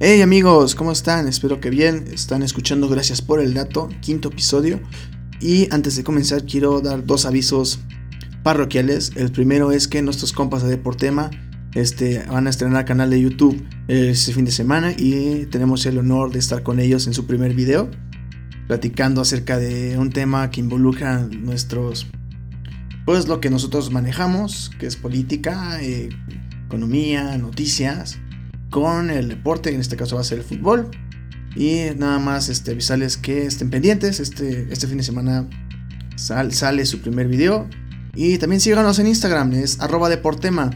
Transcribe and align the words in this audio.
Hey 0.00 0.22
amigos, 0.22 0.76
¿cómo 0.76 0.92
están? 0.92 1.26
Espero 1.26 1.60
que 1.60 1.70
bien. 1.70 2.04
Están 2.12 2.44
escuchando 2.44 2.88
Gracias 2.88 3.20
por 3.20 3.40
el 3.40 3.52
dato, 3.52 3.88
quinto 4.00 4.28
episodio. 4.28 4.78
Y 5.40 5.66
antes 5.74 5.96
de 5.96 6.04
comenzar 6.04 6.44
quiero 6.44 6.80
dar 6.80 7.04
dos 7.04 7.26
avisos 7.26 7.80
parroquiales. 8.44 9.10
El 9.16 9.32
primero 9.32 9.72
es 9.72 9.88
que 9.88 10.00
nuestros 10.00 10.32
compas 10.32 10.62
de 10.62 10.68
Deportema 10.68 11.32
este, 11.74 12.24
van 12.30 12.46
a 12.46 12.50
estrenar 12.50 12.84
canal 12.84 13.10
de 13.10 13.20
YouTube 13.20 13.60
este 13.88 14.32
fin 14.32 14.44
de 14.44 14.52
semana 14.52 14.92
y 14.96 15.46
tenemos 15.46 15.84
el 15.84 15.98
honor 15.98 16.30
de 16.30 16.38
estar 16.38 16.62
con 16.62 16.78
ellos 16.78 17.08
en 17.08 17.12
su 17.12 17.26
primer 17.26 17.54
video, 17.54 17.90
platicando 18.68 19.20
acerca 19.20 19.58
de 19.58 19.98
un 19.98 20.10
tema 20.10 20.48
que 20.52 20.60
involucra 20.60 21.26
nuestros, 21.26 22.06
pues 23.04 23.26
lo 23.26 23.40
que 23.40 23.50
nosotros 23.50 23.90
manejamos, 23.90 24.70
que 24.78 24.86
es 24.86 24.94
política, 24.94 25.82
eh, 25.82 26.10
economía, 26.68 27.36
noticias 27.36 28.20
con 28.70 29.10
el 29.10 29.28
deporte, 29.28 29.72
en 29.72 29.80
este 29.80 29.96
caso 29.96 30.16
va 30.16 30.22
a 30.22 30.24
ser 30.24 30.38
el 30.38 30.44
fútbol. 30.44 30.90
Y 31.56 31.86
nada 31.96 32.18
más 32.18 32.48
este, 32.48 32.72
avisarles 32.72 33.16
que 33.16 33.46
estén 33.46 33.70
pendientes. 33.70 34.20
Este, 34.20 34.68
este 34.70 34.86
fin 34.86 34.98
de 34.98 35.04
semana 35.04 35.48
sale 36.16 36.86
su 36.86 37.00
primer 37.00 37.28
video. 37.28 37.68
Y 38.14 38.38
también 38.38 38.60
síganos 38.60 38.98
en 38.98 39.06
Instagram, 39.06 39.52
es 39.54 39.80
arroba 39.80 40.08
deportema. 40.08 40.70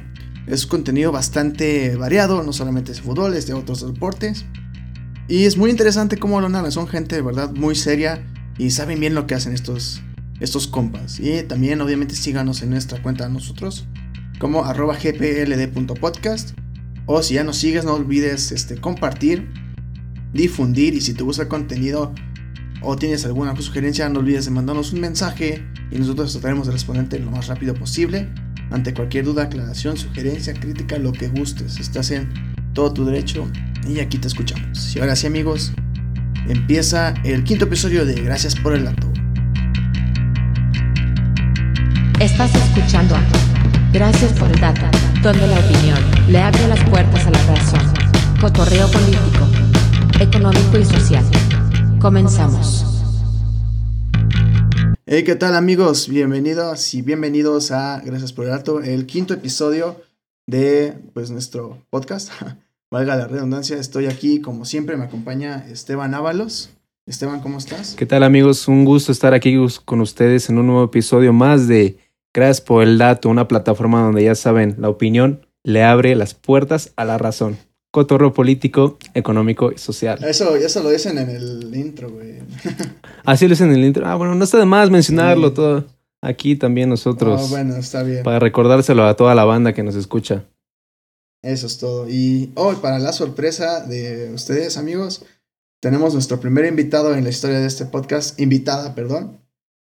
Es 0.47 0.67
contenido 0.67 1.13
bastante 1.13 1.97
variado, 1.97 2.43
no 2.43 2.53
solamente 2.53 2.93
de 2.93 3.01
fútbol, 3.01 3.35
es 3.35 3.47
de 3.47 3.55
otros 3.55 3.87
deportes. 3.87 4.45
Y 5.29 5.45
es 5.45 5.57
muy 5.57 5.71
interesante 5.71 6.19
cómo 6.19 6.41
lo 6.41 6.49
narran, 6.49 6.73
son 6.73 6.89
gente 6.89 7.17
de 7.17 7.23
verdad 7.23 7.53
muy 7.53 7.75
seria 7.75 8.25
y 8.59 8.71
saben 8.71 9.01
bien 9.01 9.15
lo 9.15 9.27
que 9.27 9.35
hacen 9.35 9.53
estos, 9.55 10.03
estos 10.41 10.67
compas. 10.67 11.21
Y 11.21 11.43
también 11.43 11.81
obviamente 11.81 12.15
síganos 12.17 12.63
en 12.63 12.71
nuestra 12.71 13.01
cuenta 13.03 13.29
nosotros 13.29 13.87
como 14.39 14.65
arroba 14.65 14.97
gpld.podcast 14.97 16.51
o 17.07 17.23
si 17.23 17.35
ya 17.35 17.45
nos 17.45 17.57
sigues, 17.57 17.85
no 17.85 17.95
olvides 17.95 18.53
este, 18.53 18.77
compartir, 18.77 19.49
difundir 20.33 20.95
y 20.95 21.01
si 21.01 21.15
te 21.15 21.23
gusta 21.23 21.43
el 21.43 21.49
contenido 21.49 22.15
o 22.83 22.97
tienes 22.97 23.25
alguna 23.25 23.55
sugerencia, 23.57 24.09
no 24.09 24.21
olvides 24.21 24.45
de 24.45 24.51
mandarnos 24.51 24.93
un 24.93 25.01
mensaje 25.01 25.65
y 25.91 25.99
nosotros 25.99 26.33
trataremos 26.33 26.67
de 26.67 26.73
responderte 26.73 27.19
lo 27.19 27.31
más 27.31 27.49
rápido 27.49 27.75
posible. 27.75 28.29
Ante 28.71 28.95
cualquier 28.95 29.25
duda, 29.25 29.45
aclaración, 29.45 29.97
sugerencia, 29.97 30.55
crítica, 30.55 30.97
lo 30.99 31.13
que 31.13 31.29
gustes. 31.29 31.79
Estás 31.79 32.11
en 32.11 32.29
todo 32.73 32.93
tu 32.93 33.05
derecho 33.05 33.47
y 33.87 34.01
aquí 34.01 34.19
te 34.19 34.29
escuchamos. 34.29 34.97
Y 34.97 35.01
ahora 35.01 35.15
sí 35.15 35.27
amigos, 35.27 35.73
empieza 36.49 37.15
el 37.25 37.45
quinto 37.45 37.67
episodio 37.67 38.07
de 38.07 38.15
Gracias 38.23 38.55
por 38.55 38.75
el 38.75 38.85
dato. 38.85 39.13
Estás 42.19 42.55
escuchando 42.55 43.17
a 43.17 43.23
Gracias 43.93 44.33
por 44.33 44.51
el 44.51 44.59
dato 44.59 44.87
donde 45.23 45.47
la 45.47 45.59
opinión 45.59 46.12
le 46.33 46.39
abre 46.39 46.67
las 46.67 46.83
puertas 46.89 47.27
a 47.27 47.31
la 47.31 47.43
razón. 47.45 47.81
Cotorreo 48.41 48.91
político, 48.91 49.47
económico 50.19 50.79
y 50.79 50.85
social. 50.87 51.23
Comenzamos. 52.01 52.87
Hey, 55.05 55.25
¿qué 55.25 55.37
tal 55.37 55.55
amigos? 55.55 56.09
Bienvenidos 56.09 56.95
y 56.95 57.03
bienvenidos 57.03 57.71
a 57.71 58.01
Gracias 58.03 58.33
por 58.33 58.47
el 58.47 58.53
Dato, 58.53 58.81
el 58.81 59.05
quinto 59.05 59.35
episodio 59.35 60.01
de 60.47 60.95
pues 61.13 61.31
nuestro 61.31 61.77
podcast. 61.91 62.31
Valga 62.91 63.15
la 63.15 63.29
redundancia, 63.29 63.77
estoy 63.77 64.07
aquí 64.07 64.41
como 64.41 64.65
siempre, 64.65 64.97
me 64.97 65.05
acompaña 65.05 65.67
Esteban 65.71 66.15
Ábalos. 66.15 66.71
Esteban, 67.05 67.41
¿cómo 67.43 67.59
estás? 67.59 67.95
¿Qué 67.95 68.07
tal 68.07 68.23
amigos? 68.23 68.69
Un 68.69 68.87
gusto 68.87 69.13
estar 69.13 69.35
aquí 69.35 69.55
con 69.85 70.01
ustedes 70.01 70.49
en 70.49 70.57
un 70.57 70.69
nuevo 70.69 70.85
episodio 70.85 71.35
más 71.35 71.69
de 71.69 71.99
Gracias 72.33 72.63
por 72.63 72.83
el 72.83 72.97
dato, 72.97 73.29
una 73.29 73.47
plataforma 73.49 74.01
donde 74.01 74.25
ya 74.25 74.35
saben, 74.35 74.77
la 74.79 74.89
opinión 74.89 75.45
le 75.65 75.83
abre 75.83 76.15
las 76.15 76.35
puertas 76.35 76.93
a 76.97 77.05
la 77.05 77.19
razón. 77.19 77.59
Cotorro 77.91 78.33
político, 78.33 78.99
económico 79.15 79.71
y 79.71 79.79
social. 79.79 80.23
Eso, 80.25 80.57
eso 80.57 80.83
lo 80.83 80.91
dicen 80.91 81.19
en 81.19 81.29
el 81.29 81.75
intro, 81.75 82.11
güey. 82.11 82.39
Así 83.25 83.47
lo 83.47 83.51
dicen 83.51 83.69
en 83.69 83.77
el 83.77 83.85
intro. 83.85 84.07
Ah, 84.07 84.15
bueno, 84.15 84.35
no 84.35 84.45
está 84.45 84.59
de 84.59 84.65
más 84.65 84.91
mencionarlo 84.91 85.53
todo. 85.53 85.85
Aquí 86.23 86.57
también 86.57 86.89
nosotros. 86.89 87.43
Ah, 87.45 87.47
bueno, 87.51 87.77
está 87.77 88.03
bien. 88.03 88.23
Para 88.23 88.39
recordárselo 88.39 89.05
a 89.05 89.15
toda 89.15 89.35
la 89.35 89.45
banda 89.45 89.75
que 89.75 89.83
nos 89.83 89.95
escucha. 89.95 90.45
Eso 91.43 91.67
es 91.67 91.79
todo. 91.79 92.09
Y 92.09 92.53
hoy, 92.55 92.77
para 92.77 92.99
la 92.99 93.13
sorpresa 93.13 93.85
de 93.85 94.33
ustedes, 94.33 94.79
amigos, 94.79 95.25
tenemos 95.81 96.15
nuestro 96.15 96.41
primer 96.41 96.65
invitado 96.65 97.15
en 97.15 97.25
la 97.25 97.31
historia 97.31 97.59
de 97.59 97.67
este 97.67 97.85
podcast. 97.85 98.41
Invitada, 98.41 98.95
perdón. 98.95 99.41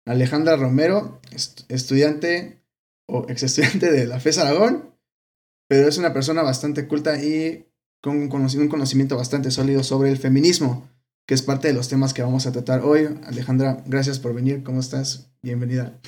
Alejandra 0.04 0.56
Romero, 0.56 1.20
estudiante 1.68 2.60
o 3.08 3.26
ex 3.28 3.44
estudiante 3.44 3.90
de 3.90 4.06
la 4.06 4.20
FES 4.20 4.38
Aragón, 4.38 4.95
pero 5.68 5.88
es 5.88 5.98
una 5.98 6.12
persona 6.12 6.42
bastante 6.42 6.86
culta 6.86 7.22
y 7.22 7.66
con 8.00 8.16
un 8.18 8.28
conocimiento 8.68 9.16
bastante 9.16 9.50
sólido 9.50 9.82
sobre 9.82 10.10
el 10.10 10.18
feminismo, 10.18 10.88
que 11.26 11.34
es 11.34 11.42
parte 11.42 11.68
de 11.68 11.74
los 11.74 11.88
temas 11.88 12.14
que 12.14 12.22
vamos 12.22 12.46
a 12.46 12.52
tratar 12.52 12.82
hoy. 12.82 13.08
Alejandra, 13.24 13.82
gracias 13.86 14.20
por 14.20 14.32
venir. 14.32 14.62
¿Cómo 14.62 14.80
estás? 14.80 15.32
Bienvenida. 15.42 15.98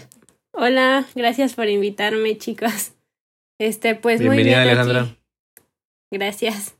Hola, 0.52 1.06
gracias 1.14 1.54
por 1.54 1.68
invitarme, 1.68 2.38
chicos. 2.38 2.92
Este, 3.60 3.96
pues 3.96 4.20
muy 4.20 4.36
bien. 4.44 4.54
Alejandra. 4.54 5.16
Gracias. 6.12 6.76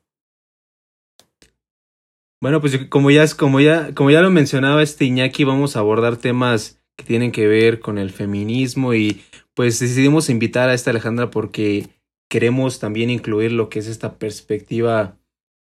Bueno, 2.41 2.61
pues 2.61 2.79
como 2.89 3.11
ya, 3.11 3.27
como 3.37 3.59
ya, 3.59 3.93
como 3.95 4.13
ya 4.13 4.21
lo 4.21 4.31
mencionaba 4.31 4.83
este 4.83 5.05
Iñaki, 5.05 5.43
vamos 5.43 5.75
a 5.75 5.81
abordar 5.81 6.17
temas 6.17 6.81
que 6.97 7.05
tienen 7.05 7.33
que 7.33 7.49
ver 7.49 7.81
con 7.81 7.99
el 7.99 8.11
feminismo 8.11 8.95
y 8.95 9.25
pues 9.55 9.81
decidimos 9.81 10.31
invitar 10.31 10.69
a 10.69 10.75
esta 10.75 10.91
Alejandra 10.91 11.31
porque 11.31 11.89
queremos 12.29 12.79
también 12.79 13.11
incluir 13.11 13.53
lo 13.53 13.69
que 13.69 13.79
es 13.79 13.87
esta 13.87 14.19
perspectiva 14.19 15.17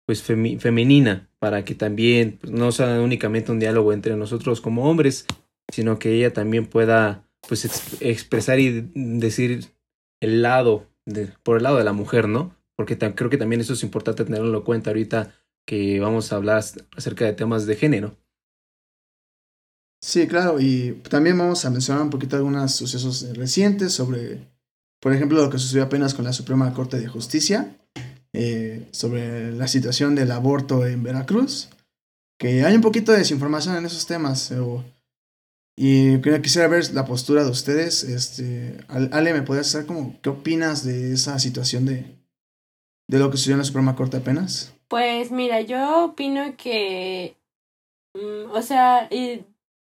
pues 0.05 0.21
femenina 0.21 1.29
para 1.39 1.65
que 1.65 1.73
también 1.73 2.37
pues, 2.39 2.51
no 2.51 2.71
sea 2.71 3.01
únicamente 3.01 3.51
un 3.51 3.59
diálogo 3.59 3.93
entre 3.93 4.15
nosotros 4.15 4.61
como 4.61 4.89
hombres 4.89 5.25
sino 5.71 5.97
que 5.97 6.13
ella 6.13 6.31
también 6.33 6.67
pueda 6.67 7.27
pues 7.47 7.65
expresar 8.01 8.59
y 8.59 8.91
decir 8.93 9.65
el 10.21 10.41
lado 10.41 10.87
por 11.43 11.57
el 11.57 11.63
lado 11.63 11.77
de 11.77 11.83
la 11.83 11.93
mujer 11.93 12.27
no 12.27 12.55
porque 12.75 12.97
creo 12.97 13.29
que 13.29 13.37
también 13.37 13.61
eso 13.61 13.73
es 13.73 13.83
importante 13.83 14.25
tenerlo 14.25 14.57
en 14.57 14.63
cuenta 14.63 14.89
ahorita 14.89 15.33
que 15.65 15.99
vamos 15.99 16.31
a 16.31 16.35
hablar 16.35 16.63
acerca 16.95 17.25
de 17.25 17.33
temas 17.33 17.65
de 17.65 17.75
género. 17.75 18.17
Sí, 20.01 20.27
claro, 20.27 20.59
y 20.59 21.01
también 21.09 21.37
vamos 21.37 21.65
a 21.65 21.71
mencionar 21.71 22.03
un 22.03 22.11
poquito 22.11 22.35
algunos 22.35 22.75
sucesos 22.75 23.35
recientes 23.35 23.93
sobre, 23.93 24.47
por 25.05 25.13
ejemplo, 25.13 25.39
lo 25.39 25.51
que 25.51 25.59
sucedió 25.59 25.83
apenas 25.83 26.15
con 26.15 26.25
la 26.25 26.33
Suprema 26.33 26.73
Corte 26.73 26.99
de 26.99 27.05
Justicia, 27.07 27.77
eh, 28.33 28.87
sobre 28.89 29.51
la 29.51 29.67
situación 29.67 30.15
del 30.15 30.31
aborto 30.31 30.83
en 30.87 31.03
Veracruz, 31.03 31.69
que 32.39 32.65
hay 32.65 32.73
un 32.73 32.81
poquito 32.81 33.11
de 33.11 33.19
desinformación 33.19 33.75
en 33.75 33.85
esos 33.85 34.07
temas, 34.07 34.51
y 35.77 36.17
quisiera 36.41 36.67
ver 36.67 36.91
la 36.95 37.05
postura 37.05 37.43
de 37.43 37.51
ustedes. 37.51 38.03
Este, 38.03 38.79
Ale, 38.87 39.33
¿me 39.33 39.43
podrías 39.43 39.67
hacer 39.67 39.85
como 39.85 40.19
qué 40.23 40.29
opinas 40.29 40.83
de 40.83 41.13
esa 41.13 41.37
situación 41.37 41.85
de, 41.85 42.07
de 43.07 43.19
lo 43.19 43.29
que 43.29 43.37
sucedió 43.37 43.53
en 43.53 43.59
la 43.59 43.65
Suprema 43.65 43.95
Corte 43.95 44.17
apenas? 44.17 44.73
Pues 44.87 45.29
mira, 45.29 45.61
yo 45.61 46.05
opino 46.05 46.57
que, 46.57 47.37
mm, 48.15 48.49
o 48.49 48.61
sea, 48.63 49.07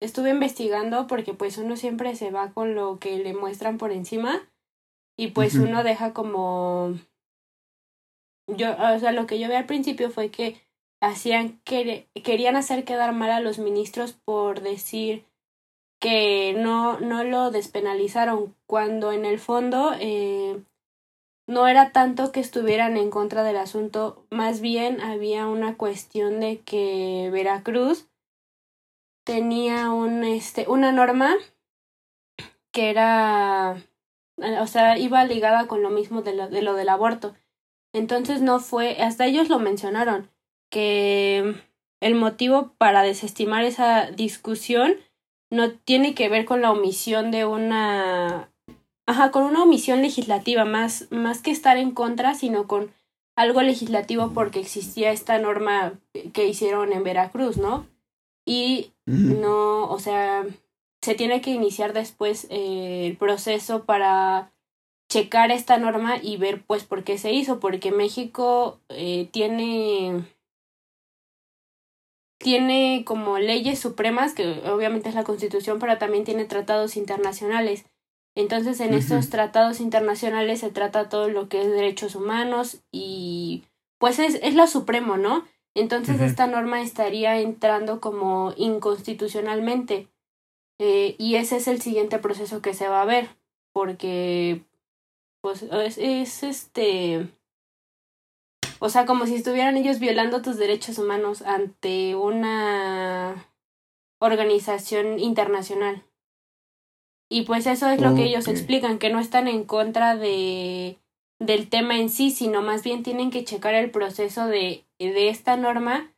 estuve 0.01 0.29
investigando 0.29 1.07
porque 1.07 1.33
pues 1.33 1.57
uno 1.57 1.79
siempre 1.79 2.15
se 2.15 2.31
va 2.31 2.53
con 2.53 2.75
lo 2.75 2.99
que 2.99 3.17
le 3.21 3.33
muestran 3.33 3.79
por 3.79 3.91
encima 3.91 4.47
y 5.17 5.29
pues 5.29 5.55
uno 5.55 5.85
deja 5.85 6.13
como 6.13 6.95
yo 8.47 8.73
o 8.73 8.99
sea 8.99 9.13
lo 9.13 9.27
que 9.27 9.39
yo 9.39 9.49
vi 9.49 9.55
al 9.55 9.67
principio 9.67 10.11
fue 10.11 10.31
que 10.31 10.61
hacían 11.01 11.61
que 11.65 12.09
querían 12.23 12.57
hacer 12.57 12.85
quedar 12.85 13.15
mal 13.15 13.31
a 13.31 13.41
los 13.41 13.59
ministros 13.59 14.13
por 14.13 14.61
decir 14.61 15.25
que 16.01 16.55
no 16.57 17.01
no 17.01 17.25
lo 17.25 17.51
despenalizaron 17.51 18.55
cuando 18.67 19.13
en 19.13 19.25
el 19.25 19.39
fondo 19.39 19.93
eh, 19.99 20.63
no 21.47 21.69
era 21.69 21.93
tanto 21.93 22.33
que 22.33 22.41
estuvieran 22.41 22.97
en 22.97 23.11
contra 23.11 23.43
del 23.43 23.57
asunto 23.57 24.27
más 24.31 24.61
bien 24.61 25.01
había 25.01 25.47
una 25.47 25.77
cuestión 25.77 26.41
de 26.41 26.61
que 26.61 27.31
Veracruz 27.33 28.09
tenía 29.25 29.91
un, 29.91 30.23
este, 30.23 30.67
una 30.69 30.93
norma 30.93 31.35
que 32.73 32.91
era, 32.91 33.77
o 34.37 34.67
sea, 34.67 34.99
iba 34.99 35.25
ligada 35.25 35.67
con 35.67 35.83
lo 35.83 35.91
mismo 35.91 36.23
de 36.23 36.35
lo, 36.35 36.49
de 36.49 36.63
lo 36.63 36.75
del 36.75 36.89
aborto. 36.89 37.35
Entonces 37.93 38.43
no 38.43 38.61
fue, 38.61 39.01
hasta 39.01 39.27
ellos 39.27 39.49
lo 39.49 39.59
mencionaron, 39.59 40.31
que 40.71 41.55
el 42.01 42.15
motivo 42.15 42.75
para 42.79 43.03
desestimar 43.03 43.65
esa 43.65 44.11
discusión 44.11 44.95
no 45.51 45.73
tiene 45.73 46.15
que 46.15 46.29
ver 46.29 46.45
con 46.45 46.61
la 46.61 46.73
omisión 46.73 47.31
de 47.31 47.45
una, 47.45 48.51
ajá, 49.07 49.31
con 49.31 49.45
una 49.45 49.63
omisión 49.63 50.03
legislativa, 50.03 50.65
más, 50.65 51.07
más 51.11 51.41
que 51.41 51.53
estar 51.53 51.77
en 51.77 51.93
contra, 51.93 52.35
sino 52.35 52.67
con 52.67 52.93
algo 53.37 53.63
legislativo 53.63 54.33
porque 54.33 54.61
existía 54.61 55.13
esta 55.13 55.39
norma 55.39 55.95
que 56.33 56.47
hicieron 56.47 56.93
en 56.93 57.05
Veracruz, 57.05 57.57
¿no? 57.57 57.87
y 58.45 58.93
no, 59.07 59.89
o 59.91 59.99
sea, 59.99 60.45
se 61.05 61.15
tiene 61.15 61.43
que 61.43 61.51
iniciar 61.51 61.93
después 61.93 62.47
eh, 62.49 63.07
el 63.07 63.19
proceso 63.19 63.85
para 63.85 64.53
checar 65.11 65.51
esta 65.51 65.77
norma 65.77 66.17
y 66.21 66.39
ver 66.39 66.65
pues 66.65 66.85
por 66.85 67.05
qué 67.05 67.19
se 67.19 67.31
hizo, 67.31 67.61
porque 67.61 67.93
México 67.93 68.81
eh, 68.89 69.29
tiene 69.31 70.25
tiene 72.39 73.05
como 73.07 73.39
leyes 73.39 73.79
supremas, 73.79 74.33
que 74.33 74.63
obviamente 74.67 75.11
es 75.11 75.15
la 75.15 75.25
Constitución, 75.25 75.79
pero 75.79 75.99
también 75.99 76.25
tiene 76.25 76.47
tratados 76.47 76.97
internacionales. 76.97 77.85
Entonces, 78.35 78.81
en 78.81 78.95
estos 78.95 79.29
tratados 79.29 79.81
internacionales 79.81 80.61
se 80.61 80.71
trata 80.71 81.11
todo 81.11 81.29
lo 81.29 81.49
que 81.51 81.63
es 81.63 81.71
derechos 81.71 82.15
humanos 82.15 82.81
y 82.91 83.65
pues 83.99 84.19
es, 84.19 84.39
es 84.43 84.55
lo 84.55 84.67
supremo, 84.67 85.19
¿no? 85.19 85.45
Entonces, 85.75 86.21
esta 86.21 86.47
norma 86.47 86.81
estaría 86.81 87.39
entrando 87.41 88.01
como 88.01 88.55
inconstitucionalmente. 88.57 90.09
Eh, 90.81 91.15
y 91.19 91.37
ese 91.37 91.57
es 91.57 91.69
el 91.69 91.81
siguiente 91.81 92.19
proceso 92.19 92.61
que 92.61 92.75
se 92.75 92.89
va 92.89 93.03
a 93.03 93.07
ver, 93.07 93.29
porque 93.73 94.63
pues 95.41 95.63
es, 95.63 95.99
es 95.99 96.43
este 96.43 97.29
o 98.85 98.91
sea, 98.91 99.07
como 99.07 99.27
si 99.27 99.35
estuvieran 99.35 99.79
ellos 99.79 99.99
violando 99.99 100.43
tus 100.43 100.59
derechos 100.59 100.99
humanos 100.99 101.41
ante 101.41 102.15
una 102.17 103.49
organización 104.21 105.19
internacional. 105.19 106.03
Y 107.31 107.43
pues 107.43 107.67
eso 107.67 107.89
es 107.89 108.01
lo 108.03 108.15
que 108.15 108.25
ellos 108.25 108.47
explican, 108.47 108.99
que 108.99 109.09
no 109.11 109.21
están 109.21 109.49
en 109.49 109.65
contra 109.65 110.17
de 110.17 110.99
del 111.41 111.69
tema 111.71 111.99
en 111.99 112.11
sí, 112.11 112.31
sino 112.31 112.61
más 112.61 112.85
bien 112.85 113.03
tienen 113.03 113.31
que 113.31 113.45
checar 113.45 113.75
el 113.75 113.91
proceso 113.91 114.47
de, 114.47 114.85
de 114.99 115.29
esta 115.31 115.57
norma 115.57 116.13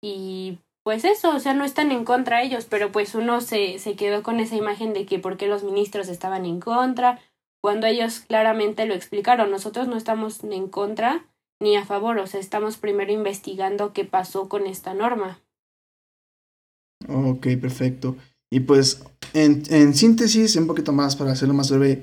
y 0.00 0.58
pues 0.84 1.04
eso, 1.04 1.34
o 1.34 1.38
sea, 1.40 1.54
no 1.54 1.64
están 1.64 1.92
en 1.92 2.04
contra 2.04 2.42
ellos, 2.42 2.66
pero 2.68 2.90
pues 2.90 3.14
uno 3.14 3.40
se, 3.40 3.78
se 3.78 3.94
quedó 3.94 4.22
con 4.22 4.40
esa 4.40 4.56
imagen 4.56 4.92
de 4.92 5.06
que 5.06 5.18
por 5.18 5.36
qué 5.36 5.46
los 5.46 5.62
ministros 5.62 6.08
estaban 6.08 6.44
en 6.44 6.60
contra, 6.60 7.20
cuando 7.62 7.86
ellos 7.86 8.20
claramente 8.20 8.86
lo 8.86 8.94
explicaron, 8.94 9.50
nosotros 9.50 9.86
no 9.86 9.96
estamos 9.96 10.42
en 10.42 10.68
contra 10.68 11.26
ni 11.60 11.76
a 11.76 11.84
favor, 11.84 12.18
o 12.18 12.26
sea, 12.26 12.40
estamos 12.40 12.76
primero 12.76 13.12
investigando 13.12 13.92
qué 13.92 14.04
pasó 14.04 14.48
con 14.48 14.66
esta 14.66 14.94
norma. 14.94 15.40
Ok, 17.08 17.46
perfecto. 17.60 18.16
Y 18.50 18.60
pues, 18.60 19.04
en, 19.32 19.62
en 19.70 19.94
síntesis, 19.94 20.56
un 20.56 20.66
poquito 20.66 20.92
más 20.92 21.14
para 21.14 21.32
hacerlo 21.32 21.54
más 21.54 21.70
breve, 21.70 22.02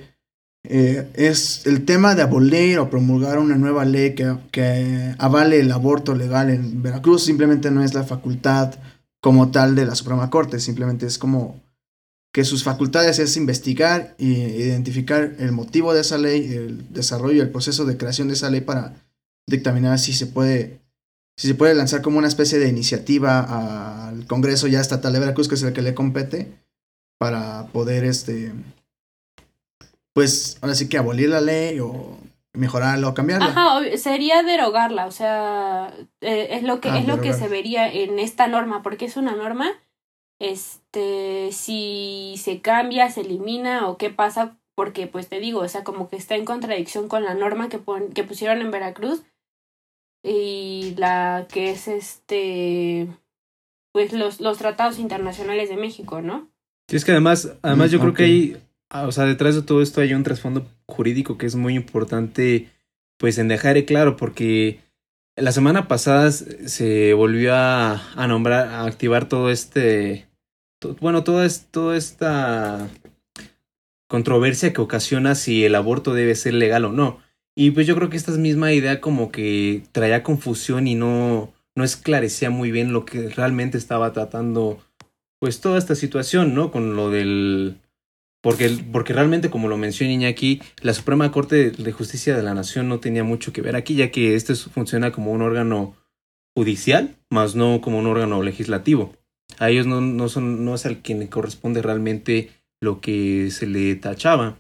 eh, 0.64 1.10
es 1.14 1.66
el 1.66 1.86
tema 1.86 2.16
de 2.16 2.22
abolir 2.22 2.80
o 2.80 2.90
promulgar 2.90 3.40
una 3.40 3.56
nueva 3.56 3.86
ley 3.86 4.16
que, 4.16 4.36
que 4.52 5.16
avale 5.18 5.60
el 5.60 5.72
aborto 5.72 6.16
legal 6.16 6.50
en 6.50 6.82
Veracruz. 6.82 7.24
Simplemente 7.24 7.72
no 7.72 7.84
es 7.84 7.94
la 7.94 8.04
facultad 8.04 8.76
como 9.22 9.52
tal 9.52 9.76
de 9.76 9.86
la 9.86 9.96
Suprema 9.96 10.30
Corte, 10.30 10.60
simplemente 10.60 11.06
es 11.06 11.18
como 11.18 11.62
que 12.32 12.46
sus 12.46 12.64
facultades 12.64 13.20
es 13.20 13.36
investigar 13.38 14.16
e 14.20 14.26
identificar 14.26 15.36
el 15.40 15.52
motivo 15.52 15.94
de 15.94 16.02
esa 16.02 16.18
ley, 16.18 16.54
el 16.54 16.94
desarrollo 16.94 17.42
el 17.42 17.50
proceso 17.50 17.86
de 17.86 17.98
creación 17.98 18.28
de 18.28 18.36
esa 18.36 18.50
ley 18.50 18.62
para 18.62 18.94
dictaminar 19.48 19.98
si 19.98 20.14
se 20.14 20.28
puede 20.28 20.80
si 21.36 21.48
se 21.48 21.56
puede 21.56 21.74
lanzar 21.74 22.02
como 22.02 22.18
una 22.18 22.28
especie 22.28 22.60
de 22.60 22.68
iniciativa 22.68 24.10
al 24.10 24.28
Congreso 24.28 24.68
ya 24.68 24.82
estatal 24.82 25.14
de 25.14 25.20
Veracruz, 25.20 25.48
que 25.48 25.56
es 25.56 25.64
el 25.64 25.72
que 25.72 25.82
le 25.82 25.94
compete, 25.94 26.52
para 27.18 27.68
poder 27.68 28.04
este 28.04 28.52
pues 30.14 30.58
ahora 30.62 30.76
sí 30.76 30.90
que 30.90 30.98
abolir 30.98 31.30
la 31.30 31.42
ley 31.42 31.80
o 31.80 32.18
mejorarla 32.54 33.08
o 33.08 33.14
cambiarla. 33.14 33.48
Ajá, 33.48 33.80
sería 33.98 34.44
derogarla, 34.44 35.06
o 35.06 35.12
sea, 35.12 35.94
eh, 36.22 36.50
es 36.52 36.64
lo 36.64 36.82
que 36.82 36.90
ah, 36.90 37.00
es 37.00 37.08
lo 37.08 37.22
que 37.22 37.34
se 37.34 37.48
vería 37.48 37.92
en 37.92 38.20
esta 38.20 38.48
norma, 38.48 38.82
porque 38.82 39.06
es 39.06 39.18
una 39.18 39.36
norma 39.36 39.72
este 40.40 41.50
si 41.52 42.36
se 42.38 42.62
cambia, 42.62 43.10
se 43.12 43.22
elimina 43.22 43.88
o 43.88 43.98
qué 43.98 44.10
pasa, 44.10 44.58
porque 44.76 45.08
pues 45.08 45.28
te 45.28 45.40
digo, 45.40 45.60
o 45.60 45.68
sea, 45.68 45.84
como 45.84 46.10
que 46.10 46.16
está 46.16 46.36
en 46.36 46.46
contradicción 46.46 47.08
con 47.08 47.24
la 47.24 47.34
norma 47.34 47.70
que 47.70 47.80
que 48.14 48.24
pusieron 48.24 48.62
en 48.62 48.72
Veracruz 48.72 49.24
y 50.24 50.96
la 50.98 51.48
que 51.50 51.72
es 51.72 51.88
este 51.88 53.08
pues 53.92 54.14
los, 54.14 54.40
los 54.40 54.58
tratados 54.58 55.00
internacionales 55.00 55.70
de 55.70 55.78
México, 55.78 56.22
¿no? 56.22 56.50
Sí, 56.88 56.96
es 56.96 57.06
que 57.06 57.12
además, 57.12 57.54
además 57.62 57.92
yo 57.92 58.00
creo 58.00 58.14
que 58.14 58.24
hay, 58.24 58.58
ah, 58.58 58.69
o 58.92 59.12
sea, 59.12 59.26
detrás 59.26 59.56
de 59.56 59.62
todo 59.62 59.82
esto 59.82 60.02
hay 60.02 60.14
un 60.14 60.24
trasfondo 60.24 60.68
jurídico 60.88 61.38
que 61.38 61.46
es 61.46 61.56
muy 61.56 61.76
importante, 61.76 62.70
pues 63.18 63.38
en 63.38 63.48
dejar 63.48 63.84
claro, 63.86 64.18
porque 64.18 64.80
la 65.36 65.52
semana 65.52 65.88
pasada 65.88 66.32
se 66.32 67.14
volvió 67.14 67.56
a, 67.56 68.02
nombrar, 68.28 68.68
a 68.68 68.86
activar 68.86 69.30
todo 69.30 69.50
este, 69.50 70.28
bueno, 71.00 71.24
toda, 71.24 71.48
toda 71.72 71.98
esta 71.98 72.90
controversia 74.08 74.74
que 74.74 74.82
ocasiona 74.82 75.36
si 75.36 75.64
el 75.64 75.76
aborto 75.76 76.14
debe 76.14 76.36
ser 76.36 76.56
legal 76.56 76.86
o 76.86 76.92
no. 76.92 77.20
Y 77.56 77.72
pues 77.72 77.88
yo 77.88 77.96
creo 77.96 78.10
que 78.10 78.18
esta 78.18 78.32
misma 78.32 78.74
idea 78.74 79.02
como 79.02 79.32
que 79.32 79.84
traía 79.92 80.24
confusión 80.24 80.88
y 80.88 80.96
no, 80.96 81.54
no 81.76 81.84
esclarecía 81.84 82.50
muy 82.50 82.72
bien 82.72 82.94
lo 82.94 83.06
que 83.06 83.30
realmente 83.30 83.78
estaba 83.78 84.14
tratando 84.14 84.80
pues 85.40 85.62
toda 85.62 85.78
esta 85.78 85.96
situación, 85.96 86.54
¿no? 86.54 86.72
Con 86.72 86.96
lo 86.96 87.10
del... 87.10 87.78
Porque, 88.42 88.70
porque 88.92 89.14
realmente, 89.14 89.50
como 89.50 89.68
lo 89.68 89.78
mencioné 89.78 90.14
Iñaki, 90.14 90.62
la 90.82 90.94
Suprema 90.94 91.32
Corte 91.32 91.72
de 91.72 91.92
Justicia 91.92 92.36
de 92.36 92.44
la 92.44 92.54
Nación 92.54 92.88
no 92.88 93.00
tenía 93.00 93.24
mucho 93.24 93.52
que 93.52 93.62
ver 93.62 93.76
aquí, 93.76 93.96
ya 93.96 94.12
que 94.12 94.36
este 94.36 94.56
funciona 94.56 95.12
como 95.12 95.32
un 95.32 95.42
órgano 95.42 95.96
judicial, 96.56 97.18
más 97.30 97.56
no 97.56 97.82
como 97.82 98.00
un 98.00 98.08
órgano 98.08 98.42
legislativo. 98.42 99.14
A 99.58 99.70
ellos 99.70 99.88
no, 99.88 100.00
no, 100.00 100.30
son, 100.30 100.64
no 100.64 100.76
es 100.76 100.86
al 100.86 101.02
quien 101.02 101.20
le 101.20 101.28
corresponde 101.28 101.82
realmente 101.82 102.50
lo 102.82 103.02
que 103.02 103.52
se 103.52 103.68
le 103.68 103.96
tachaba 103.96 104.58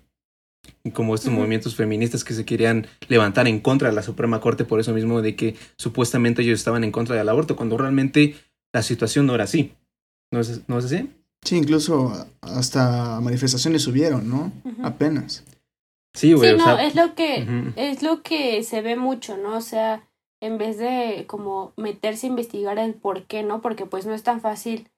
como 0.94 1.16
estos 1.16 1.32
movimientos 1.32 1.76
feministas 1.76 2.24
que 2.24 2.34
se 2.34 2.46
querían 2.46 2.88
levantar 3.08 3.48
en 3.48 3.60
contra 3.60 3.90
de 3.90 3.96
la 3.96 4.04
Suprema 4.04 4.40
Corte 4.40 4.66
por 4.66 4.80
eso 4.80 4.94
mismo 4.94 5.22
de 5.22 5.36
que 5.36 5.56
supuestamente 5.78 6.42
ellos 6.42 6.60
estaban 6.60 6.84
en 6.84 6.92
contra 6.92 7.16
del 7.16 7.30
aborto, 7.30 7.56
cuando 7.56 7.78
realmente 7.78 8.36
la 8.74 8.84
situación 8.84 9.26
no 9.26 9.36
era 9.36 9.46
así. 9.46 9.74
¿No 10.32 10.40
es, 10.40 10.68
¿no 10.68 10.78
es 10.80 10.86
así? 10.86 11.10
Sí, 11.44 11.58
incluso 11.58 12.14
hasta 12.42 13.20
manifestaciones 13.22 13.84
subieron, 13.84 14.30
¿no? 14.30 14.52
Apenas. 14.84 15.44
Sí, 16.14 16.34
güey. 16.34 16.52
Sí, 16.52 16.58
no, 16.58 16.78
es 16.78 16.96
lo 16.96 17.16
que, 17.16 17.72
es 17.76 18.04
lo 18.04 18.22
que 18.24 18.64
se 18.64 18.82
ve 18.82 18.96
mucho, 18.96 19.38
¿no? 19.38 19.58
O 19.58 19.62
sea, 19.62 20.04
en 20.42 20.58
vez 20.58 20.78
de 20.78 21.26
como 21.28 21.74
meterse 21.78 22.28
a 22.28 22.30
investigar 22.30 22.80
el 22.80 22.94
por 22.94 23.24
qué, 23.24 23.44
¿no? 23.44 23.62
Porque 23.62 23.86
pues 23.86 24.06
no 24.06 24.14
es 24.14 24.24
tan 24.24 24.42
fácil. 24.42 24.90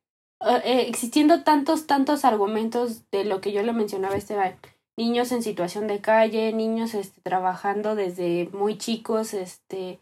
Eh, 0.41 0.61
eh, 0.63 0.85
existiendo 0.87 1.43
tantos, 1.43 1.85
tantos 1.85 2.25
argumentos 2.25 3.09
de 3.11 3.25
lo 3.25 3.41
que 3.41 3.51
yo 3.51 3.61
le 3.61 3.73
mencionaba, 3.73 4.15
Esteban, 4.15 4.55
niños 4.97 5.31
en 5.31 5.43
situación 5.43 5.87
de 5.87 6.01
calle, 6.01 6.53
niños 6.53 6.93
este, 6.93 7.21
trabajando 7.21 7.95
desde 7.95 8.49
muy 8.53 8.77
chicos, 8.77 9.33
este, 9.33 9.99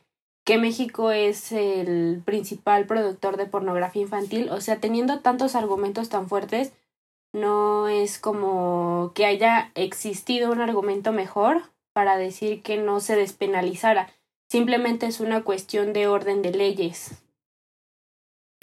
que 0.50 0.58
México 0.58 1.12
es 1.12 1.52
el 1.52 2.24
principal 2.26 2.88
productor 2.88 3.38
de 3.38 3.46
pornografía 3.46 4.02
infantil, 4.02 4.50
o 4.50 4.62
sea, 4.62 4.80
teniendo 4.80 5.20
tantos 5.20 5.54
argumentos 5.54 6.10
tan 6.10 6.28
fuertes, 6.28 6.74
no 7.36 7.88
es 7.88 8.18
como 8.18 9.12
que 9.14 9.28
haya 9.28 9.72
existido 9.76 10.52
un 10.52 10.60
argumento 10.60 11.12
mejor 11.12 11.62
para 11.94 12.18
decir 12.18 12.64
que 12.64 12.78
no 12.78 13.00
se 13.00 13.16
despenalizara, 13.16 14.12
simplemente 14.50 15.06
es 15.06 15.20
una 15.20 15.44
cuestión 15.44 15.94
de 15.94 16.08
orden 16.08 16.42
de 16.42 16.50
leyes. 16.50 17.12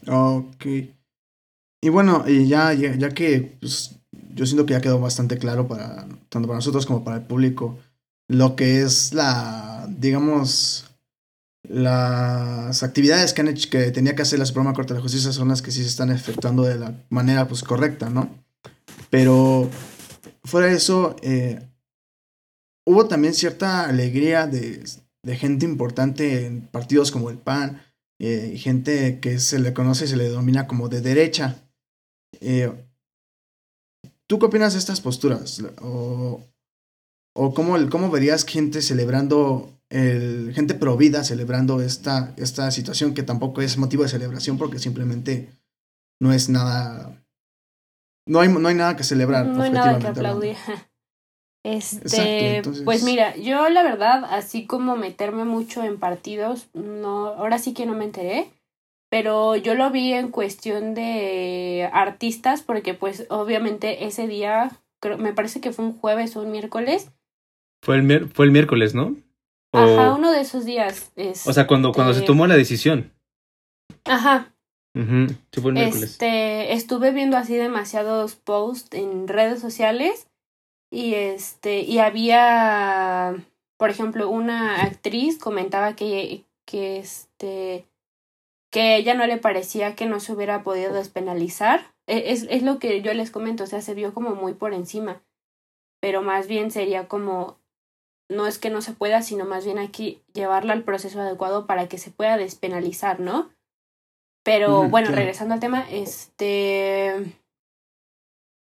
Ok. 0.09 0.67
Y 1.81 1.89
bueno, 1.89 2.27
ya, 2.27 2.73
ya, 2.73 2.97
ya 2.97 3.11
que 3.11 3.59
pues, 3.61 4.01
yo 4.35 4.45
siento 4.45 4.67
que 4.67 4.73
ya 4.73 4.81
quedó 4.81 4.99
bastante 4.99 5.39
claro 5.39 5.69
para 5.69 6.09
tanto 6.31 6.49
para 6.49 6.59
nosotros 6.59 6.85
como 6.85 7.05
para 7.05 7.19
el 7.19 7.23
público 7.23 7.79
lo 8.27 8.57
que 8.57 8.83
es 8.83 9.15
la, 9.15 9.87
digamos, 9.89 10.86
las 11.69 12.83
actividades 12.83 13.33
que, 13.33 13.91
tenía 13.91 14.15
que 14.15 14.23
hacer 14.23 14.39
la 14.39 14.47
Suprema 14.47 14.73
Corte 14.73 14.95
de 14.95 15.01
Justicia 15.01 15.33
son 15.33 15.49
las 15.49 15.63
que 15.63 15.71
sí 15.71 15.83
se 15.83 15.89
están 15.89 16.11
efectuando 16.11 16.63
de 16.63 16.77
la 16.77 16.95
manera 17.09 17.49
pues 17.49 17.63
correcta, 17.63 18.11
¿no? 18.11 18.29
Pero 19.11 19.71
fuera 20.45 20.69
de 20.69 20.77
eso, 20.77 21.17
eh, 21.23 21.61
hubo 22.87 23.07
también 23.07 23.35
cierta 23.35 23.89
alegría 23.89 24.47
de, 24.47 24.85
gente 25.37 25.65
importante 25.65 26.47
en 26.47 26.63
partidos 26.63 27.11
como 27.11 27.31
el 27.31 27.39
PAN, 27.39 27.83
eh, 28.19 28.57
gente 28.57 29.19
que 29.21 29.39
se 29.41 29.59
le 29.59 29.75
conoce 29.75 30.05
y 30.05 30.09
se 30.09 30.17
le 30.17 30.25
denomina 30.25 30.67
como 30.67 30.89
de 30.89 31.01
derecha. 31.01 31.57
Eh, 32.41 32.73
¿Tú 34.27 34.39
qué 34.39 34.47
opinas 34.47 34.73
de 34.73 34.79
estas 34.79 35.01
posturas? 35.01 35.63
¿O, 35.81 36.43
o 37.35 37.55
cómo, 37.55 37.77
cómo 37.91 38.11
verías 38.11 38.45
gente 38.45 38.83
celebrando, 38.83 39.76
el, 39.91 40.53
gente 40.55 40.75
pro 40.75 40.97
vida 40.97 41.25
celebrando 41.25 41.81
esta, 41.81 42.35
esta 42.37 42.71
situación 42.71 43.15
que 43.15 43.23
tampoco 43.23 43.63
es 43.63 43.79
motivo 43.79 44.03
de 44.03 44.09
celebración 44.09 44.59
porque 44.59 44.79
simplemente 44.79 45.51
no 46.21 46.33
es 46.33 46.49
nada... 46.49 47.23
No 48.29 48.41
hay, 48.41 48.49
no 48.49 48.69
hay 48.69 48.75
nada 48.75 48.97
que 48.97 49.05
celebrar. 49.05 49.47
No 49.47 49.63
hay 49.63 49.71
nada 49.71 49.99
que 49.99 50.07
aplaudir. 50.07 50.57
Este, 51.69 52.63
pues 52.85 53.03
mira, 53.03 53.37
yo 53.37 53.69
la 53.71 53.83
verdad, 53.83 54.25
así 54.31 54.67
como 54.67 54.95
meterme 54.95 55.45
mucho 55.45 55.83
en 55.83 55.99
partidos, 55.99 56.69
no, 56.75 57.27
ahora 57.27 57.59
sí 57.59 57.75
que 57.75 57.87
no 57.87 57.95
me 57.95 58.05
enteré 58.05 58.53
pero 59.11 59.57
yo 59.57 59.75
lo 59.75 59.91
vi 59.91 60.13
en 60.13 60.31
cuestión 60.31 60.95
de 60.95 61.89
artistas 61.93 62.63
porque 62.63 62.95
pues 62.95 63.27
obviamente 63.31 64.07
ese 64.07 64.27
día 64.27 64.71
me 65.19 65.33
parece 65.33 65.61
que 65.61 65.73
fue 65.73 65.85
un 65.85 65.97
jueves 65.97 66.37
o 66.37 66.43
un 66.43 66.51
miércoles 66.51 67.11
fue 67.83 67.97
el 67.97 68.29
fue 68.29 68.47
el 68.47 68.53
miércoles 68.53 68.95
no 68.95 69.17
ajá 69.77 70.15
uno 70.15 70.33
de 70.33 70.41
esos 70.41 70.65
días 70.65 71.13
es 71.17 71.47
o 71.47 71.53
sea 71.53 71.67
cuando 71.67 71.93
cuando 71.93 72.15
se 72.15 72.23
tomó 72.23 72.47
la 72.47 72.57
decisión 72.57 73.13
ajá 74.05 74.53
Ujú, 74.95 75.27
Sí, 75.53 75.61
fue 75.61 75.71
el 75.73 75.75
miércoles. 75.75 76.11
Este, 76.13 76.73
estuve 76.73 77.11
viendo 77.11 77.37
así 77.37 77.55
demasiados 77.55 78.35
posts 78.35 78.97
en 78.97 79.29
redes 79.29 79.61
sociales 79.61 80.27
y 80.91 81.13
este, 81.15 81.81
y 81.81 81.99
había, 81.99 83.35
por 83.77 83.91
ejemplo, 83.91 84.31
una 84.31 84.85
actriz 84.85 85.39
comentaba 85.39 85.95
que, 85.95 86.45
que 86.65 86.97
este, 86.97 87.85
que 88.73 88.97
ella 88.97 89.13
no 89.13 89.27
le 89.27 89.37
parecía 89.37 89.95
que 89.95 90.07
no 90.07 90.19
se 90.19 90.33
hubiera 90.33 90.63
podido 90.63 90.95
despenalizar. 90.95 91.93
E- 92.07 92.33
Es, 92.33 92.47
es 92.49 92.63
lo 92.63 92.79
que 92.79 93.03
yo 93.03 93.13
les 93.13 93.31
comento, 93.31 93.65
o 93.65 93.67
sea, 93.67 93.83
se 93.83 93.93
vio 93.93 94.15
como 94.15 94.35
muy 94.35 94.55
por 94.55 94.73
encima, 94.73 95.21
pero 96.01 96.23
más 96.23 96.47
bien 96.47 96.71
sería 96.71 97.07
como, 97.07 97.59
no 98.29 98.47
es 98.47 98.59
que 98.59 98.71
no 98.71 98.81
se 98.83 98.93
pueda, 98.93 99.23
sino 99.23 99.45
más 99.45 99.65
bien 99.65 99.79
aquí 99.79 100.23
llevarla 100.33 100.73
al 100.73 100.83
proceso 100.85 101.21
adecuado 101.21 101.67
para 101.67 101.89
que 101.89 101.99
se 101.99 102.11
pueda 102.11 102.37
despenalizar, 102.37 103.21
¿no? 103.21 103.51
Pero 104.45 104.89
bueno, 104.89 105.09
claro. 105.09 105.23
regresando 105.23 105.55
al 105.55 105.61
tema, 105.61 105.85
este. 105.91 107.17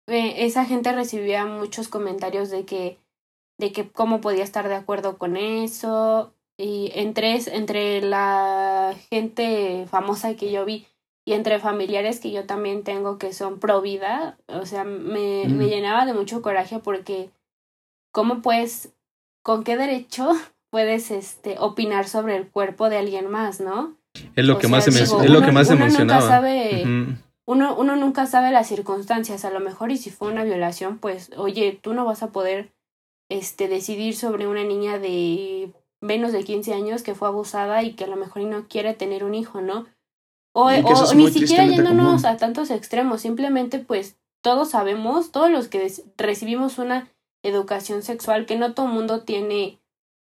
eh, 0.08 0.46
esa 0.46 0.66
gente 0.66 0.94
recibía 0.94 1.46
muchos 1.46 1.88
comentarios 1.90 2.50
de 2.50 2.66
que. 2.66 2.98
de 3.60 3.72
que 3.72 3.90
cómo 3.90 4.22
podía 4.22 4.44
estar 4.44 4.68
de 4.68 4.76
acuerdo 4.76 5.18
con 5.18 5.38
eso. 5.38 6.34
Y 6.58 6.92
entre, 6.94 7.36
entre 7.48 8.02
la 8.02 8.96
gente 9.10 9.88
famosa 9.90 10.36
que 10.36 10.52
yo 10.52 10.66
vi 10.66 10.88
y 11.26 11.34
entre 11.34 11.60
familiares 11.60 12.20
que 12.20 12.32
yo 12.32 12.46
también 12.46 12.84
tengo 12.84 13.18
que 13.18 13.34
son 13.34 13.60
pro 13.60 13.82
vida, 13.82 14.38
o 14.48 14.66
sea, 14.66 14.84
me, 14.84 15.46
me 15.48 15.68
llenaba 15.68 16.06
de 16.06 16.14
mucho 16.14 16.42
coraje 16.42 16.80
porque. 16.80 17.30
¿Cómo 18.12 18.42
puedes. 18.42 18.94
Con 19.44 19.64
qué 19.64 19.78
derecho 19.78 20.32
puedes 20.72 21.12
este 21.12 21.58
opinar 21.60 22.08
sobre 22.08 22.36
el 22.36 22.48
cuerpo 22.50 22.90
de 22.90 22.98
alguien 22.98 23.30
más, 23.30 23.60
¿no? 23.60 23.96
Es 24.36 24.46
lo 24.46 24.56
o 24.56 24.58
que 24.58 24.68
sea, 24.68 24.72
más 24.78 24.86
digo, 24.86 25.22
es 25.24 25.30
lo 25.30 25.38
uno- 25.40 25.46
que 25.46 25.52
más 25.52 25.68
se 25.68 25.74
uno 25.74 25.86
nunca 25.86 25.98
mencionaba. 26.00 26.28
sabe- 26.28 27.18
uno, 27.46 27.76
uno 27.76 27.96
nunca 27.98 28.26
sabe 28.26 28.52
las 28.52 28.68
circunstancias, 28.68 29.44
a 29.44 29.50
lo 29.50 29.60
mejor 29.60 29.92
y 29.92 29.98
si 29.98 30.10
fue 30.12 30.32
una 30.32 30.44
violación, 30.46 30.98
pues, 31.00 31.30
oye, 31.36 31.78
tú 31.82 31.94
no 31.94 32.06
vas 32.06 32.24
a 32.24 32.32
poder 32.32 32.72
este 33.30 33.68
decidir 33.68 34.16
sobre 34.16 34.48
una 34.48 34.64
niña 34.64 34.98
de 35.00 35.72
menos 36.02 36.32
de 36.32 36.44
15 36.44 36.74
años 36.74 37.04
que 37.04 37.16
fue 37.16 37.28
abusada 37.28 37.84
y 37.84 37.94
que 37.94 38.04
a 38.06 38.08
lo 38.08 38.16
mejor 38.16 38.44
no 38.44 38.68
quiere 38.68 38.94
tener 38.94 39.24
un 39.26 39.36
hijo, 39.36 39.62
¿no? 39.62 39.86
O, 40.56 40.68
o 40.70 41.14
ni 41.16 41.32
siquiera 41.32 41.66
yéndonos 41.66 42.22
común. 42.22 42.26
a 42.26 42.38
tantos 42.38 42.70
extremos, 42.70 43.22
simplemente 43.22 43.80
pues 43.80 44.18
todos 44.42 44.70
sabemos, 44.70 45.32
todos 45.32 45.50
los 45.50 45.68
que 45.68 45.92
recibimos 46.18 46.78
una 46.78 47.08
educación 47.44 48.02
sexual 48.04 48.46
que 48.46 48.58
no 48.58 48.74
todo 48.74 48.88
el 48.88 48.94
mundo 48.94 49.22
tiene 49.22 49.80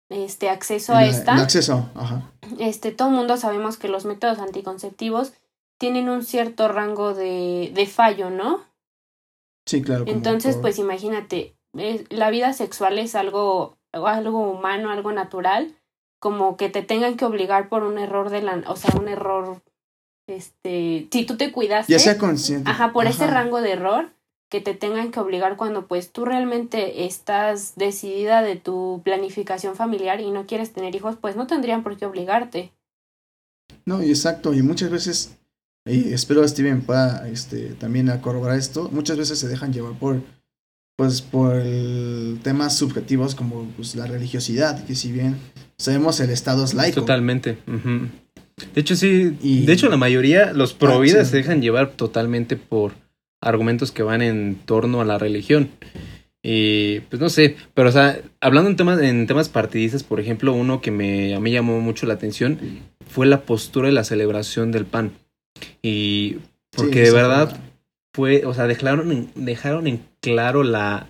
este 0.08 0.48
acceso 0.50 0.94
a 0.94 1.04
esta 1.04 1.34
El 1.34 1.40
acceso, 1.40 1.88
ajá. 1.94 2.32
este, 2.58 2.90
todo 2.90 3.08
el 3.08 3.14
mundo 3.14 3.36
sabemos 3.36 3.76
que 3.76 3.88
los 3.88 4.04
métodos 4.04 4.38
anticonceptivos 4.40 5.32
tienen 5.78 6.08
un 6.08 6.24
cierto 6.24 6.66
rango 6.68 7.14
de, 7.14 7.70
de 7.74 7.86
fallo, 7.86 8.28
¿no? 8.30 8.60
Sí, 9.66 9.82
claro. 9.82 10.04
Entonces, 10.08 10.56
pues 10.56 10.78
imagínate, 10.78 11.54
eh, 11.78 12.04
la 12.10 12.30
vida 12.30 12.52
sexual 12.52 12.98
es 12.98 13.14
algo, 13.14 13.78
algo 13.92 14.50
humano, 14.50 14.90
algo 14.90 15.12
natural, 15.12 15.76
como 16.18 16.56
que 16.56 16.68
te 16.68 16.82
tengan 16.82 17.16
que 17.16 17.24
obligar 17.24 17.68
por 17.68 17.84
un 17.84 17.96
error 17.98 18.30
de 18.30 18.42
la, 18.42 18.62
o 18.66 18.74
sea, 18.76 18.92
un 18.98 19.08
error, 19.08 19.62
este, 20.26 21.08
si 21.12 21.24
tú 21.24 21.36
te 21.36 21.52
cuidaste, 21.52 21.92
Ya 21.92 21.98
sea 21.98 22.18
consciente. 22.18 22.68
ajá, 22.70 22.92
por 22.92 23.06
ese 23.06 23.26
rango 23.26 23.60
de 23.62 23.72
error, 23.72 24.10
que 24.50 24.60
te 24.60 24.74
tengan 24.74 25.10
que 25.12 25.20
obligar 25.20 25.56
cuando 25.56 25.86
pues 25.86 26.10
tú 26.12 26.24
realmente 26.24 27.06
estás 27.06 27.74
decidida 27.76 28.42
de 28.42 28.56
tu 28.56 29.00
planificación 29.04 29.76
familiar 29.76 30.20
y 30.20 30.30
no 30.30 30.44
quieres 30.46 30.72
tener 30.72 30.94
hijos, 30.94 31.16
pues 31.20 31.36
no 31.36 31.46
tendrían 31.46 31.82
por 31.82 31.96
qué 31.96 32.04
obligarte. 32.04 32.72
No, 33.86 34.02
y 34.02 34.10
exacto, 34.10 34.52
y 34.52 34.62
muchas 34.62 34.90
veces, 34.90 35.36
y 35.86 36.12
espero 36.12 36.46
Steven 36.46 36.82
pueda 36.82 37.28
este, 37.28 37.68
también 37.74 38.10
a 38.10 38.20
corroborar 38.20 38.58
esto, 38.58 38.88
muchas 38.92 39.16
veces 39.16 39.38
se 39.38 39.48
dejan 39.48 39.72
llevar 39.72 39.92
por, 39.98 40.20
pues, 40.96 41.22
por 41.22 41.54
el- 41.54 42.40
temas 42.42 42.76
subjetivos 42.76 43.34
como 43.34 43.64
pues, 43.76 43.94
la 43.94 44.06
religiosidad, 44.06 44.84
que 44.84 44.94
si 44.96 45.12
bien 45.12 45.36
sabemos 45.78 46.18
el 46.20 46.30
Estado 46.30 46.64
es 46.64 46.74
laico. 46.74 47.00
Totalmente. 47.02 47.56
De 48.74 48.80
hecho, 48.80 48.94
sí. 48.96 49.36
Y- 49.40 49.64
De 49.64 49.72
hecho, 49.72 49.88
la 49.88 49.96
mayoría, 49.96 50.52
los 50.52 50.76
Ah, 50.80 50.98
vida 50.98 51.24
sí. 51.24 51.30
se 51.30 51.36
dejan 51.38 51.62
llevar 51.62 51.92
totalmente 51.92 52.56
por 52.56 52.92
argumentos 53.40 53.92
que 53.92 54.02
van 54.02 54.22
en 54.22 54.56
torno 54.64 55.00
a 55.00 55.04
la 55.04 55.18
religión. 55.18 55.70
Y 56.42 57.00
pues 57.00 57.20
no 57.20 57.28
sé, 57.28 57.56
pero 57.74 57.90
o 57.90 57.92
sea, 57.92 58.18
hablando 58.40 58.70
en 58.70 58.76
temas, 58.76 59.00
en 59.00 59.26
temas 59.26 59.48
partidistas, 59.50 60.02
por 60.02 60.20
ejemplo, 60.20 60.52
uno 60.54 60.80
que 60.80 60.90
me, 60.90 61.34
a 61.34 61.40
mí 61.40 61.50
llamó 61.50 61.80
mucho 61.80 62.06
la 62.06 62.14
atención 62.14 62.58
fue 63.06 63.26
la 63.26 63.42
postura 63.42 63.88
y 63.88 63.92
la 63.92 64.04
celebración 64.04 64.72
del 64.72 64.86
pan. 64.86 65.12
Y 65.82 66.38
porque 66.70 67.00
Sí, 67.04 67.10
de 67.10 67.12
verdad 67.12 67.60
fue- 68.14 68.44
o 68.46 68.54
sea, 68.54 68.66
dejaron 68.66 69.12
en, 69.12 69.30
dejaron 69.34 69.86
en 69.86 70.00
claro 70.20 70.62
la 70.62 71.08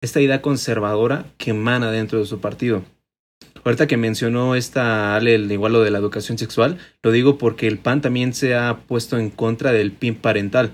esta 0.00 0.20
idea 0.20 0.42
conservadora 0.42 1.26
que 1.38 1.50
emana 1.50 1.92
dentro 1.92 2.18
de 2.18 2.26
su 2.26 2.40
partido. 2.40 2.82
Ahorita 3.64 3.86
que 3.86 3.96
mencionó 3.96 4.56
esta 4.56 5.14
Ale, 5.14 5.36
igual 5.36 5.74
lo 5.74 5.82
de 5.82 5.92
la 5.92 5.98
educación 5.98 6.38
sexual, 6.38 6.78
lo 7.04 7.12
digo 7.12 7.38
porque 7.38 7.68
el 7.68 7.78
PAN 7.78 8.00
también 8.00 8.34
se 8.34 8.56
ha 8.56 8.78
puesto 8.88 9.16
en 9.18 9.30
contra 9.30 9.70
del 9.70 9.92
PIN 9.92 10.16
parental, 10.16 10.72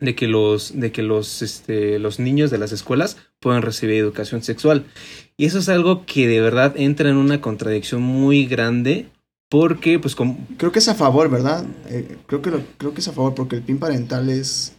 de 0.00 0.14
que 0.14 0.26
los, 0.28 0.78
de 0.78 0.92
que 0.92 1.02
los, 1.02 1.42
este, 1.42 1.98
los 1.98 2.18
niños 2.18 2.50
de 2.50 2.58
las 2.58 2.72
escuelas 2.72 3.16
puedan 3.40 3.62
recibir 3.62 3.96
educación 3.96 4.42
sexual. 4.42 4.84
Y 5.36 5.46
eso 5.46 5.58
es 5.58 5.68
algo 5.68 6.04
que 6.06 6.26
de 6.26 6.40
verdad 6.40 6.74
entra 6.76 7.08
en 7.10 7.16
una 7.16 7.40
contradicción 7.40 8.02
muy 8.02 8.46
grande, 8.46 9.08
porque, 9.48 9.98
pues, 9.98 10.14
como, 10.14 10.38
Creo 10.56 10.72
que 10.72 10.80
es 10.80 10.88
a 10.88 10.94
favor, 10.94 11.30
¿verdad? 11.30 11.64
Eh, 11.88 12.16
creo, 12.26 12.42
que 12.42 12.50
lo, 12.50 12.60
creo 12.78 12.92
que 12.94 13.00
es 13.00 13.08
a 13.08 13.12
favor 13.12 13.34
porque 13.34 13.56
el 13.56 13.62
PIN 13.62 13.78
parental 13.78 14.28
es... 14.28 14.74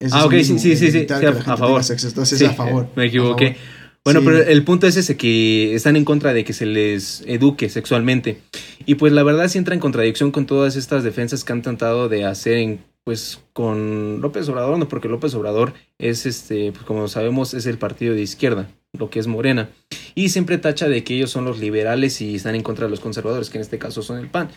es 0.00 0.12
Ah, 0.12 0.24
ok, 0.26 0.32
sí, 0.32 0.36
mismo, 0.54 0.58
sí, 0.58 0.76
sí, 0.76 0.90
sí, 0.90 1.06
a- 1.08 1.32
favor. 1.56 1.84
sexo, 1.84 2.08
entonces 2.08 2.38
Sí, 2.38 2.44
es 2.44 2.50
a 2.50 2.54
favor. 2.54 2.88
me 2.96 3.06
equivoqué. 3.06 3.56
Bueno, 4.04 4.18
Sí. 4.18 4.26
pero 4.26 4.38
el 4.42 4.64
punto 4.64 4.88
es 4.88 4.96
ese, 4.96 5.16
que 5.16 5.76
están 5.76 5.94
en 5.94 6.04
contra 6.04 6.32
de 6.32 6.44
que 6.44 6.52
se 6.52 6.66
les 6.66 7.22
eduque 7.26 7.68
sexualmente. 7.68 8.40
Y 8.84 8.96
pues 8.96 9.12
la 9.12 9.22
verdad 9.22 9.46
sí 9.46 9.58
entra 9.58 9.74
en 9.74 9.80
contradicción 9.80 10.32
con 10.32 10.46
todas 10.46 10.74
estas 10.74 11.04
defensas 11.04 11.44
que 11.44 11.52
han 11.52 11.62
tratado 11.62 12.08
de 12.08 12.24
hacer 12.24 12.54
en, 12.56 12.80
pues 13.04 13.40
con 13.52 14.20
López 14.20 14.48
Obrador, 14.48 14.78
no 14.78 14.88
porque 14.88 15.08
López 15.08 15.34
Obrador 15.34 15.74
es 15.98 16.26
este, 16.26 16.72
pues 16.72 16.84
como 16.84 17.08
sabemos, 17.08 17.54
es 17.54 17.66
el 17.66 17.78
partido 17.78 18.14
de 18.14 18.22
izquierda, 18.22 18.70
lo 18.92 19.10
que 19.10 19.18
es 19.18 19.26
Morena. 19.26 19.70
Y 20.14 20.28
siempre 20.28 20.58
tacha 20.58 20.88
de 20.88 21.02
que 21.04 21.14
ellos 21.14 21.30
son 21.30 21.44
los 21.44 21.58
liberales 21.58 22.20
y 22.20 22.34
están 22.34 22.54
en 22.54 22.62
contra 22.62 22.86
de 22.86 22.90
los 22.90 23.00
conservadores, 23.00 23.50
que 23.50 23.58
en 23.58 23.62
este 23.62 23.78
caso 23.78 24.02
son 24.02 24.18
el 24.18 24.28
PAN. 24.28 24.50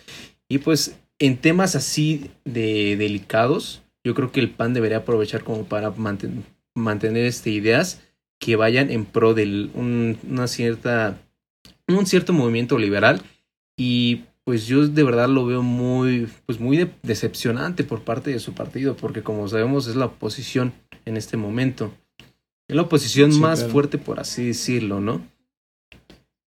Y 0.48 0.58
pues 0.58 0.96
en 1.18 1.38
temas 1.38 1.74
así 1.74 2.30
de 2.44 2.96
delicados, 2.96 3.82
yo 4.04 4.14
creo 4.14 4.30
que 4.30 4.40
el 4.40 4.50
PAN 4.50 4.74
debería 4.74 4.98
aprovechar 4.98 5.42
como 5.42 5.64
para 5.64 5.92
manten- 5.94 6.44
mantener 6.74 7.24
este, 7.24 7.50
ideas 7.50 8.02
que 8.38 8.54
vayan 8.54 8.90
en 8.90 9.06
pro 9.06 9.34
de 9.34 9.70
una 9.74 10.46
cierta 10.46 11.18
un 11.88 12.06
cierto 12.06 12.32
movimiento 12.32 12.78
liberal 12.78 13.22
y 13.76 14.24
pues 14.46 14.66
yo 14.68 14.86
de 14.86 15.02
verdad 15.02 15.28
lo 15.28 15.44
veo 15.44 15.60
muy 15.62 16.28
pues 16.46 16.60
muy 16.60 16.76
de- 16.76 16.90
decepcionante 17.02 17.82
por 17.82 18.02
parte 18.02 18.30
de 18.30 18.38
su 18.38 18.54
partido 18.54 18.96
porque 18.96 19.22
como 19.22 19.48
sabemos 19.48 19.88
es 19.88 19.96
la 19.96 20.04
oposición 20.06 20.72
en 21.04 21.16
este 21.16 21.36
momento 21.36 21.92
es 22.68 22.76
la 22.76 22.82
oposición 22.82 23.32
Sí, 23.32 23.40
más 23.40 23.58
claro. 23.58 23.72
fuerte 23.72 23.98
por 23.98 24.20
así 24.20 24.46
decirlo 24.46 25.00
no 25.00 25.20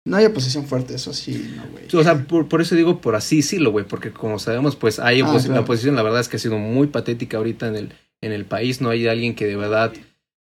No 0.05 0.17
hay 0.19 0.27
oposición 0.27 0.67
fuerte, 0.67 0.95
eso 0.95 1.13
sí, 1.15 1.53
no, 1.57 1.65
güey. 1.73 1.85
o 1.93 2.03
sea 2.05 2.23
por, 2.27 2.49
por 2.49 2.61
eso 2.61 2.75
digo 2.75 3.01
por 3.01 3.17
así 3.17 3.37
decirlo 3.39 3.71
güey 3.73 3.87
porque 3.87 4.11
como 4.13 4.39
sabemos 4.39 4.77
pues 4.77 4.99
hay 4.99 5.23
Ah, 5.23 5.31
claro. 5.33 5.55
la 5.55 5.61
oposición 5.63 5.97
la 5.97 6.03
verdad 6.03 6.21
es 6.21 6.29
que 6.29 6.37
ha 6.37 6.41
sido 6.41 6.59
muy 6.59 6.89
patética 6.89 7.39
ahorita 7.39 7.67
en 7.69 7.77
el 7.77 7.93
en 8.21 8.33
el 8.33 8.45
país 8.45 8.81
no 8.83 8.91
hay 8.91 9.07
alguien 9.09 9.35
que 9.35 9.47
de 9.47 9.57
verdad 9.57 9.93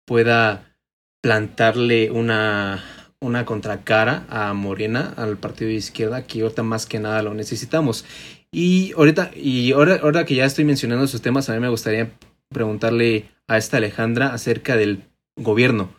pueda 0.06 0.74
plantarle 1.22 2.10
una, 2.10 2.82
una 3.20 3.44
contracara 3.44 4.26
a 4.28 4.52
Morena, 4.54 5.14
al 5.16 5.36
partido 5.36 5.68
de 5.68 5.74
izquierda, 5.76 6.26
que 6.26 6.42
ahorita 6.42 6.62
más 6.62 6.86
que 6.86 6.98
nada 6.98 7.22
lo 7.22 7.34
necesitamos. 7.34 8.04
Y 8.50 8.92
ahorita, 8.96 9.30
y 9.34 9.72
ahora, 9.72 10.00
ahora 10.02 10.24
que 10.24 10.34
ya 10.34 10.44
estoy 10.44 10.64
mencionando 10.64 11.04
esos 11.04 11.22
temas, 11.22 11.48
a 11.48 11.54
mí 11.54 11.60
me 11.60 11.68
gustaría 11.68 12.12
preguntarle 12.48 13.28
a 13.46 13.58
esta 13.58 13.76
Alejandra 13.76 14.32
acerca 14.32 14.76
del 14.76 15.02
gobierno. 15.36 15.90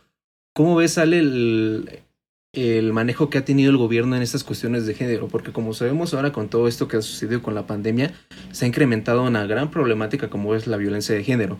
¿Cómo 0.54 0.76
ves, 0.76 0.98
Ale, 0.98 1.20
el, 1.20 2.02
el 2.54 2.94
manejo 2.94 3.30
que 3.30 3.38
ha 3.38 3.46
tenido 3.46 3.70
el 3.70 3.78
gobierno 3.78 4.16
en 4.16 4.22
estas 4.22 4.44
cuestiones 4.44 4.86
de 4.86 4.96
género? 4.96 5.28
Porque 5.28 5.52
como 5.52 5.74
sabemos 5.74 6.14
ahora 6.14 6.32
con 6.32 6.50
todo 6.50 6.68
esto 6.68 6.88
que 6.88 6.98
ha 6.98 7.02
sucedido 7.02 7.42
con 7.44 7.54
la 7.54 7.68
pandemia, 7.68 8.14
se 8.52 8.66
ha 8.66 8.68
incrementado 8.68 9.24
una 9.24 9.46
gran 9.46 9.70
problemática 9.70 10.30
como 10.30 10.56
es 10.56 10.68
la 10.68 10.78
violencia 10.78 11.14
de 11.14 11.24
género. 11.24 11.60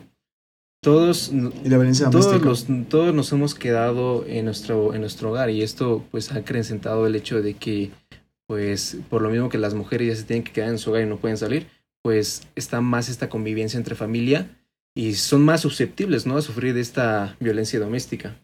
Todos 0.82 1.28
Y 1.30 1.68
la 1.68 1.76
violencia 1.76 2.08
todos, 2.10 2.26
doméstica. 2.26 2.48
los, 2.48 2.88
todos 2.88 3.14
nos 3.14 3.30
hemos 3.32 3.54
quedado 3.54 4.24
en 4.26 4.46
nuestro, 4.46 4.94
en 4.94 5.02
nuestro 5.02 5.30
hogar 5.30 5.50
y 5.50 5.62
esto 5.62 6.04
pues 6.10 6.32
ha 6.32 6.36
acrecentado 6.38 7.06
el 7.06 7.14
hecho 7.16 7.42
de 7.42 7.54
que 7.54 7.90
pues 8.46 8.96
por 9.10 9.20
lo 9.22 9.28
mismo 9.30 9.48
que 9.50 9.58
las 9.58 9.74
mujeres 9.74 10.08
ya 10.08 10.16
se 10.16 10.24
tienen 10.24 10.42
que 10.42 10.52
quedar 10.52 10.70
en 10.70 10.78
su 10.78 10.90
hogar 10.90 11.02
y 11.02 11.06
no 11.06 11.18
pueden 11.18 11.36
salir, 11.36 11.66
pues 12.02 12.42
está 12.56 12.80
más 12.80 13.08
esta 13.08 13.28
convivencia 13.28 13.76
entre 13.76 13.94
familia 13.94 14.56
y 14.94 15.14
son 15.14 15.42
más 15.44 15.60
susceptibles 15.60 16.26
¿no? 16.26 16.36
a 16.38 16.42
sufrir 16.42 16.74
de 16.74 16.80
esta 16.80 17.36
violencia 17.40 17.78
doméstica. 17.78 18.36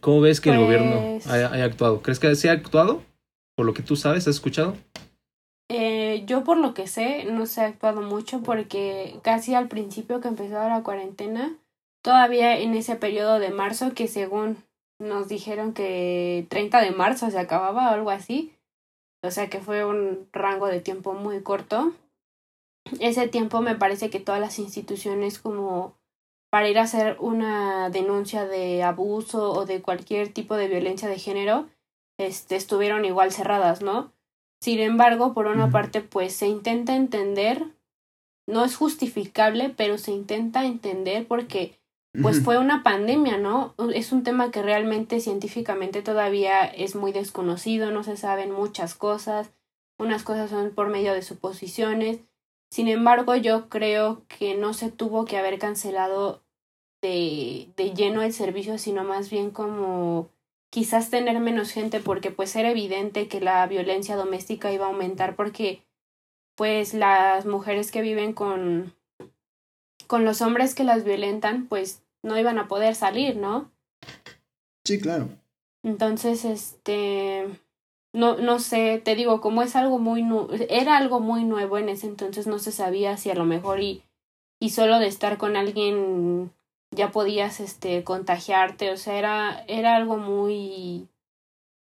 ¿Cómo 0.00 0.22
ves 0.22 0.40
que 0.40 0.50
el 0.50 0.56
Pues- 0.56 0.66
gobierno 0.66 1.18
haya, 1.26 1.52
haya 1.52 1.64
actuado? 1.64 2.00
¿Crees 2.02 2.18
que 2.18 2.34
se 2.34 2.48
ha 2.48 2.52
actuado? 2.52 3.02
Por 3.54 3.66
lo 3.66 3.74
que 3.74 3.82
tú 3.82 3.94
sabes, 3.94 4.26
¿has 4.26 4.34
escuchado? 4.36 4.76
Yo 6.26 6.42
por 6.42 6.56
lo 6.56 6.74
que 6.74 6.88
sé, 6.88 7.24
no 7.24 7.46
se 7.46 7.60
ha 7.60 7.66
actuado 7.66 8.02
mucho 8.02 8.42
porque 8.42 9.20
casi 9.22 9.54
al 9.54 9.68
principio 9.68 10.20
que 10.20 10.26
empezó 10.26 10.54
la 10.54 10.82
cuarentena, 10.82 11.56
todavía 12.02 12.58
en 12.58 12.74
ese 12.74 12.96
periodo 12.96 13.38
de 13.38 13.50
marzo 13.50 13.94
que 13.94 14.08
según 14.08 14.56
nos 14.98 15.28
dijeron 15.28 15.72
que 15.72 16.46
30 16.50 16.80
de 16.80 16.90
marzo 16.90 17.30
se 17.30 17.38
acababa 17.38 17.90
o 17.90 17.94
algo 17.94 18.10
así, 18.10 18.52
o 19.22 19.30
sea 19.30 19.48
que 19.48 19.60
fue 19.60 19.84
un 19.84 20.28
rango 20.32 20.66
de 20.66 20.80
tiempo 20.80 21.12
muy 21.12 21.42
corto. 21.42 21.92
Ese 22.98 23.28
tiempo 23.28 23.60
me 23.60 23.76
parece 23.76 24.10
que 24.10 24.20
todas 24.20 24.40
las 24.40 24.58
instituciones 24.58 25.38
como 25.38 25.94
para 26.50 26.68
ir 26.68 26.78
a 26.78 26.82
hacer 26.82 27.18
una 27.20 27.88
denuncia 27.90 28.46
de 28.46 28.82
abuso 28.82 29.52
o 29.52 29.64
de 29.64 29.80
cualquier 29.80 30.32
tipo 30.32 30.56
de 30.56 30.68
violencia 30.68 31.08
de 31.08 31.18
género, 31.18 31.68
este, 32.18 32.56
estuvieron 32.56 33.04
igual 33.04 33.30
cerradas, 33.30 33.82
¿no? 33.82 34.12
Sin 34.66 34.80
embargo, 34.80 35.32
por 35.32 35.46
una 35.46 35.70
parte, 35.70 36.00
pues 36.00 36.32
se 36.32 36.48
intenta 36.48 36.96
entender, 36.96 37.66
no 38.48 38.64
es 38.64 38.74
justificable, 38.74 39.68
pero 39.68 39.96
se 39.96 40.10
intenta 40.10 40.64
entender 40.64 41.24
porque 41.28 41.78
pues 42.20 42.42
fue 42.42 42.58
una 42.58 42.82
pandemia, 42.82 43.38
¿no? 43.38 43.76
Es 43.94 44.10
un 44.10 44.24
tema 44.24 44.50
que 44.50 44.62
realmente 44.62 45.20
científicamente 45.20 46.02
todavía 46.02 46.64
es 46.64 46.96
muy 46.96 47.12
desconocido, 47.12 47.92
no 47.92 48.02
se 48.02 48.16
saben 48.16 48.50
muchas 48.50 48.96
cosas, 48.96 49.52
unas 50.00 50.24
cosas 50.24 50.50
son 50.50 50.72
por 50.72 50.88
medio 50.88 51.14
de 51.14 51.22
suposiciones. 51.22 52.18
Sin 52.68 52.88
embargo, 52.88 53.36
yo 53.36 53.68
creo 53.68 54.24
que 54.26 54.56
no 54.56 54.74
se 54.74 54.90
tuvo 54.90 55.26
que 55.26 55.36
haber 55.36 55.60
cancelado 55.60 56.42
de, 57.00 57.68
de 57.76 57.94
lleno 57.94 58.20
el 58.20 58.32
servicio, 58.32 58.78
sino 58.78 59.04
más 59.04 59.30
bien 59.30 59.52
como 59.52 60.28
quizás 60.70 61.10
tener 61.10 61.38
menos 61.40 61.70
gente 61.70 62.00
porque 62.00 62.30
pues 62.30 62.54
era 62.56 62.70
evidente 62.70 63.28
que 63.28 63.40
la 63.40 63.66
violencia 63.66 64.16
doméstica 64.16 64.72
iba 64.72 64.86
a 64.86 64.88
aumentar 64.88 65.36
porque 65.36 65.82
pues 66.56 66.94
las 66.94 67.46
mujeres 67.46 67.90
que 67.90 68.02
viven 68.02 68.32
con 68.32 68.94
con 70.06 70.24
los 70.24 70.42
hombres 70.42 70.74
que 70.74 70.84
las 70.84 71.04
violentan 71.04 71.66
pues 71.66 72.02
no 72.22 72.38
iban 72.38 72.58
a 72.58 72.68
poder 72.68 72.94
salir, 72.94 73.36
¿no? 73.36 73.70
Sí, 74.84 75.00
claro. 75.00 75.28
Entonces, 75.82 76.44
este 76.44 77.46
no 78.12 78.36
no 78.36 78.58
sé, 78.58 79.00
te 79.04 79.14
digo, 79.14 79.40
como 79.40 79.62
es 79.62 79.76
algo 79.76 79.98
muy 79.98 80.24
era 80.68 80.96
algo 80.96 81.20
muy 81.20 81.44
nuevo 81.44 81.78
en 81.78 81.88
ese 81.88 82.06
entonces 82.06 82.46
no 82.46 82.58
se 82.58 82.72
sabía 82.72 83.16
si 83.16 83.30
a 83.30 83.34
lo 83.34 83.44
mejor 83.44 83.80
y 83.80 84.02
y 84.58 84.70
solo 84.70 84.98
de 84.98 85.06
estar 85.06 85.36
con 85.36 85.56
alguien 85.56 86.50
ya 86.96 87.12
podías 87.12 87.60
este 87.60 88.02
contagiarte, 88.02 88.90
o 88.90 88.96
sea, 88.96 89.16
era 89.18 89.64
era 89.68 89.94
algo 89.94 90.16
muy 90.16 91.08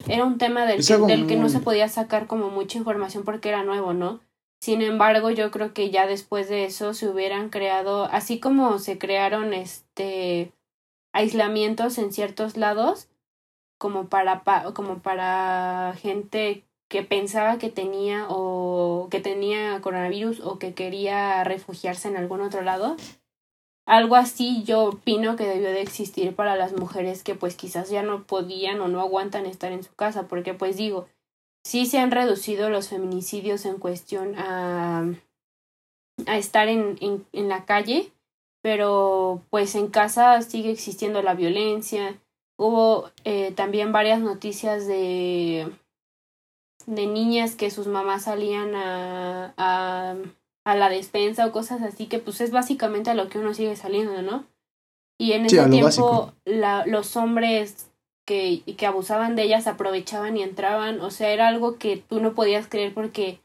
era 0.08 0.24
un 0.24 0.38
tema 0.38 0.66
del, 0.66 0.86
que, 0.86 0.98
del 0.98 1.28
que 1.28 1.36
no 1.36 1.50
se 1.50 1.60
podía 1.60 1.90
sacar 1.90 2.28
como 2.28 2.50
mucha 2.50 2.78
información 2.78 3.26
porque 3.26 3.50
era 3.50 3.64
nuevo, 3.64 3.94
¿no? 3.94 4.22
Sin 4.62 4.82
embargo, 4.82 5.30
yo 5.30 5.52
creo 5.52 5.74
que 5.74 5.90
ya 5.90 6.08
después 6.08 6.50
de 6.50 6.66
eso 6.66 6.94
se 6.94 7.08
hubieran 7.10 7.50
creado, 7.50 8.06
así 8.06 8.40
como 8.40 8.80
se 8.80 8.98
crearon 8.98 9.54
este 9.54 10.52
aislamientos 11.14 11.98
en 11.98 12.14
ciertos 12.14 12.56
lados, 12.56 13.10
como 13.78 14.08
para 14.08 14.44
como 14.74 15.00
para 15.00 15.96
gente 15.98 16.64
que 16.90 17.04
pensaba 17.04 17.58
que 17.58 17.70
tenía 17.70 18.26
o 18.30 19.08
que 19.12 19.22
tenía 19.22 19.80
coronavirus 19.82 20.42
o 20.42 20.60
que 20.60 20.74
quería 20.74 21.44
refugiarse 21.44 22.08
en 22.08 22.18
algún 22.18 22.42
otro 22.42 22.62
lado, 22.62 22.98
algo 23.90 24.16
así 24.16 24.64
yo 24.64 24.84
opino 24.84 25.36
que 25.36 25.48
debió 25.48 25.70
de 25.70 25.82
existir 25.82 26.36
para 26.36 26.56
las 26.56 26.74
mujeres 26.74 27.24
que 27.24 27.34
pues 27.34 27.56
quizás 27.56 27.90
ya 27.90 28.04
no 28.04 28.24
podían 28.24 28.80
o 28.82 28.88
no 28.88 29.02
aguantan 29.02 29.48
estar 29.48 29.72
en 29.72 29.84
su 29.84 29.94
casa, 29.96 30.28
porque 30.28 30.54
pues 30.54 30.78
digo, 30.78 31.08
sí 31.64 31.88
se 31.88 31.98
han 31.98 32.12
reducido 32.12 32.70
los 32.70 32.90
feminicidios 32.90 33.66
en 33.66 33.80
cuestión 33.80 34.36
a, 34.38 35.06
a 36.28 36.38
estar 36.38 36.68
en, 36.68 36.98
en, 37.02 37.26
en 37.34 37.50
la 37.50 37.66
calle, 37.66 38.12
pero 38.62 39.42
pues 39.50 39.74
en 39.74 39.88
casa 39.88 40.40
sigue 40.44 40.70
existiendo 40.72 41.24
la 41.24 41.34
violencia. 41.34 42.20
Hubo 42.58 43.10
eh, 43.24 43.54
también 43.54 43.92
varias 43.92 44.20
noticias 44.20 44.86
de 44.86 45.68
de 46.86 47.06
niñas 47.08 47.56
que 47.56 47.72
sus 47.72 47.88
mamás 47.88 48.24
salían 48.24 48.74
a, 48.76 49.54
a 49.58 50.16
a 50.72 50.76
la 50.76 50.90
despensa 50.90 51.46
o 51.46 51.52
cosas 51.52 51.82
así, 51.82 52.08
que 52.08 52.20
pues 52.20 52.42
es 52.42 52.52
básicamente 52.52 53.10
a 53.10 53.16
lo 53.16 53.30
que 53.30 53.40
uno 53.40 53.54
sigue 53.54 53.76
saliendo, 53.76 54.22
¿no? 54.22 54.46
Y 55.18 55.34
en 55.34 55.46
ese 55.46 55.68
tiempo 55.68 56.34
la, 56.46 56.86
los 56.86 57.16
hombres 57.18 57.90
que, 58.26 58.62
que 58.78 58.86
abusaban 58.86 59.36
de 59.36 59.44
ellas 59.44 59.68
aprovechaban 59.68 60.38
y 60.38 60.44
entraban, 60.44 61.02
o 61.02 61.12
sea, 61.12 61.30
era 61.30 61.48
algo 61.48 61.78
que 61.78 61.98
tú 61.98 62.22
no 62.22 62.34
podías 62.34 62.68
creer 62.68 62.94
porque, 62.94 63.42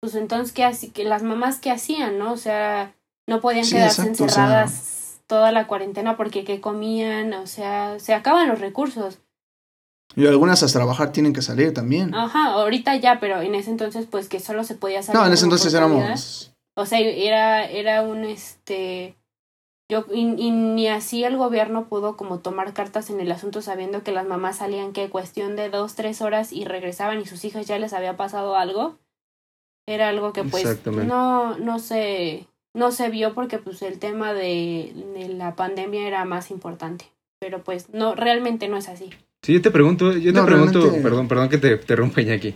pues 0.00 0.14
entonces, 0.14 0.52
¿qué 0.52 0.64
así? 0.64 0.90
Que 0.90 1.04
las 1.04 1.22
mamás 1.22 1.60
que 1.60 1.70
hacían, 1.70 2.18
¿no? 2.18 2.32
O 2.32 2.36
sea, 2.36 2.94
no 3.26 3.40
podían 3.40 3.68
quedarse 3.68 4.02
encerradas 4.02 5.20
toda 5.26 5.52
la 5.52 5.66
cuarentena 5.66 6.16
porque 6.16 6.44
qué 6.44 6.60
comían, 6.60 7.32
o 7.34 7.46
sea, 7.46 7.98
se 8.00 8.14
acaban 8.14 8.48
los 8.48 8.60
recursos. 8.60 9.20
Y 10.16 10.26
algunas 10.26 10.62
hasta 10.62 10.78
trabajar 10.78 11.12
tienen 11.12 11.32
que 11.32 11.42
salir 11.42 11.72
también. 11.74 12.14
Ajá, 12.14 12.52
ahorita 12.52 12.96
ya, 12.96 13.20
pero 13.20 13.40
en 13.40 13.54
ese 13.54 13.70
entonces 13.70 14.06
pues 14.10 14.28
que 14.28 14.40
solo 14.40 14.64
se 14.64 14.74
podía 14.74 15.02
salir. 15.02 15.20
No, 15.20 15.26
en 15.26 15.32
ese 15.32 15.44
entonces 15.44 15.72
éramos... 15.74 16.52
O 16.74 16.86
sea, 16.86 17.00
era, 17.00 17.64
era 17.68 18.02
un 18.02 18.24
este... 18.24 19.16
Yo, 19.90 20.04
y, 20.12 20.24
ni 20.24 20.86
así 20.88 21.24
el 21.24 21.36
gobierno 21.38 21.88
pudo 21.88 22.16
como 22.16 22.40
tomar 22.40 22.74
cartas 22.74 23.08
en 23.08 23.20
el 23.20 23.32
asunto 23.32 23.62
sabiendo 23.62 24.02
que 24.02 24.12
las 24.12 24.26
mamás 24.26 24.56
salían 24.56 24.92
que 24.92 25.08
cuestión 25.08 25.56
de 25.56 25.70
dos, 25.70 25.94
tres 25.94 26.20
horas 26.20 26.52
y 26.52 26.66
regresaban 26.66 27.20
y 27.20 27.26
sus 27.26 27.44
hijas 27.46 27.66
ya 27.66 27.78
les 27.78 27.94
había 27.94 28.16
pasado 28.16 28.54
algo. 28.54 28.98
Era 29.86 30.10
algo 30.10 30.34
que 30.34 30.44
pues 30.44 30.84
no, 30.84 31.56
no 31.56 31.78
se, 31.78 32.46
no 32.74 32.92
se 32.92 33.08
vio 33.08 33.34
porque 33.34 33.58
pues 33.58 33.80
el 33.80 33.98
tema 33.98 34.34
de, 34.34 34.92
de 35.14 35.28
la 35.30 35.56
pandemia 35.56 36.06
era 36.06 36.26
más 36.26 36.50
importante. 36.50 37.06
Pero 37.40 37.64
pues 37.64 37.88
no, 37.88 38.14
realmente 38.14 38.68
no 38.68 38.76
es 38.76 38.88
así. 38.90 39.10
Sí, 39.42 39.52
yo 39.52 39.62
te 39.62 39.70
pregunto, 39.70 40.12
yo 40.16 40.32
te 40.32 40.42
pregunto, 40.42 40.92
perdón, 41.02 41.28
perdón 41.28 41.48
que 41.48 41.58
te, 41.58 41.76
te 41.76 41.96
rompa 41.96 42.20
aquí. 42.20 42.54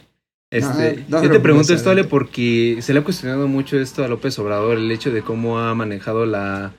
Este, 0.51 1.05
yo 1.09 1.31
te 1.31 1.41
pregunto 1.41 1.73
esto, 1.73 1.91
Ale, 1.91 2.05
porque 2.05 2.79
se 2.83 2.93
le 2.93 3.01
ha 3.01 3.05
cuestionado 3.05 3.49
mucho 3.49 3.79
esto 3.79 4.05
a 4.05 4.09
López 4.09 4.39
Obrador, 4.39 4.77
el 4.77 4.91
hecho 4.91 5.11
de 5.11 5.23
cómo 5.23 5.59
ha 5.59 5.75
manejado 5.75 6.27
la, 6.27 6.75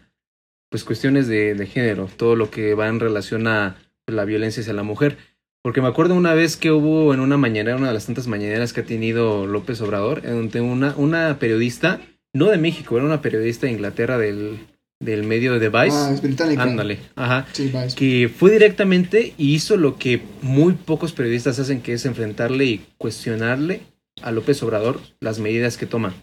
pues 0.69 0.83
cuestiones 0.83 1.27
de, 1.27 1.55
de 1.55 1.65
género, 1.65 2.07
todo 2.15 2.35
lo 2.35 2.51
que 2.51 2.75
va 2.75 2.87
en 2.87 2.99
relación 2.99 3.47
a 3.47 3.77
la 4.05 4.25
violencia 4.25 4.61
hacia 4.61 4.73
la 4.73 4.83
mujer. 4.83 5.17
Porque 5.63 5.81
me 5.81 5.87
acuerdo 5.87 6.13
una 6.13 6.33
vez 6.33 6.57
que 6.57 6.71
hubo 6.71 7.13
en 7.13 7.19
una 7.19 7.37
mañanera, 7.37 7.77
una 7.77 7.87
de 7.87 7.93
las 7.93 8.05
tantas 8.05 8.27
mañaneras 8.27 8.73
que 8.73 8.81
ha 8.81 8.85
tenido 8.85 9.47
López 9.47 9.81
Obrador, 9.81 10.21
en 10.25 10.35
donde 10.35 10.61
una, 10.61 10.93
una 10.97 11.39
periodista, 11.39 12.01
no 12.33 12.47
de 12.47 12.57
México, 12.57 12.97
era 12.97 13.05
una 13.05 13.21
periodista 13.21 13.65
de 13.65 13.71
Inglaterra 13.71 14.17
del, 14.17 14.59
del 15.03 15.23
medio 15.23 15.59
de 15.59 15.69
Vice. 15.69 15.95
Ah, 15.95 16.11
es 16.13 16.21
británica. 16.21 16.63
Ándale, 16.63 16.99
ajá. 17.15 17.47
Que 17.95 18.29
fue 18.29 18.51
directamente 18.51 19.33
y 19.37 19.53
hizo 19.53 19.77
lo 19.77 19.97
que 19.97 20.21
muy 20.41 20.73
pocos 20.73 21.11
periodistas 21.11 21.59
hacen, 21.59 21.81
que 21.81 21.93
es 21.93 22.05
enfrentarle 22.05 22.65
y 22.65 22.85
cuestionarle 22.97 23.81
a 24.21 24.31
López 24.31 24.61
Obrador 24.63 24.99
las 25.19 25.39
medidas 25.39 25.77
que 25.77 25.85
toma. 25.85 26.13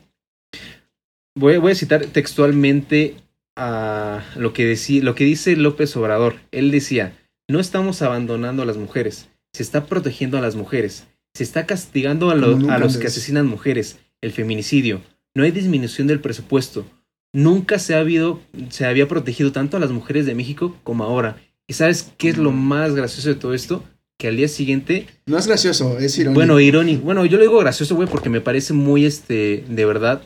Voy, 1.34 1.58
voy 1.58 1.72
a 1.72 1.76
citar 1.76 2.06
textualmente 2.06 3.16
a 3.56 4.24
lo 4.36 4.52
que, 4.52 4.64
decía, 4.64 5.02
lo 5.02 5.14
que 5.14 5.24
dice 5.24 5.56
López 5.56 5.96
Obrador. 5.96 6.36
Él 6.50 6.70
decía, 6.70 7.16
no 7.48 7.60
estamos 7.60 8.02
abandonando 8.02 8.62
a 8.62 8.66
las 8.66 8.76
mujeres, 8.76 9.28
se 9.52 9.62
está 9.62 9.86
protegiendo 9.86 10.38
a 10.38 10.40
las 10.40 10.56
mujeres, 10.56 11.06
se 11.34 11.44
está 11.44 11.66
castigando 11.66 12.30
a, 12.30 12.34
a 12.34 12.78
los 12.78 12.96
que 12.96 13.06
asesinan 13.06 13.46
mujeres, 13.46 13.98
el 14.20 14.32
feminicidio, 14.32 15.00
no 15.34 15.44
hay 15.44 15.52
disminución 15.52 16.06
del 16.06 16.20
presupuesto, 16.20 16.84
nunca 17.32 17.78
se, 17.78 17.94
ha 17.94 18.00
habido, 18.00 18.40
se 18.70 18.86
había 18.86 19.08
protegido 19.08 19.52
tanto 19.52 19.76
a 19.76 19.80
las 19.80 19.90
mujeres 19.90 20.26
de 20.26 20.34
México 20.34 20.76
como 20.82 21.04
ahora. 21.04 21.36
¿Y 21.66 21.74
sabes 21.74 22.12
qué 22.18 22.30
es 22.30 22.38
lo 22.38 22.50
más 22.50 22.94
gracioso 22.94 23.28
de 23.28 23.36
todo 23.36 23.54
esto? 23.54 23.84
Que 24.18 24.28
al 24.28 24.36
día 24.36 24.48
siguiente... 24.48 25.06
No 25.26 25.38
es 25.38 25.46
gracioso, 25.46 25.98
es 25.98 26.18
irónico. 26.18 26.38
Bueno, 26.38 26.60
irónico. 26.60 27.02
Bueno, 27.02 27.24
yo 27.24 27.36
lo 27.36 27.44
digo 27.44 27.58
gracioso, 27.58 27.94
güey, 27.94 28.08
porque 28.08 28.28
me 28.28 28.40
parece 28.40 28.72
muy, 28.72 29.06
este, 29.06 29.64
de 29.68 29.84
verdad, 29.84 30.22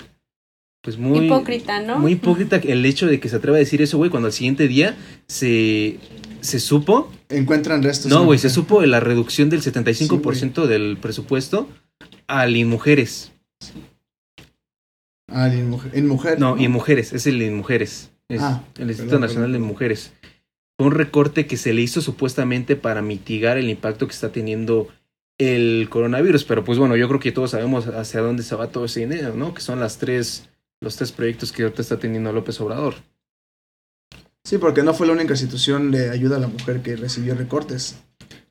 pues 0.80 0.96
muy... 0.96 1.26
Hipócrita, 1.26 1.80
¿no? 1.80 1.98
Muy 1.98 2.12
hipócrita 2.12 2.56
el 2.56 2.84
hecho 2.86 3.06
de 3.06 3.20
que 3.20 3.28
se 3.28 3.36
atreva 3.36 3.58
a 3.58 3.60
decir 3.60 3.82
eso, 3.82 3.98
güey, 3.98 4.10
cuando 4.10 4.28
al 4.28 4.32
siguiente 4.32 4.68
día 4.68 4.96
se, 5.28 5.98
se 6.40 6.60
supo... 6.60 7.12
Encuentran 7.28 7.82
restos. 7.82 8.10
No, 8.10 8.24
güey, 8.24 8.38
se 8.38 8.48
supo 8.50 8.82
la 8.84 9.00
reducción 9.00 9.50
del 9.50 9.62
75% 9.62 10.66
del 10.66 10.96
presupuesto 10.96 11.68
a 12.26 12.46
las 12.46 12.64
mujeres. 12.64 13.33
Ah, 15.34 15.52
en, 15.52 15.68
mujer, 15.68 15.90
en 15.94 16.06
mujer. 16.06 16.38
No, 16.38 16.56
y 16.56 16.64
en 16.64 16.70
mujeres, 16.70 17.12
es 17.12 17.26
el 17.26 17.42
en 17.42 17.56
mujeres. 17.56 18.12
Es 18.28 18.40
ah, 18.40 18.62
el 18.78 18.88
Instituto 18.88 19.18
Nacional 19.18 19.52
de 19.52 19.58
Mujeres. 19.58 20.12
Fue 20.78 20.86
un 20.86 20.92
recorte 20.92 21.46
que 21.46 21.56
se 21.56 21.72
le 21.72 21.82
hizo 21.82 22.00
supuestamente 22.00 22.76
para 22.76 23.02
mitigar 23.02 23.58
el 23.58 23.68
impacto 23.68 24.06
que 24.06 24.12
está 24.12 24.30
teniendo 24.30 24.88
el 25.38 25.88
coronavirus. 25.90 26.44
Pero 26.44 26.64
pues 26.64 26.78
bueno, 26.78 26.96
yo 26.96 27.08
creo 27.08 27.20
que 27.20 27.32
todos 27.32 27.50
sabemos 27.50 27.86
hacia 27.88 28.20
dónde 28.20 28.44
se 28.44 28.54
va 28.54 28.68
todo 28.68 28.84
ese 28.84 29.00
dinero, 29.00 29.34
¿no? 29.34 29.54
Que 29.54 29.60
son 29.60 29.80
las 29.80 29.98
tres, 29.98 30.48
los 30.80 30.96
tres 30.96 31.10
proyectos 31.10 31.50
que 31.50 31.64
ahorita 31.64 31.82
está 31.82 31.98
teniendo 31.98 32.32
López 32.32 32.60
Obrador. 32.60 32.94
Sí, 34.44 34.58
porque 34.58 34.82
no 34.82 34.94
fue 34.94 35.06
la 35.06 35.14
única 35.14 35.32
institución 35.32 35.90
de 35.90 36.10
ayuda 36.10 36.36
a 36.36 36.40
la 36.40 36.48
mujer 36.48 36.80
que 36.80 36.94
recibió 36.94 37.34
recortes. 37.34 37.96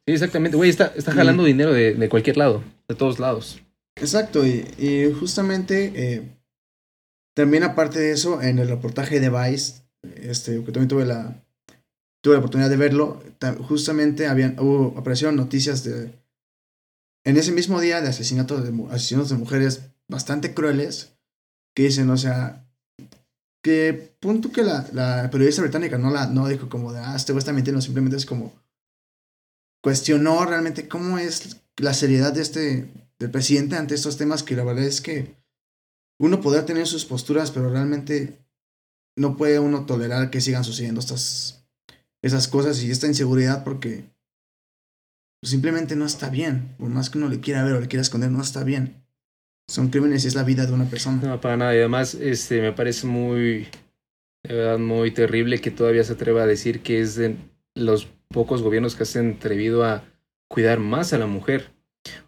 Sí, 0.06 0.13
exactamente. 0.13 0.58
Güey, 0.58 0.69
está, 0.69 0.91
está 0.96 1.13
jalando 1.13 1.46
dinero 1.46 1.72
de, 1.72 1.93
de 1.93 2.10
cualquier 2.10 2.36
lado, 2.36 2.62
de 2.89 2.96
todos 2.96 3.19
lados. 3.19 3.62
Exacto, 3.96 4.46
y, 4.46 4.65
y 4.78 5.13
justamente 5.17 5.93
eh, 5.96 6.24
también 7.34 7.63
aparte 7.63 8.00
de 8.00 8.12
eso, 8.12 8.41
en 8.41 8.60
el 8.60 8.67
reportaje 8.67 9.19
de 9.19 9.30
Vice, 9.30 9.84
este, 10.15 10.63
que 10.63 10.72
también 10.72 10.88
tuve 10.88 11.06
la, 11.06 11.43
tuve 12.22 12.34
la 12.34 12.39
oportunidad 12.39 12.69
de 12.69 12.78
verlo, 12.78 13.22
justamente 13.67 14.28
habían, 14.28 14.60
hubo, 14.60 14.98
aparecieron 14.98 15.36
noticias 15.36 15.84
de, 15.84 16.13
en 17.26 17.38
ese 17.38 17.52
mismo 17.52 17.80
día 17.82 18.02
de 18.02 18.10
asesinatos 18.10 18.63
de, 18.63 18.93
asesinatos 18.93 19.30
de 19.30 19.38
mujeres 19.38 19.82
bastante 20.08 20.54
crueles, 20.54 21.13
que 21.76 21.84
dicen, 21.84 22.10
o 22.10 22.17
sea, 22.17 22.67
que 23.63 24.15
punto 24.19 24.52
que 24.52 24.63
la, 24.63 24.88
la 24.93 25.30
periodista 25.32 25.62
británica 25.62 25.98
no 25.98 26.12
la 26.12 26.28
no 26.28 26.48
dijo 26.48 26.69
como 26.69 26.91
de, 26.93 27.00
ah, 27.00 27.15
este 27.15 27.32
güey 27.32 27.39
está 27.39 27.54
mintiendo, 27.54 27.82
simplemente 27.82 28.17
es 28.17 28.26
como 28.26 28.54
cuestionó 29.82 30.46
realmente 30.46 30.88
cómo 30.88 31.17
es 31.17 31.58
la 31.78 31.93
seriedad 31.93 32.34
de 32.34 32.41
este, 32.41 32.91
del 33.19 33.32
presidente 33.32 33.76
ante 33.76 33.96
estos 33.96 34.17
temas, 34.17 34.43
que 34.43 34.56
la 34.56 34.63
verdad 34.63 34.86
es 34.86 35.02
que 35.02 35.36
uno 36.19 36.41
podrá 36.41 36.65
tener 36.65 36.88
sus 36.88 37.06
posturas, 37.06 37.52
pero 37.52 37.69
realmente 37.69 38.38
no 39.15 39.38
puede 39.38 39.60
uno 39.60 39.86
tolerar 39.86 40.30
que 40.30 40.41
sigan 40.41 40.63
sucediendo 40.63 40.99
estas, 40.99 41.65
esas 42.21 42.47
cosas 42.47 42.82
y 42.84 42.91
esta 42.91 43.08
inseguridad 43.08 43.63
porque 43.63 44.06
simplemente 45.43 45.95
no 45.95 46.06
está 46.06 46.30
bien. 46.30 46.76
Por 46.78 46.89
más 46.89 47.10
que 47.10 47.17
uno 47.17 47.30
le 47.30 47.39
quiera 47.39 47.63
ver 47.63 47.73
o 47.73 47.82
le 47.82 47.88
quiera 47.88 48.02
esconder, 48.02 48.32
no 48.32 48.41
está 48.41 48.63
bien. 48.63 49.04
Son 49.67 49.89
crímenes 49.89 50.26
y 50.26 50.28
es 50.28 50.36
la 50.36 50.43
vida 50.43 50.65
de 50.65 50.73
una 50.73 50.89
persona. 50.89 51.21
No, 51.21 51.41
para 51.41 51.58
nada. 51.58 51.76
Y 51.76 51.80
además, 51.80 52.15
este, 52.15 52.62
me 52.62 52.73
parece 52.73 53.08
muy, 53.08 53.67
verdad, 54.43 54.78
muy 54.78 55.12
terrible 55.12 55.62
que 55.62 55.71
todavía 55.71 56.04
se 56.04 56.13
atreva 56.13 56.43
a 56.43 56.47
decir 56.47 56.82
que 56.82 56.99
es 57.02 57.15
de 57.15 57.38
los 57.76 58.08
pocos 58.28 58.62
gobiernos 58.62 58.95
que 58.95 59.06
se 59.06 59.19
han 59.19 59.34
atrevido 59.34 59.86
a 59.86 60.04
cuidar 60.49 60.80
más 60.80 61.13
a 61.13 61.17
la 61.17 61.28
mujer. 61.28 61.71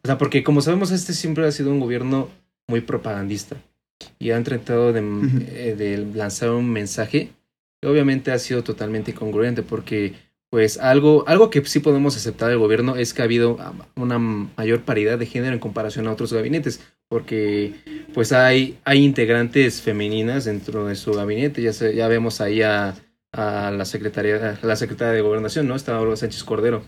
O 0.03 0.07
sea, 0.07 0.17
porque 0.17 0.43
como 0.43 0.61
sabemos, 0.61 0.91
este 0.91 1.13
siempre 1.13 1.45
ha 1.45 1.51
sido 1.51 1.71
un 1.71 1.79
gobierno 1.79 2.29
muy 2.67 2.81
propagandista 2.81 3.57
y 4.19 4.31
han 4.31 4.43
tratado 4.43 4.93
de, 4.93 4.99
eh, 4.99 5.75
de 5.75 5.97
lanzar 5.97 6.51
un 6.51 6.71
mensaje 6.71 7.29
que 7.81 7.87
obviamente 7.87 8.31
ha 8.31 8.39
sido 8.39 8.63
totalmente 8.63 9.11
incongruente 9.11 9.63
porque 9.63 10.13
pues 10.49 10.77
algo, 10.77 11.27
algo 11.27 11.49
que 11.49 11.65
sí 11.65 11.79
podemos 11.79 12.15
aceptar 12.15 12.49
del 12.49 12.59
gobierno 12.59 12.95
es 12.95 13.13
que 13.13 13.21
ha 13.21 13.25
habido 13.25 13.57
una 13.95 14.19
mayor 14.19 14.83
paridad 14.83 15.19
de 15.19 15.25
género 15.25 15.53
en 15.53 15.59
comparación 15.59 16.07
a 16.07 16.13
otros 16.13 16.31
gabinetes, 16.31 16.79
porque 17.09 17.73
pues 18.13 18.31
hay, 18.31 18.77
hay 18.85 19.03
integrantes 19.03 19.81
femeninas 19.81 20.45
dentro 20.45 20.85
de 20.85 20.95
su 20.95 21.11
gabinete, 21.11 21.61
ya, 21.61 21.71
ya 21.71 22.07
vemos 22.07 22.39
ahí 22.39 22.61
a, 22.61 22.95
a 23.35 23.69
la 23.71 23.83
secretaria, 23.83 24.57
la 24.61 24.75
secretaria 24.77 25.13
de 25.13 25.21
gobernación, 25.21 25.67
¿no? 25.67 25.75
Está 25.75 25.99
Olga 25.99 26.15
Sánchez 26.15 26.43
Cordero. 26.43 26.83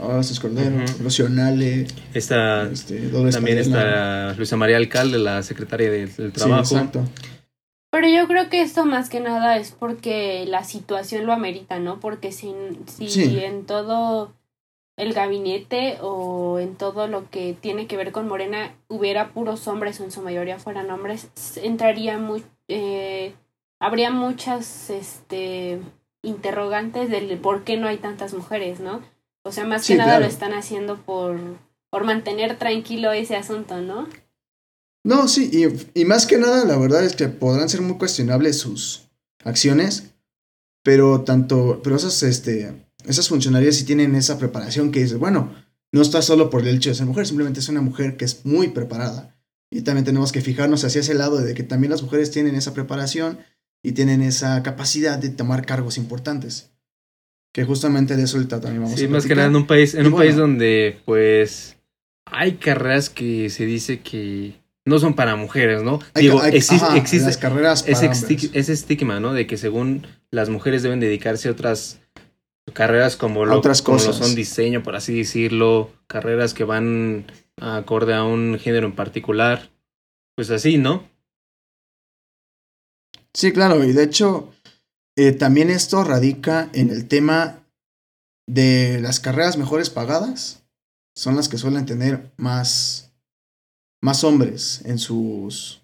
Olga 0.00 0.22
Sánchez 0.22 0.40
Cordero, 0.40 0.76
uh 0.76 1.86
Está, 2.14 2.64
este, 2.64 3.08
también 3.30 3.58
está 3.58 4.34
Luisa 4.34 4.56
María 4.56 4.76
Alcalde, 4.76 5.18
la 5.18 5.42
secretaria 5.42 5.90
del, 5.90 6.32
Trabajo. 6.32 6.64
Sí, 6.64 6.74
exacto. 6.74 7.04
Pero 7.90 8.08
yo 8.08 8.26
creo 8.26 8.50
que 8.50 8.60
esto 8.60 8.84
más 8.86 9.08
que 9.08 9.20
nada 9.20 9.56
es 9.56 9.70
porque 9.70 10.44
la 10.48 10.64
situación 10.64 11.26
lo 11.26 11.32
amerita, 11.32 11.78
¿no? 11.78 12.00
Porque 12.00 12.32
si, 12.32 12.52
si 12.86 13.38
en 13.38 13.64
todo 13.64 14.32
el 14.96 15.12
gabinete 15.12 15.98
o 16.00 16.58
en 16.58 16.74
todo 16.74 17.06
lo 17.06 17.30
que 17.30 17.56
tiene 17.60 17.86
que 17.86 17.96
ver 17.96 18.10
con 18.10 18.26
Morena 18.26 18.74
hubiera 18.88 19.28
puros 19.28 19.68
hombres 19.68 20.00
o 20.00 20.04
en 20.04 20.10
su 20.10 20.22
mayoría 20.22 20.58
fueran 20.58 20.90
hombres, 20.90 21.30
entraría 21.62 22.18
muy... 22.18 22.42
Eh, 22.66 23.34
habría 23.84 24.10
muchas 24.10 24.88
este, 24.88 25.78
interrogantes 26.22 27.10
del 27.10 27.36
por 27.38 27.64
qué 27.64 27.76
no 27.76 27.86
hay 27.86 27.98
tantas 27.98 28.32
mujeres, 28.32 28.80
¿no? 28.80 29.02
O 29.44 29.52
sea, 29.52 29.66
más 29.66 29.86
que 29.86 29.94
nada 29.94 30.20
lo 30.20 30.26
están 30.26 30.54
haciendo 30.54 30.96
por, 30.96 31.38
por 31.90 32.04
mantener 32.04 32.58
tranquilo 32.58 33.12
ese 33.12 33.36
asunto, 33.36 33.82
¿no? 33.82 34.08
No, 35.04 35.28
sí, 35.28 35.50
y, 35.52 36.00
y, 36.00 36.06
más 36.06 36.24
que 36.24 36.38
nada, 36.38 36.64
la 36.64 36.78
verdad 36.78 37.04
es 37.04 37.14
que 37.14 37.28
podrán 37.28 37.68
ser 37.68 37.82
muy 37.82 37.98
cuestionables 37.98 38.58
sus 38.58 39.02
acciones, 39.44 40.14
pero 40.82 41.20
tanto, 41.20 41.82
pero 41.84 41.96
esas, 41.96 42.22
este, 42.22 42.86
esas 43.04 43.28
funcionarias 43.28 43.76
sí 43.76 43.84
tienen 43.84 44.14
esa 44.14 44.38
preparación 44.38 44.92
que 44.92 45.00
dice, 45.00 45.16
bueno, 45.16 45.54
no 45.92 46.00
está 46.00 46.22
solo 46.22 46.48
por 46.48 46.62
el 46.62 46.76
hecho 46.76 46.88
de 46.88 46.94
ser 46.94 47.04
mujer, 47.04 47.26
simplemente 47.26 47.60
es 47.60 47.68
una 47.68 47.82
mujer 47.82 48.16
que 48.16 48.24
es 48.24 48.46
muy 48.46 48.68
preparada. 48.68 49.36
Y 49.70 49.82
también 49.82 50.06
tenemos 50.06 50.32
que 50.32 50.40
fijarnos 50.40 50.84
hacia 50.84 51.02
ese 51.02 51.12
lado 51.12 51.36
de 51.36 51.52
que 51.52 51.64
también 51.64 51.90
las 51.90 52.02
mujeres 52.02 52.30
tienen 52.30 52.54
esa 52.54 52.72
preparación 52.72 53.40
y 53.84 53.92
tienen 53.92 54.22
esa 54.22 54.60
capacidad 54.64 55.18
de 55.18 55.28
tomar 55.28 55.64
cargos 55.66 55.98
importantes. 55.98 56.70
Que 57.52 57.64
justamente 57.64 58.16
de 58.16 58.24
eso 58.24 58.44
también 58.48 58.82
vamos 58.82 58.98
sí, 58.98 59.06
más 59.06 59.26
que 59.26 59.36
nada 59.36 59.46
en 59.46 59.54
un 59.54 59.66
país, 59.66 59.94
en 59.94 60.06
un 60.06 60.14
país 60.16 60.34
donde 60.34 60.98
pues 61.04 61.76
hay 62.24 62.54
carreras 62.54 63.10
que 63.10 63.48
se 63.50 63.64
dice 63.64 64.00
que 64.00 64.54
no 64.84 64.98
son 64.98 65.14
para 65.14 65.36
mujeres, 65.36 65.82
¿no? 65.82 66.00
Digo, 66.16 66.42
existe, 66.42 67.20
las 67.20 67.36
carreras 67.36 67.84
ese, 67.86 68.10
ese 68.52 68.72
estigma, 68.72 69.20
¿no? 69.20 69.34
De 69.34 69.46
que 69.46 69.56
según 69.56 70.06
las 70.32 70.48
mujeres 70.48 70.82
deben 70.82 70.98
dedicarse 70.98 71.48
a 71.48 71.52
otras 71.52 72.00
carreras 72.72 73.16
como 73.16 73.44
lo, 73.44 73.56
otras 73.56 73.82
cosas. 73.82 74.08
Como 74.08 74.18
lo 74.18 74.24
son 74.24 74.34
diseño, 74.34 74.82
por 74.82 74.96
así 74.96 75.16
decirlo, 75.16 75.92
carreras 76.08 76.54
que 76.54 76.64
van 76.64 77.26
acorde 77.60 78.14
a 78.14 78.24
un 78.24 78.58
género 78.58 78.86
en 78.86 78.94
particular, 78.94 79.70
pues 80.34 80.50
así, 80.50 80.78
¿no? 80.78 81.04
Sí, 83.34 83.52
claro, 83.52 83.84
y 83.84 83.92
de 83.92 84.04
hecho, 84.04 84.52
eh, 85.16 85.32
también 85.32 85.68
esto 85.68 86.04
radica 86.04 86.70
en 86.72 86.90
el 86.90 87.08
tema 87.08 87.66
de 88.46 89.00
las 89.00 89.18
carreras 89.18 89.58
mejores 89.58 89.90
pagadas, 89.90 90.62
son 91.16 91.34
las 91.34 91.48
que 91.48 91.58
suelen 91.58 91.84
tener 91.84 92.32
más, 92.36 93.12
más 94.00 94.22
hombres 94.22 94.82
en 94.84 94.98
sus, 94.98 95.82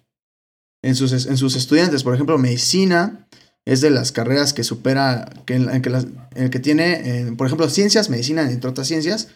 en 0.81 0.95
sus, 0.95 1.11
en 1.25 1.37
sus 1.37 1.55
estudiantes. 1.57 2.03
Por 2.03 2.13
ejemplo, 2.13 2.37
medicina 2.37 3.27
es 3.65 3.81
de 3.81 3.89
las 3.89 4.13
carreras 4.13 4.53
que 4.53 4.63
supera, 4.63 5.29
que 5.45 5.55
en, 5.55 5.81
que, 5.81 5.89
las, 5.89 6.07
que 6.33 6.59
tiene, 6.59 7.33
por 7.37 7.47
ejemplo, 7.47 7.69
ciencias, 7.69 8.09
medicina, 8.09 8.49
entre 8.49 8.69
otras 8.69 8.87
ciencias, 8.87 9.29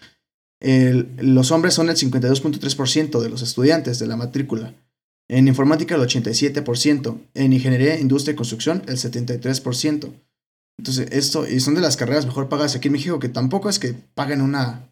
los 0.62 1.52
hombres 1.52 1.74
son 1.74 1.90
el 1.90 1.96
52.3% 1.96 3.22
de 3.22 3.30
los 3.30 3.42
estudiantes 3.42 4.00
de 4.00 4.08
la 4.08 4.16
matrícula. 4.16 4.74
En 5.28 5.48
informática 5.48 5.96
el 5.96 6.02
87%, 6.02 7.20
en 7.34 7.54
ingeniería, 7.54 8.00
industria 8.00 8.34
y 8.34 8.36
construcción 8.36 8.84
el 8.88 8.98
73%. 8.98 10.14
Entonces, 10.78 11.08
esto, 11.12 11.48
y 11.48 11.60
son 11.60 11.76
de 11.76 11.82
las 11.82 11.98
carreras 11.98 12.26
mejor 12.26 12.50
pagadas 12.50 12.76
aquí 12.76 12.90
en 12.90 12.94
México, 12.94 13.20
que 13.20 13.30
tampoco 13.30 13.70
es 13.70 13.80
que 13.80 13.94
paguen 13.94 14.42
una, 14.42 14.90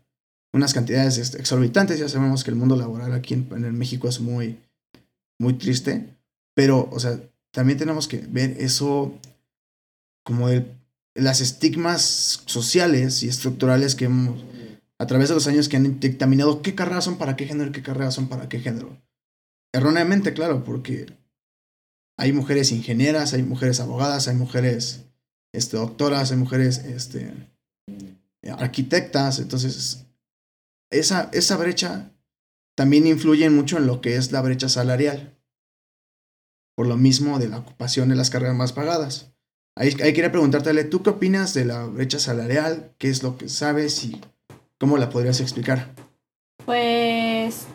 unas 0.53 0.73
cantidades 0.73 1.17
este, 1.17 1.39
exorbitantes, 1.39 1.99
ya 1.99 2.09
sabemos 2.09 2.43
que 2.43 2.51
el 2.51 2.57
mundo 2.57 2.75
laboral 2.75 3.13
aquí 3.13 3.33
en, 3.33 3.47
en 3.51 3.77
México 3.77 4.07
es 4.07 4.19
muy, 4.21 4.59
muy 5.39 5.53
triste, 5.53 6.17
pero, 6.55 6.89
o 6.91 6.99
sea, 6.99 7.19
también 7.51 7.77
tenemos 7.77 8.07
que 8.07 8.17
ver 8.29 8.55
eso 8.59 9.13
como 10.23 10.49
el, 10.49 10.65
las 11.15 11.41
estigmas 11.41 12.43
sociales 12.45 13.23
y 13.23 13.27
estructurales 13.27 13.95
que 13.95 14.05
hemos, 14.05 14.43
a 14.97 15.05
través 15.05 15.29
de 15.29 15.35
los 15.35 15.47
años 15.47 15.69
que 15.69 15.77
han 15.77 15.99
dictaminado 15.99 16.61
qué 16.61 16.75
carreras 16.75 17.03
son 17.03 17.17
para 17.17 17.35
qué 17.35 17.45
género 17.45 17.71
qué 17.71 17.83
carreras 17.83 18.15
son 18.15 18.27
para 18.27 18.49
qué 18.49 18.59
género. 18.59 18.97
Erróneamente, 19.73 20.33
claro, 20.33 20.63
porque 20.63 21.07
hay 22.17 22.31
mujeres 22.31 22.71
ingenieras, 22.71 23.33
hay 23.33 23.43
mujeres 23.43 23.79
abogadas, 23.79 24.27
hay 24.27 24.35
mujeres 24.35 25.05
este, 25.51 25.77
doctoras, 25.77 26.31
hay 26.31 26.37
mujeres 26.37 26.77
este, 26.77 27.33
arquitectas, 28.57 29.39
entonces 29.39 30.05
esa, 30.91 31.29
esa 31.33 31.57
brecha 31.57 32.11
también 32.75 33.07
influye 33.07 33.49
mucho 33.49 33.77
en 33.77 33.87
lo 33.87 33.99
que 33.99 34.15
es 34.15 34.31
la 34.31 34.41
brecha 34.41 34.69
salarial, 34.69 35.37
por 36.75 36.87
lo 36.87 36.97
mismo 36.97 37.39
de 37.39 37.47
la 37.47 37.59
ocupación 37.59 38.09
de 38.09 38.15
las 38.15 38.29
carreras 38.29 38.55
más 38.55 38.73
pagadas. 38.73 39.31
Ahí, 39.75 39.89
ahí 40.03 40.13
quería 40.13 40.31
preguntarte, 40.31 40.83
¿tú 40.83 41.01
qué 41.01 41.09
opinas 41.09 41.55
de 41.55 41.65
la 41.65 41.85
brecha 41.85 42.19
salarial? 42.19 42.93
¿Qué 42.99 43.09
es 43.09 43.23
lo 43.23 43.37
que 43.39 43.49
sabes 43.49 44.03
y 44.03 44.21
cómo 44.79 44.97
la 44.97 45.09
podrías 45.09 45.39
explicar? 45.39 45.95
Pues 46.63 47.65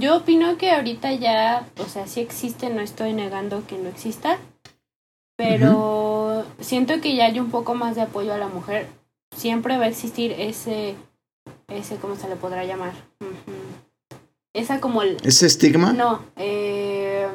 yo 0.00 0.16
opino 0.16 0.56
que 0.56 0.72
ahorita 0.72 1.12
ya, 1.12 1.68
o 1.78 1.84
sea, 1.84 2.06
sí 2.06 2.20
existe, 2.20 2.70
no 2.70 2.80
estoy 2.80 3.12
negando 3.12 3.66
que 3.66 3.78
no 3.78 3.88
exista, 3.88 4.38
pero 5.36 6.44
siento 6.58 7.00
que 7.00 7.14
ya 7.14 7.26
hay 7.26 7.38
un 7.38 7.50
poco 7.50 7.74
más 7.74 7.94
de 7.94 8.02
apoyo 8.02 8.32
a 8.32 8.38
la 8.38 8.48
mujer. 8.48 8.88
Siempre 9.36 9.78
va 9.78 9.84
a 9.84 9.88
existir 9.88 10.32
ese, 10.32 10.96
ese, 11.68 11.96
¿cómo 11.96 12.16
se 12.16 12.28
le 12.28 12.36
podrá 12.36 12.64
llamar? 12.64 12.94
Esa 14.54 14.80
como 14.80 15.02
el... 15.02 15.18
¿Ese 15.22 15.46
estigma? 15.46 15.92
No, 15.92 16.24
eh, 16.36 17.28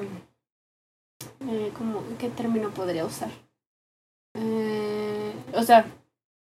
eh, 1.47 1.71
¿qué 2.19 2.29
término 2.29 2.71
podría 2.71 3.05
usar? 3.05 3.29
Eh, 4.33 5.33
o 5.53 5.63
sea, 5.63 5.85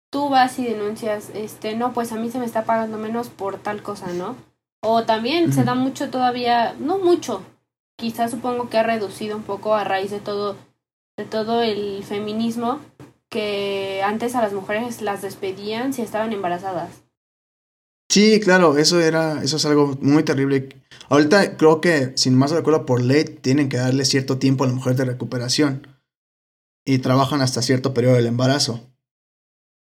tú 0.10 0.30
vas 0.30 0.58
y 0.58 0.66
denuncias, 0.66 1.30
este, 1.36 1.76
no, 1.76 1.94
pues 1.94 2.12
a 2.12 2.16
mí 2.16 2.32
se 2.32 2.40
me 2.40 2.46
está 2.46 2.64
pagando 2.64 2.98
menos 2.98 3.30
por 3.30 3.58
tal 3.60 3.84
cosa, 3.84 4.08
¿no? 4.14 4.36
O 4.86 5.04
también 5.06 5.54
se 5.54 5.64
da 5.64 5.76
mucho 5.76 6.10
todavía, 6.10 6.76
no 6.78 7.00
mucho, 7.00 7.42
quizás 7.96 8.32
supongo 8.32 8.70
que 8.70 8.78
ha 8.78 8.84
reducido 8.84 9.38
un 9.38 9.44
poco 9.44 9.76
a 9.76 9.86
raíz 9.86 10.12
de 10.12 10.20
todo, 10.20 10.58
de 11.18 11.24
todo 11.24 11.62
el 11.62 12.04
feminismo, 12.04 12.82
que 13.30 14.02
antes 14.04 14.36
a 14.36 14.42
las 14.42 14.52
mujeres 14.52 15.02
las 15.02 15.22
despedían 15.22 15.94
si 15.94 16.02
estaban 16.02 16.34
embarazadas. 16.34 17.04
Sí, 18.10 18.42
claro, 18.42 18.78
eso 18.78 19.00
era, 19.00 19.42
eso 19.42 19.56
es 19.56 19.66
algo 19.66 19.98
muy 20.02 20.24
terrible. 20.24 20.70
Ahorita 21.08 21.56
creo 21.56 21.80
que, 21.80 22.12
sin 22.18 22.38
más 22.38 22.52
recuerdo, 22.52 22.86
por 22.86 23.02
ley 23.02 23.24
tienen 23.24 23.70
que 23.70 23.78
darle 23.78 24.04
cierto 24.04 24.38
tiempo 24.38 24.66
a 24.66 24.68
la 24.68 24.74
mujer 24.74 24.98
de 24.98 25.06
recuperación. 25.06 25.88
Y 26.86 26.98
trabajan 27.00 27.42
hasta 27.42 27.62
cierto 27.62 27.94
periodo 27.94 28.16
del 28.16 28.28
embarazo. 28.28 28.93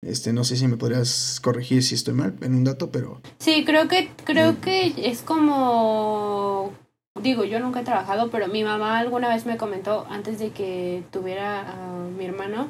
Este, 0.02 0.34
no 0.34 0.44
sé 0.44 0.56
si 0.56 0.68
me 0.68 0.78
podrías 0.78 1.40
corregir 1.42 1.84
si 1.84 1.96
estoy 1.96 2.16
mal 2.16 2.36
en 2.42 2.56
un 2.56 2.64
dato, 2.64 2.92
pero. 2.92 3.22
Sí, 3.40 3.64
creo 3.66 3.88
que, 3.88 4.10
creo 4.26 4.60
que 4.60 4.94
es 4.98 5.22
como 5.22 6.74
digo, 7.20 7.44
yo 7.44 7.60
nunca 7.60 7.82
he 7.82 7.84
trabajado, 7.84 8.30
pero 8.30 8.48
mi 8.48 8.64
mamá 8.64 9.00
alguna 9.00 9.30
vez 9.30 9.46
me 9.46 9.58
comentó 9.58 10.06
antes 10.10 10.40
de 10.40 10.52
que 10.52 11.04
tuviera 11.12 11.72
a 11.72 12.08
mi 12.18 12.26
hermano 12.26 12.70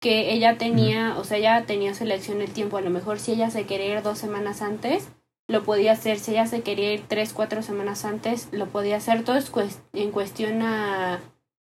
que 0.00 0.32
ella 0.32 0.56
tenía, 0.56 1.16
o 1.18 1.24
sea, 1.24 1.36
ella 1.36 1.66
tenía 1.66 1.92
selección 1.92 2.40
el 2.40 2.50
tiempo, 2.50 2.78
a 2.78 2.80
lo 2.80 2.90
mejor 2.90 3.18
si 3.18 3.32
ella 3.32 3.50
se 3.50 3.66
quería 3.66 3.98
ir 3.98 4.02
dos 4.02 4.18
semanas 4.18 4.62
antes, 4.62 5.08
lo 5.46 5.62
podía 5.62 5.92
hacer, 5.92 6.18
si 6.18 6.30
ella 6.30 6.46
se 6.46 6.62
quería 6.62 6.94
ir 6.94 7.04
tres, 7.06 7.34
cuatro 7.34 7.62
semanas 7.62 8.06
antes, 8.06 8.48
lo 8.52 8.66
podía 8.66 8.96
hacer, 8.96 9.24
todo 9.24 9.36
es 9.36 9.50
en 9.92 10.10
cuestión 10.10 10.62
a, 10.62 11.20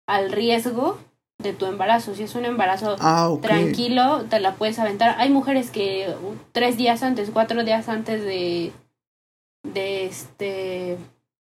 al 0.09 0.33
riesgo 0.33 0.99
de 1.39 1.53
tu 1.53 1.67
embarazo. 1.67 2.15
Si 2.15 2.23
es 2.23 2.35
un 2.35 2.45
embarazo 2.45 2.97
ah, 3.01 3.35
tranquilo, 3.43 4.25
te 4.29 4.41
la 4.41 4.55
puedes 4.55 4.79
aventar. 4.79 5.17
Hay 5.19 5.31
mujeres 5.31 5.71
que 5.71 6.15
tres 6.53 6.77
días 6.77 7.03
antes, 7.03 7.31
cuatro 7.33 7.65
días 7.65 7.89
antes 7.89 8.23
de, 8.23 8.73
de 9.63 10.07
este, 10.07 10.99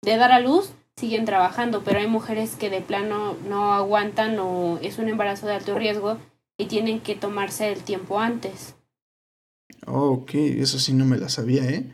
de 0.01 0.17
dar 0.17 0.31
a 0.31 0.39
luz, 0.39 0.73
siguen 0.95 1.25
trabajando, 1.25 1.83
pero 1.83 1.99
hay 1.99 2.07
mujeres 2.07 2.55
que 2.55 2.69
de 2.69 2.81
plano 2.81 3.35
no 3.47 3.73
aguantan 3.73 4.37
o 4.39 4.77
es 4.81 4.99
un 4.99 5.09
embarazo 5.09 5.47
de 5.47 5.53
alto 5.53 5.77
riesgo 5.77 6.17
y 6.57 6.65
tienen 6.65 7.01
que 7.01 7.15
tomarse 7.15 7.71
el 7.71 7.83
tiempo 7.83 8.19
antes. 8.19 8.75
Oh, 9.85 10.11
ok, 10.11 10.35
eso 10.35 10.79
sí 10.79 10.93
no 10.93 11.05
me 11.05 11.17
la 11.17 11.29
sabía, 11.29 11.63
¿eh? 11.65 11.93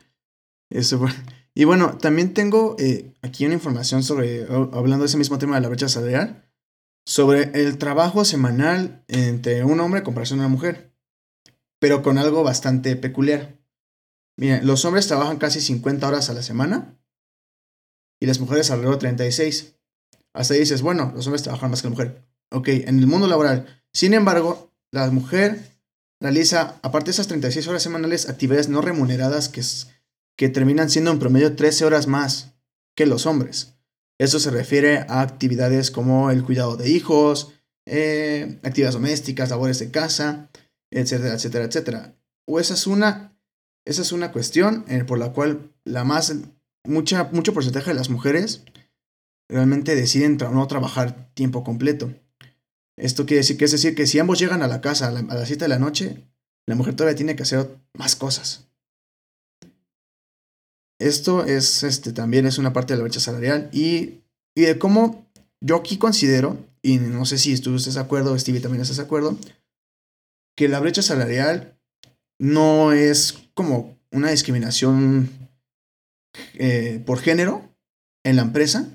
Eso, 0.69 1.03
y 1.55 1.63
bueno, 1.63 1.97
también 1.97 2.33
tengo 2.33 2.75
eh, 2.77 3.13
aquí 3.21 3.45
una 3.45 3.55
información 3.55 4.03
sobre, 4.03 4.43
hablando 4.43 4.99
de 4.99 5.05
ese 5.05 5.17
mismo 5.17 5.37
tema 5.37 5.55
de 5.55 5.61
la 5.61 5.69
brecha 5.69 5.89
salarial, 5.89 6.48
sobre 7.09 7.59
el 7.59 7.79
trabajo 7.79 8.23
semanal 8.23 9.03
entre 9.07 9.63
un 9.63 9.79
hombre 9.79 9.97
en 9.97 10.05
comparación 10.05 10.39
a 10.39 10.43
una 10.43 10.49
mujer, 10.49 10.93
pero 11.79 12.03
con 12.03 12.19
algo 12.19 12.43
bastante 12.43 12.95
peculiar. 12.95 13.57
Miren, 14.37 14.67
los 14.67 14.85
hombres 14.85 15.07
trabajan 15.07 15.37
casi 15.37 15.59
50 15.59 16.07
horas 16.07 16.29
a 16.29 16.33
la 16.33 16.43
semana 16.43 16.99
y 18.19 18.27
las 18.27 18.39
mujeres 18.39 18.69
alrededor 18.69 18.97
de 18.97 18.99
36. 18.99 19.73
Hasta 20.33 20.53
ahí 20.53 20.59
dices, 20.59 20.83
bueno, 20.83 21.11
los 21.15 21.25
hombres 21.25 21.41
trabajan 21.41 21.71
más 21.71 21.81
que 21.81 21.87
la 21.87 21.95
mujer. 21.95 22.27
Ok, 22.51 22.67
en 22.67 22.99
el 22.99 23.07
mundo 23.07 23.25
laboral. 23.25 23.81
Sin 23.91 24.13
embargo, 24.13 24.71
la 24.91 25.09
mujer 25.09 25.79
realiza, 26.19 26.77
aparte 26.83 27.05
de 27.05 27.13
esas 27.13 27.27
36 27.27 27.67
horas 27.69 27.81
semanales, 27.81 28.29
actividades 28.29 28.69
no 28.69 28.81
remuneradas 28.83 29.49
que, 29.49 29.63
que 30.37 30.49
terminan 30.49 30.91
siendo 30.91 31.09
en 31.09 31.17
promedio 31.17 31.55
13 31.55 31.85
horas 31.85 32.05
más 32.05 32.53
que 32.95 33.07
los 33.07 33.25
hombres. 33.25 33.78
Esto 34.19 34.39
se 34.39 34.51
refiere 34.51 35.05
a 35.07 35.21
actividades 35.21 35.91
como 35.91 36.29
el 36.29 36.43
cuidado 36.43 36.75
de 36.75 36.89
hijos, 36.89 37.53
eh, 37.85 38.59
actividades 38.63 38.93
domésticas, 38.93 39.49
labores 39.49 39.79
de 39.79 39.91
casa, 39.91 40.49
etcétera, 40.91 41.35
etcétera, 41.35 41.65
etcétera. 41.65 42.15
O 42.45 42.59
esa 42.59 42.73
es 42.73 42.85
una, 42.85 43.39
esa 43.85 44.01
es 44.01 44.11
una 44.11 44.31
cuestión 44.31 44.85
eh, 44.87 45.05
por 45.05 45.17
la 45.19 45.31
cual 45.31 45.71
la 45.85 46.03
más 46.03 46.35
mucha, 46.85 47.29
mucho 47.31 47.53
porcentaje 47.53 47.91
de 47.91 47.95
las 47.95 48.09
mujeres 48.09 48.63
realmente 49.49 49.95
deciden 49.95 50.37
no 50.37 50.67
trabajar 50.67 51.31
tiempo 51.33 51.63
completo. 51.63 52.13
Esto 52.97 53.25
quiere 53.25 53.39
decir 53.39 53.57
que 53.57 53.65
es 53.65 53.71
decir 53.71 53.95
que 53.95 54.05
si 54.05 54.19
ambos 54.19 54.39
llegan 54.39 54.61
a 54.61 54.67
la 54.67 54.81
casa 54.81 55.07
a, 55.07 55.11
las 55.11 55.47
7 55.47 55.63
de 55.63 55.69
la 55.69 55.79
noche, 55.79 56.27
la 56.67 56.75
mujer 56.75 56.95
todavía 56.95 57.15
tiene 57.15 57.35
que 57.35 57.43
hacer 57.43 57.79
más 57.93 58.15
cosas. 58.15 58.68
Esto 60.99 61.45
es, 61.45 61.83
este, 61.83 62.11
también 62.11 62.45
es 62.45 62.57
una 62.57 62.73
parte 62.73 62.93
de 62.93 62.97
la 62.97 63.03
brecha 63.03 63.19
salarial 63.19 63.69
y, 63.71 64.21
y 64.55 64.61
de 64.61 64.77
cómo 64.77 65.25
yo 65.61 65.77
aquí 65.77 65.97
considero, 65.97 66.57
y 66.81 66.97
no 66.97 67.25
sé 67.25 67.37
si 67.37 67.57
tú 67.59 67.75
estás 67.75 67.95
de 67.95 68.01
acuerdo, 68.01 68.37
Stevie 68.37 68.61
también 68.61 68.81
estás 68.81 68.97
de 68.97 69.03
acuerdo, 69.03 69.37
que 70.55 70.67
la 70.67 70.79
brecha 70.79 71.01
salarial 71.01 71.79
no 72.37 72.91
es 72.91 73.49
como 73.53 73.97
una 74.11 74.31
discriminación 74.31 75.29
eh, 76.55 77.01
por 77.05 77.19
género 77.19 77.69
en 78.23 78.35
la 78.35 78.43
empresa. 78.43 78.89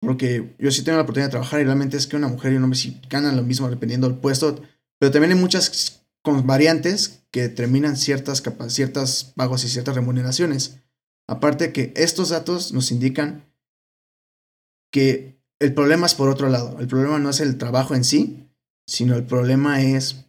Porque 0.00 0.54
yo 0.58 0.70
sí 0.70 0.82
tengo 0.82 0.96
la 0.96 1.02
oportunidad 1.02 1.28
de 1.28 1.32
trabajar 1.32 1.60
y 1.60 1.64
realmente 1.64 1.96
es 1.96 2.06
que 2.06 2.16
una 2.16 2.28
mujer 2.28 2.52
y 2.52 2.56
un 2.56 2.64
hombre 2.64 2.78
sí 2.78 3.00
ganan 3.10 3.36
lo 3.36 3.42
mismo 3.42 3.68
dependiendo 3.68 4.08
del 4.08 4.18
puesto. 4.18 4.62
Pero 4.98 5.10
también 5.10 5.32
hay 5.32 5.38
muchas 5.38 6.02
variantes 6.24 7.17
que 7.32 7.42
determinan 7.42 7.96
ciertas, 7.96 8.42
ciertas 8.68 9.32
pagos 9.36 9.64
y 9.64 9.68
ciertas 9.68 9.94
remuneraciones. 9.94 10.78
Aparte 11.26 11.72
que 11.72 11.92
estos 11.96 12.30
datos 12.30 12.72
nos 12.72 12.90
indican 12.90 13.44
que 14.90 15.38
el 15.60 15.74
problema 15.74 16.06
es 16.06 16.14
por 16.14 16.28
otro 16.28 16.48
lado. 16.48 16.78
El 16.80 16.88
problema 16.88 17.18
no 17.18 17.30
es 17.30 17.40
el 17.40 17.58
trabajo 17.58 17.94
en 17.94 18.04
sí, 18.04 18.48
sino 18.86 19.14
el 19.16 19.24
problema 19.24 19.82
es 19.82 20.24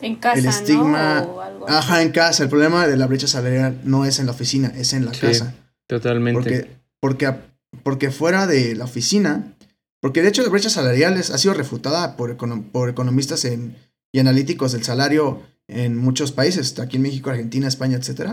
en 0.00 0.16
casa, 0.16 0.38
el 0.38 0.46
estigma. 0.46 1.26
Ajá, 1.66 2.02
en 2.02 2.12
casa. 2.12 2.44
El 2.44 2.48
problema 2.48 2.86
de 2.86 2.96
la 2.96 3.06
brecha 3.06 3.26
salarial 3.26 3.80
no 3.84 4.04
es 4.04 4.18
en 4.18 4.26
la 4.26 4.32
oficina, 4.32 4.72
es 4.76 4.92
en 4.92 5.04
la 5.04 5.12
casa. 5.12 5.54
Totalmente. 5.86 6.40
Porque, 6.40 6.70
porque, 7.00 7.34
porque 7.82 8.10
fuera 8.10 8.46
de 8.46 8.74
la 8.74 8.84
oficina, 8.84 9.54
porque 10.00 10.22
de 10.22 10.28
hecho 10.28 10.42
la 10.42 10.48
brecha 10.48 10.70
salarial 10.70 11.18
ha 11.18 11.22
sido 11.22 11.54
refutada 11.54 12.16
por, 12.16 12.36
por 12.70 12.88
economistas 12.88 13.44
en, 13.44 13.76
y 14.12 14.20
analíticos 14.20 14.72
del 14.72 14.84
salario 14.84 15.42
en 15.68 15.96
muchos 15.96 16.32
países, 16.32 16.78
aquí 16.78 16.96
en 16.96 17.02
México, 17.02 17.30
Argentina, 17.30 17.68
España, 17.68 17.98
etc. 17.98 18.32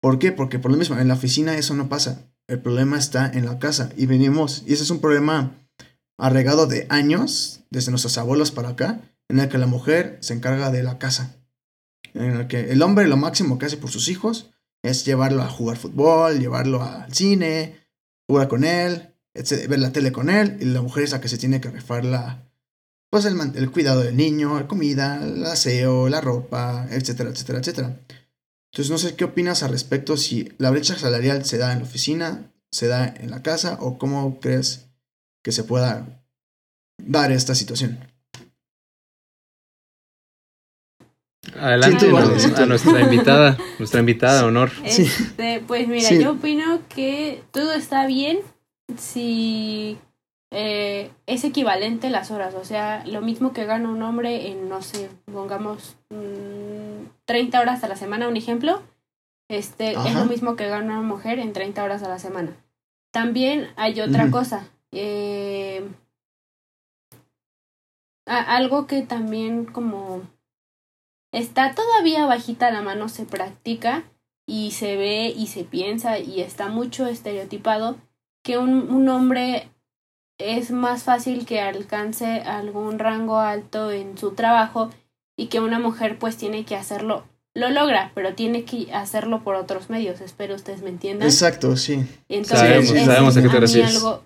¿Por 0.00 0.18
qué? 0.18 0.32
Porque 0.32 0.58
por 0.58 0.70
lo 0.70 0.76
mismo, 0.76 0.96
en 0.96 1.08
la 1.08 1.14
oficina 1.14 1.56
eso 1.56 1.74
no 1.74 1.88
pasa. 1.88 2.30
El 2.46 2.60
problema 2.60 2.96
está 2.96 3.30
en 3.30 3.44
la 3.44 3.58
casa 3.58 3.90
y 3.96 4.06
venimos, 4.06 4.62
y 4.66 4.72
ese 4.72 4.84
es 4.84 4.90
un 4.90 5.00
problema 5.00 5.52
arregado 6.16 6.66
de 6.66 6.86
años, 6.88 7.60
desde 7.70 7.90
nuestros 7.90 8.16
abuelos 8.16 8.50
para 8.50 8.70
acá, 8.70 9.00
en 9.28 9.40
el 9.40 9.48
que 9.48 9.58
la 9.58 9.66
mujer 9.66 10.18
se 10.20 10.34
encarga 10.34 10.70
de 10.70 10.82
la 10.82 10.98
casa. 10.98 11.36
En 12.14 12.36
el 12.36 12.46
que 12.46 12.72
el 12.72 12.82
hombre 12.82 13.06
lo 13.06 13.16
máximo 13.16 13.58
que 13.58 13.66
hace 13.66 13.76
por 13.76 13.90
sus 13.90 14.08
hijos 14.08 14.50
es 14.82 15.04
llevarlo 15.04 15.42
a 15.42 15.50
jugar 15.50 15.76
fútbol, 15.76 16.38
llevarlo 16.38 16.82
al 16.82 17.12
cine, 17.12 17.76
jugar 18.26 18.48
con 18.48 18.64
él, 18.64 19.14
ver 19.34 19.78
la 19.78 19.92
tele 19.92 20.12
con 20.12 20.30
él, 20.30 20.56
y 20.60 20.64
la 20.64 20.80
mujer 20.80 21.04
es 21.04 21.12
la 21.12 21.20
que 21.20 21.28
se 21.28 21.38
tiene 21.38 21.60
que 21.60 21.70
rifar 21.70 22.04
la, 22.04 22.47
pues 23.10 23.24
el, 23.24 23.38
el, 23.54 23.70
cuidado 23.70 24.02
del 24.02 24.16
niño, 24.16 24.58
la 24.58 24.66
comida, 24.66 25.22
el 25.22 25.44
aseo, 25.44 26.08
la 26.08 26.20
ropa, 26.20 26.86
etcétera, 26.90 27.30
etcétera, 27.30 27.58
etcétera. 27.60 28.00
Entonces 28.72 28.90
no 28.90 28.98
sé 28.98 29.16
qué 29.16 29.24
opinas 29.24 29.62
al 29.62 29.70
respecto 29.70 30.16
si 30.16 30.52
la 30.58 30.70
brecha 30.70 30.96
salarial 30.96 31.44
se 31.44 31.58
da 31.58 31.72
en 31.72 31.78
la 31.78 31.84
oficina, 31.84 32.52
se 32.70 32.86
da 32.86 33.06
en 33.06 33.30
la 33.30 33.42
casa 33.42 33.78
o 33.80 33.98
cómo 33.98 34.40
crees 34.40 34.90
que 35.42 35.52
se 35.52 35.64
pueda 35.64 36.22
dar 36.98 37.32
esta 37.32 37.54
situación. 37.54 37.98
Adelante 41.56 42.06
a, 42.06 42.66
nuestra 42.66 43.00
invitada, 43.00 43.56
nuestra 43.78 44.00
invitada, 44.00 44.44
honor. 44.44 44.70
Este, 44.84 45.62
pues 45.66 45.88
mira, 45.88 46.10
yo 46.10 46.32
opino 46.32 46.82
que 46.88 47.42
todo 47.52 47.72
está 47.72 48.06
bien 48.06 48.40
si 48.98 49.98
eh, 50.50 51.10
es 51.26 51.44
equivalente 51.44 52.08
las 52.08 52.30
horas, 52.30 52.54
o 52.54 52.64
sea, 52.64 53.04
lo 53.06 53.20
mismo 53.20 53.52
que 53.52 53.66
gana 53.66 53.90
un 53.90 54.02
hombre 54.02 54.50
en, 54.50 54.68
no 54.68 54.80
sé, 54.80 55.10
pongamos 55.30 55.96
30 57.26 57.58
mm, 57.58 57.60
horas 57.60 57.84
a 57.84 57.88
la 57.88 57.96
semana, 57.96 58.28
un 58.28 58.36
ejemplo, 58.36 58.82
este 59.50 59.92
es 59.92 60.14
lo 60.14 60.24
mismo 60.24 60.56
que 60.56 60.68
gana 60.68 61.00
una 61.00 61.08
mujer 61.08 61.38
en 61.38 61.52
30 61.52 61.82
horas 61.84 62.02
a 62.02 62.08
la 62.08 62.18
semana. 62.18 62.56
También 63.12 63.68
hay 63.76 64.00
otra 64.00 64.30
cosa, 64.30 64.68
eh, 64.92 65.86
algo 68.26 68.86
que 68.86 69.02
también 69.02 69.66
como 69.66 70.22
está 71.32 71.74
todavía 71.74 72.26
bajita 72.26 72.70
la 72.70 72.82
mano, 72.82 73.08
se 73.08 73.26
practica 73.26 74.04
y 74.46 74.70
se 74.70 74.96
ve 74.96 75.32
y 75.36 75.48
se 75.48 75.64
piensa 75.64 76.18
y 76.18 76.40
está 76.40 76.68
mucho 76.68 77.06
estereotipado 77.06 77.96
que 78.42 78.56
un, 78.56 78.90
un 78.90 79.08
hombre 79.08 79.70
es 80.38 80.70
más 80.70 81.02
fácil 81.02 81.44
que 81.44 81.60
alcance 81.60 82.40
algún 82.42 82.98
rango 82.98 83.38
alto 83.38 83.90
en 83.90 84.16
su 84.16 84.32
trabajo 84.32 84.90
y 85.36 85.46
que 85.46 85.60
una 85.60 85.78
mujer 85.78 86.18
pues 86.18 86.36
tiene 86.36 86.64
que 86.64 86.76
hacerlo. 86.76 87.24
Lo 87.54 87.70
logra, 87.70 88.12
pero 88.14 88.34
tiene 88.34 88.64
que 88.64 88.92
hacerlo 88.92 89.42
por 89.42 89.56
otros 89.56 89.90
medios. 89.90 90.20
Espero 90.20 90.54
ustedes 90.54 90.82
me 90.82 90.90
entiendan. 90.90 91.28
Exacto, 91.28 91.76
sí. 91.76 92.06
Entonces, 92.28 92.88
sabemos, 93.04 93.36
a 93.36 93.42
qué 93.42 93.48
te 93.48 93.60
refieres. 93.60 93.96
Algo, 93.96 94.22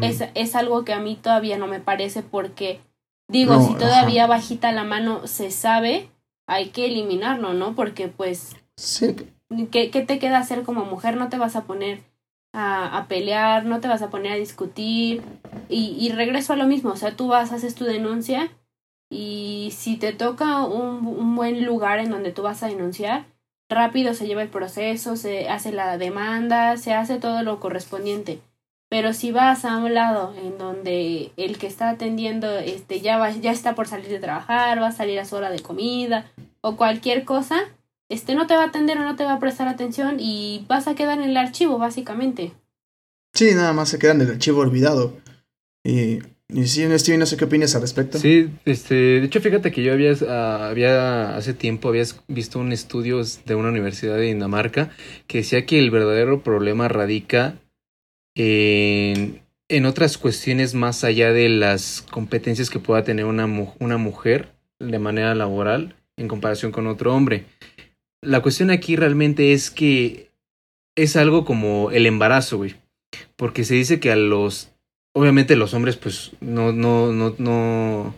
es, 0.00 0.22
es, 0.34 0.54
algo 0.54 0.84
que 0.84 0.92
a 0.92 1.00
mí 1.00 1.18
todavía 1.20 1.58
no 1.58 1.66
me 1.66 1.80
parece 1.80 2.22
porque, 2.22 2.80
digo, 3.28 3.66
si 3.66 3.74
todavía 3.74 4.28
bajita 4.28 4.70
la 4.70 4.84
mano 4.84 5.26
se 5.26 5.50
sabe, 5.50 6.08
hay 6.46 6.68
que 6.68 6.86
eliminarlo, 6.86 7.52
¿no? 7.52 7.74
Porque 7.74 8.06
pues... 8.06 8.54
Sí. 8.76 9.16
¿qué, 9.70 9.90
¿Qué 9.90 10.02
te 10.02 10.18
queda 10.20 10.38
hacer 10.38 10.62
como 10.62 10.84
mujer? 10.84 11.16
No 11.16 11.28
te 11.28 11.38
vas 11.38 11.56
a 11.56 11.64
poner 11.64 12.00
a, 12.52 12.98
a 12.98 13.08
pelear, 13.08 13.64
no 13.64 13.80
te 13.80 13.88
vas 13.88 14.02
a 14.02 14.10
poner 14.10 14.32
a 14.32 14.36
discutir 14.36 15.22
y, 15.68 15.96
y 15.98 16.10
regreso 16.12 16.52
a 16.52 16.56
lo 16.56 16.66
mismo, 16.66 16.90
o 16.90 16.96
sea, 16.96 17.16
tú 17.16 17.28
vas, 17.28 17.52
haces 17.52 17.74
tu 17.74 17.84
denuncia 17.84 18.50
y 19.10 19.72
si 19.76 19.96
te 19.96 20.12
toca 20.12 20.64
un, 20.64 21.06
un 21.06 21.36
buen 21.36 21.64
lugar 21.64 21.98
en 21.98 22.10
donde 22.10 22.32
tú 22.32 22.42
vas 22.42 22.62
a 22.62 22.68
denunciar, 22.68 23.26
rápido 23.68 24.14
se 24.14 24.26
lleva 24.26 24.42
el 24.42 24.48
proceso, 24.48 25.16
se 25.16 25.48
hace 25.48 25.72
la 25.72 25.98
demanda, 25.98 26.76
se 26.76 26.94
hace 26.94 27.18
todo 27.18 27.42
lo 27.42 27.60
correspondiente. 27.60 28.40
Pero 28.88 29.14
si 29.14 29.32
vas 29.32 29.64
a 29.64 29.78
un 29.78 29.94
lado 29.94 30.34
en 30.36 30.58
donde 30.58 31.32
el 31.38 31.56
que 31.56 31.66
está 31.66 31.88
atendiendo 31.88 32.58
este 32.58 33.00
ya 33.00 33.16
va, 33.16 33.30
ya 33.30 33.50
está 33.50 33.74
por 33.74 33.88
salir 33.88 34.08
de 34.08 34.18
trabajar, 34.18 34.80
va 34.82 34.88
a 34.88 34.92
salir 34.92 35.18
a 35.18 35.24
su 35.24 35.34
hora 35.36 35.48
de 35.48 35.60
comida 35.60 36.26
o 36.60 36.76
cualquier 36.76 37.24
cosa, 37.24 37.58
este 38.12 38.34
no 38.34 38.46
te 38.46 38.54
va 38.54 38.64
a 38.64 38.66
atender 38.68 38.98
o 38.98 39.02
no 39.02 39.16
te 39.16 39.24
va 39.24 39.34
a 39.34 39.38
prestar 39.40 39.68
atención 39.68 40.16
y 40.20 40.64
vas 40.68 40.86
a 40.88 40.94
quedar 40.94 41.18
en 41.18 41.30
el 41.30 41.36
archivo 41.36 41.78
básicamente. 41.78 42.52
Sí, 43.34 43.54
nada 43.54 43.72
más 43.72 43.88
se 43.88 43.98
queda 43.98 44.12
en 44.12 44.20
el 44.20 44.30
archivo 44.32 44.60
olvidado. 44.60 45.16
Y, 45.84 46.18
y 46.48 46.66
sí, 46.66 46.86
Steven, 46.98 47.20
no 47.20 47.26
sé 47.26 47.36
qué 47.36 47.46
opinas 47.46 47.74
al 47.74 47.80
respecto. 47.80 48.18
Sí, 48.18 48.50
este, 48.66 48.94
de 48.94 49.24
hecho, 49.24 49.40
fíjate 49.40 49.72
que 49.72 49.82
yo 49.82 49.92
había, 49.92 50.12
ah, 50.28 50.68
había 50.70 51.34
hace 51.36 51.54
tiempo 51.54 51.88
había 51.88 52.04
visto 52.28 52.58
un 52.58 52.72
estudio 52.72 53.20
de 53.46 53.54
una 53.54 53.70
universidad 53.70 54.16
de 54.16 54.22
Dinamarca 54.24 54.90
que 55.26 55.38
decía 55.38 55.64
que 55.66 55.78
el 55.78 55.90
verdadero 55.90 56.42
problema 56.42 56.88
radica 56.88 57.54
en, 58.34 59.42
en 59.68 59.86
otras 59.86 60.18
cuestiones 60.18 60.74
más 60.74 61.04
allá 61.04 61.32
de 61.32 61.48
las 61.48 62.02
competencias 62.10 62.70
que 62.70 62.78
pueda 62.78 63.04
tener 63.04 63.24
una, 63.24 63.46
mu- 63.46 63.72
una 63.78 63.96
mujer 63.96 64.52
de 64.78 64.98
manera 64.98 65.34
laboral 65.34 65.96
en 66.16 66.28
comparación 66.28 66.72
con 66.72 66.86
otro 66.86 67.14
hombre. 67.14 67.46
La 68.22 68.40
cuestión 68.40 68.70
aquí 68.70 68.96
realmente 68.96 69.52
es 69.52 69.70
que 69.70 70.30
es 70.96 71.16
algo 71.16 71.44
como 71.44 71.90
el 71.90 72.06
embarazo, 72.06 72.56
güey. 72.58 72.76
Porque 73.36 73.64
se 73.64 73.74
dice 73.74 74.00
que 74.00 74.12
a 74.12 74.16
los. 74.16 74.68
Obviamente 75.14 75.56
los 75.56 75.74
hombres, 75.74 75.96
pues, 75.96 76.32
no, 76.40 76.72
no, 76.72 77.12
no, 77.12 77.34
no. 77.38 78.14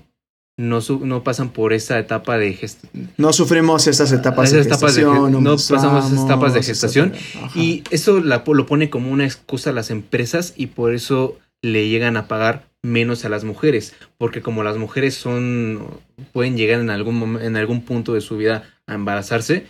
No, 0.57 0.81
su- 0.81 1.05
no 1.05 1.25
pasan 1.25 1.49
por 1.51 1.73
esa 1.73 1.99
etapa 1.99 2.38
de 2.38 2.57
gest- 2.57 2.88
No 3.17 3.33
sufrimos 3.33 3.88
esas 3.88 4.12
etapas 4.12 4.53
de 4.53 4.61
Esas 4.61 4.69
etapas 4.69 4.95
de 4.95 5.01
ge- 5.03 5.09
gestación. 5.09 5.43
no 5.43 5.51
pasamos 5.57 6.12
esas 6.12 6.25
etapas 6.25 6.55
de 6.55 6.62
gestación. 6.62 7.12
Y 7.57 7.83
eso 7.90 8.21
la- 8.21 8.45
lo 8.47 8.64
pone 8.67 8.88
como 8.88 9.11
una 9.11 9.25
excusa 9.25 9.71
a 9.71 9.73
las 9.73 9.90
empresas 9.90 10.55
y 10.57 10.67
por 10.69 10.95
eso 10.95 11.40
le 11.61 11.88
llegan 11.88 12.17
a 12.17 12.29
pagar 12.29 12.69
menos 12.85 13.25
a 13.25 13.31
las 13.31 13.43
mujeres. 13.43 13.95
Porque 14.17 14.43
como 14.43 14.62
las 14.62 14.77
mujeres 14.77 15.14
son. 15.17 15.88
pueden 16.33 16.57
llegar 16.57 16.79
en 16.79 16.90
algún, 16.90 17.40
en 17.43 17.57
algún 17.57 17.83
punto 17.83 18.14
de 18.14 18.21
su 18.21 18.37
vida 18.37 18.62
a 18.87 18.95
embarazarse, 18.95 19.67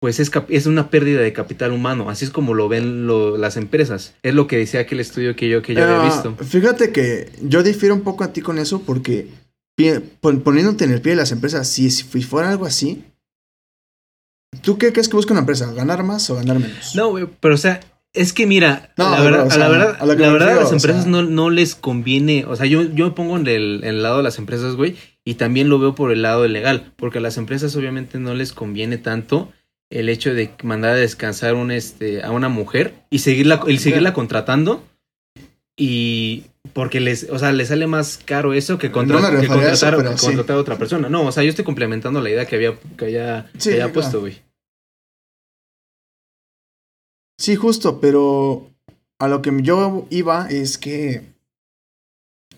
pues 0.00 0.20
es, 0.20 0.30
es 0.48 0.66
una 0.66 0.90
pérdida 0.90 1.20
de 1.20 1.32
capital 1.32 1.72
humano. 1.72 2.08
Así 2.10 2.24
es 2.24 2.30
como 2.30 2.54
lo 2.54 2.68
ven 2.68 3.06
lo- 3.06 3.36
las 3.36 3.56
empresas. 3.56 4.14
Es 4.22 4.34
lo 4.34 4.46
que 4.46 4.56
decía 4.58 4.80
aquel 4.80 5.00
estudio 5.00 5.34
que 5.34 5.48
yo, 5.48 5.60
que 5.62 5.74
yo 5.74 5.82
había 5.82 6.00
Ah, 6.02 6.04
visto. 6.04 6.36
Fíjate 6.44 6.92
que 6.92 7.30
yo 7.42 7.62
difiero 7.62 7.94
un 7.94 8.02
poco 8.02 8.22
a 8.24 8.32
ti 8.32 8.40
con 8.40 8.58
eso 8.58 8.80
porque 8.82 9.28
poniéndote 10.42 10.84
en 10.84 10.92
el 10.92 11.00
pie 11.00 11.12
de 11.12 11.16
las 11.16 11.32
empresas, 11.32 11.68
si, 11.68 11.90
si 11.90 12.22
fuera 12.22 12.50
algo 12.50 12.66
así, 12.66 13.04
¿tú 14.62 14.78
qué 14.78 14.92
crees 14.92 15.08
que 15.08 15.16
busca 15.16 15.32
una 15.32 15.40
empresa? 15.40 15.72
¿Ganar 15.72 16.02
más 16.04 16.28
o 16.30 16.34
ganar 16.36 16.58
menos? 16.58 16.94
No, 16.94 17.10
güey, 17.10 17.26
pero 17.40 17.54
o 17.54 17.58
sea, 17.58 17.80
es 18.12 18.32
que 18.32 18.46
mira, 18.46 18.92
No, 18.96 19.10
la 19.10 19.20
verdad, 19.20 19.42
o 19.44 19.46
a 19.46 19.50
sea, 19.50 19.58
la 19.58 19.68
verdad, 19.68 19.96
a 20.00 20.06
la 20.06 20.14
verdad 20.14 20.50
a 20.50 20.54
las 20.62 20.70
o 20.70 20.74
empresas 20.74 21.02
sea- 21.04 21.10
no, 21.12 21.22
no 21.22 21.50
les 21.50 21.74
conviene, 21.74 22.44
o 22.46 22.56
sea, 22.56 22.66
yo, 22.66 22.82
yo 22.82 23.06
me 23.06 23.12
pongo 23.12 23.36
en 23.36 23.46
el, 23.46 23.80
en 23.84 23.88
el 23.90 24.02
lado 24.02 24.18
de 24.18 24.22
las 24.22 24.38
empresas, 24.38 24.74
güey, 24.74 24.96
y 25.24 25.34
también 25.34 25.68
lo 25.68 25.78
veo 25.78 25.94
por 25.94 26.10
el 26.10 26.22
lado 26.22 26.46
legal, 26.48 26.92
porque 26.96 27.18
a 27.18 27.20
las 27.20 27.36
empresas 27.36 27.76
obviamente 27.76 28.18
no 28.18 28.34
les 28.34 28.52
conviene 28.52 28.96
tanto 28.98 29.52
el 29.90 30.08
hecho 30.08 30.34
de 30.34 30.50
mandar 30.62 30.92
a 30.92 30.96
descansar 30.96 31.54
un, 31.54 31.70
este, 31.70 32.22
a 32.22 32.30
una 32.30 32.48
mujer 32.48 32.94
y 33.10 33.20
seguirla, 33.20 33.62
el 33.66 33.78
seguirla 33.78 34.12
contratando 34.12 34.84
y 35.76 36.44
porque 36.74 37.00
les, 37.00 37.30
o 37.30 37.38
sea, 37.38 37.52
les 37.52 37.68
sale 37.68 37.86
más 37.86 38.18
caro 38.18 38.52
eso 38.52 38.78
que, 38.78 38.90
contra- 38.90 39.16
No 39.20 39.22
contratar, 39.28 39.40
sí. 40.18 40.26
contratar 40.26 40.56
a 40.56 40.60
otra 40.60 40.76
persona. 40.76 41.08
No, 41.08 41.24
o 41.26 41.32
sea, 41.32 41.42
yo 41.44 41.50
estoy 41.50 41.64
complementando 41.64 42.20
la 42.20 42.30
idea 42.30 42.46
que 42.46 42.56
había, 42.56 42.78
que 42.96 43.44
Sí, 43.58 43.70
claro. 43.70 43.92
puesto, 43.92 44.20
güey. 44.20 44.42
Sí, 47.38 47.54
justo, 47.56 48.00
pero 48.00 48.70
a 49.20 49.28
lo 49.28 49.40
que 49.42 49.52
yo 49.62 50.06
iba 50.10 50.48
es 50.50 50.76
que 50.76 51.22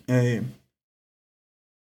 eh, 0.07 0.43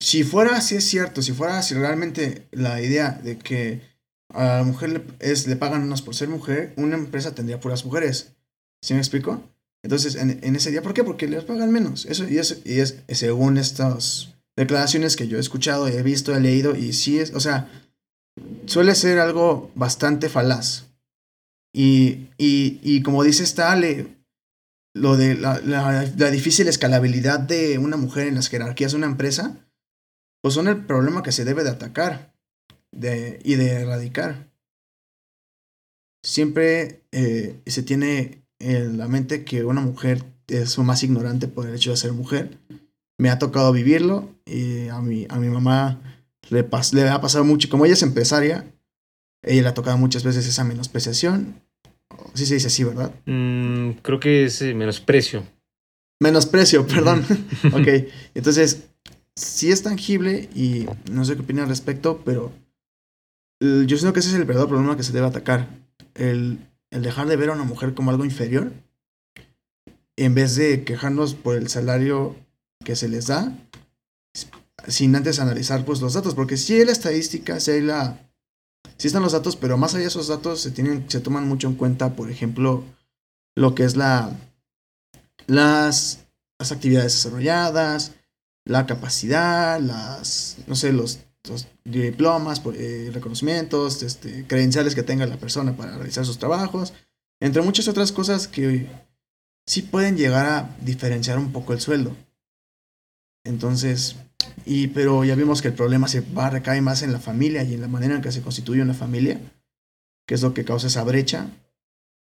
si 0.00 0.24
fuera 0.24 0.56
así 0.56 0.76
es 0.76 0.84
cierto, 0.84 1.22
si 1.22 1.32
fuera 1.32 1.58
así 1.58 1.74
realmente 1.74 2.46
la 2.52 2.80
idea 2.82 3.10
de 3.12 3.38
que 3.38 3.80
a 4.34 4.58
la 4.58 4.62
mujer 4.64 4.90
le, 4.90 5.02
es, 5.20 5.46
le 5.46 5.56
pagan 5.56 5.82
unas 5.82 6.02
por 6.02 6.14
ser 6.14 6.28
mujer, 6.28 6.72
una 6.76 6.96
empresa 6.96 7.34
tendría 7.34 7.60
puras 7.60 7.84
mujeres. 7.84 8.32
¿Sí 8.82 8.94
me 8.94 9.00
explico? 9.00 9.42
Entonces, 9.84 10.14
en, 10.14 10.56
ese 10.56 10.70
día, 10.70 10.82
¿por 10.82 10.94
qué? 10.94 11.02
Porque 11.02 11.26
les 11.26 11.44
pagan 11.44 11.72
menos. 11.72 12.06
Eso, 12.06 12.28
y 12.28 12.38
es, 12.38 12.60
y 12.64 12.78
es 12.78 13.02
según 13.08 13.58
estas 13.58 14.34
declaraciones 14.56 15.16
que 15.16 15.26
yo 15.26 15.38
he 15.38 15.40
escuchado, 15.40 15.88
he 15.88 16.02
visto, 16.02 16.36
he 16.36 16.40
leído, 16.40 16.76
y 16.76 16.92
sí 16.92 17.18
es, 17.18 17.34
o 17.34 17.40
sea, 17.40 17.68
suele 18.66 18.94
ser 18.94 19.18
algo 19.18 19.70
bastante 19.74 20.28
falaz. 20.28 20.84
Y, 21.74 22.28
y, 22.38 22.80
y 22.82 23.02
como 23.02 23.24
dice 23.24 23.44
Stale, 23.44 24.22
lo 24.94 25.16
de 25.16 25.34
la, 25.34 25.58
la, 25.60 26.04
la 26.16 26.30
difícil 26.30 26.68
escalabilidad 26.68 27.40
de 27.40 27.78
una 27.78 27.96
mujer 27.96 28.28
en 28.28 28.36
las 28.36 28.48
jerarquías 28.48 28.92
de 28.92 28.98
una 28.98 29.06
empresa, 29.06 29.58
pues 30.42 30.54
son 30.54 30.68
el 30.68 30.84
problema 30.84 31.22
que 31.22 31.32
se 31.32 31.44
debe 31.44 31.64
de 31.64 31.70
atacar 31.70 32.31
de, 32.92 33.40
y 33.44 33.56
de 33.56 33.70
erradicar. 33.72 34.48
Siempre 36.24 37.02
eh, 37.10 37.60
se 37.66 37.82
tiene 37.82 38.42
en 38.60 38.96
la 38.96 39.08
mente 39.08 39.44
que 39.44 39.64
una 39.64 39.80
mujer 39.80 40.24
es 40.46 40.78
más 40.78 41.02
ignorante 41.02 41.48
por 41.48 41.66
el 41.66 41.74
hecho 41.74 41.90
de 41.90 41.96
ser 41.96 42.12
mujer. 42.12 42.58
Me 43.18 43.30
ha 43.30 43.38
tocado 43.38 43.72
vivirlo 43.72 44.30
y 44.46 44.88
a 44.88 45.00
mi, 45.00 45.26
a 45.28 45.38
mi 45.38 45.48
mamá 45.48 46.00
le, 46.50 46.64
pas, 46.64 46.92
le 46.92 47.08
ha 47.08 47.20
pasado 47.20 47.44
mucho. 47.44 47.68
Como 47.68 47.84
ella 47.84 47.94
es 47.94 48.02
empresaria, 48.02 48.64
ella 49.42 49.62
le 49.62 49.68
ha 49.68 49.74
tocado 49.74 49.98
muchas 49.98 50.22
veces 50.22 50.46
esa 50.46 50.64
menospreciación. 50.64 51.60
Sí 52.34 52.46
se 52.46 52.54
dice 52.54 52.68
así, 52.68 52.84
¿verdad? 52.84 53.12
Mm, 53.26 53.92
creo 54.02 54.20
que 54.20 54.44
es 54.44 54.62
eh, 54.62 54.74
menosprecio. 54.74 55.44
Menosprecio, 56.20 56.86
perdón. 56.86 57.24
ok, 57.72 57.88
entonces, 58.34 58.84
sí 59.34 59.72
es 59.72 59.82
tangible 59.82 60.48
y 60.54 60.86
no 61.10 61.24
sé 61.24 61.34
qué 61.34 61.42
opina 61.42 61.62
al 61.62 61.68
respecto, 61.68 62.22
pero 62.24 62.52
yo 63.86 63.96
siento 63.96 64.12
que 64.12 64.20
ese 64.20 64.30
es 64.30 64.34
el 64.34 64.44
verdadero 64.44 64.68
problema 64.68 64.96
que 64.96 65.02
se 65.02 65.12
debe 65.12 65.26
atacar. 65.26 65.68
El, 66.14 66.58
el 66.90 67.02
dejar 67.02 67.26
de 67.26 67.36
ver 67.36 67.50
a 67.50 67.54
una 67.54 67.64
mujer 67.64 67.94
como 67.94 68.10
algo 68.10 68.24
inferior 68.24 68.72
en 70.16 70.34
vez 70.34 70.56
de 70.56 70.84
quejarnos 70.84 71.34
por 71.34 71.56
el 71.56 71.68
salario 71.68 72.36
que 72.84 72.96
se 72.96 73.08
les 73.08 73.26
da 73.26 73.56
sin 74.88 75.14
antes 75.14 75.38
analizar 75.38 75.84
pues 75.84 76.00
los 76.00 76.14
datos, 76.14 76.34
porque 76.34 76.56
sí 76.56 76.74
hay 76.74 76.84
la 76.84 76.92
estadística, 76.92 77.60
sí 77.60 77.70
hay 77.70 77.80
la 77.82 78.18
sí 78.96 79.06
están 79.06 79.22
los 79.22 79.32
datos, 79.32 79.56
pero 79.56 79.78
más 79.78 79.94
allá 79.94 80.02
de 80.02 80.08
esos 80.08 80.28
datos 80.28 80.60
se 80.60 80.70
tienen 80.70 81.08
se 81.08 81.20
toman 81.20 81.46
mucho 81.46 81.68
en 81.68 81.74
cuenta, 81.74 82.14
por 82.14 82.30
ejemplo, 82.30 82.84
lo 83.54 83.74
que 83.74 83.84
es 83.84 83.96
la 83.96 84.36
las, 85.46 86.20
las 86.58 86.72
actividades 86.72 87.12
desarrolladas, 87.12 88.12
la 88.64 88.86
capacidad, 88.86 89.80
las 89.80 90.56
no 90.66 90.74
sé, 90.74 90.92
los, 90.92 91.20
los 91.48 91.66
diplomas, 91.84 92.62
eh, 92.74 93.10
reconocimientos, 93.12 94.02
este, 94.02 94.46
credenciales 94.46 94.94
que 94.94 95.02
tenga 95.02 95.26
la 95.26 95.36
persona 95.38 95.76
para 95.76 95.96
realizar 95.96 96.24
sus 96.24 96.38
trabajos, 96.38 96.92
entre 97.40 97.62
muchas 97.62 97.88
otras 97.88 98.12
cosas 98.12 98.46
que 98.48 98.88
sí 99.66 99.82
pueden 99.82 100.16
llegar 100.16 100.46
a 100.46 100.76
diferenciar 100.80 101.38
un 101.38 101.52
poco 101.52 101.72
el 101.72 101.80
sueldo. 101.80 102.14
Entonces, 103.44 104.16
y 104.64 104.88
pero 104.88 105.24
ya 105.24 105.34
vimos 105.34 105.62
que 105.62 105.68
el 105.68 105.74
problema 105.74 106.06
se 106.08 106.20
va 106.20 106.46
a 106.46 106.50
recaer 106.50 106.82
más 106.82 107.02
en 107.02 107.12
la 107.12 107.18
familia 107.18 107.64
y 107.64 107.74
en 107.74 107.80
la 107.80 107.88
manera 107.88 108.14
en 108.14 108.22
que 108.22 108.30
se 108.32 108.42
constituye 108.42 108.82
una 108.82 108.94
familia, 108.94 109.40
que 110.26 110.34
es 110.34 110.42
lo 110.42 110.54
que 110.54 110.64
causa 110.64 110.86
esa 110.86 111.02
brecha. 111.02 111.50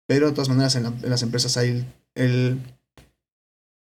Pero 0.09 0.27
de 0.27 0.33
todas 0.33 0.49
maneras 0.49 0.75
en, 0.75 0.83
la- 0.85 0.89
en 0.89 1.11
las 1.11 1.23
empresas 1.23 1.57
hay 1.57 1.87
el- 2.15 2.61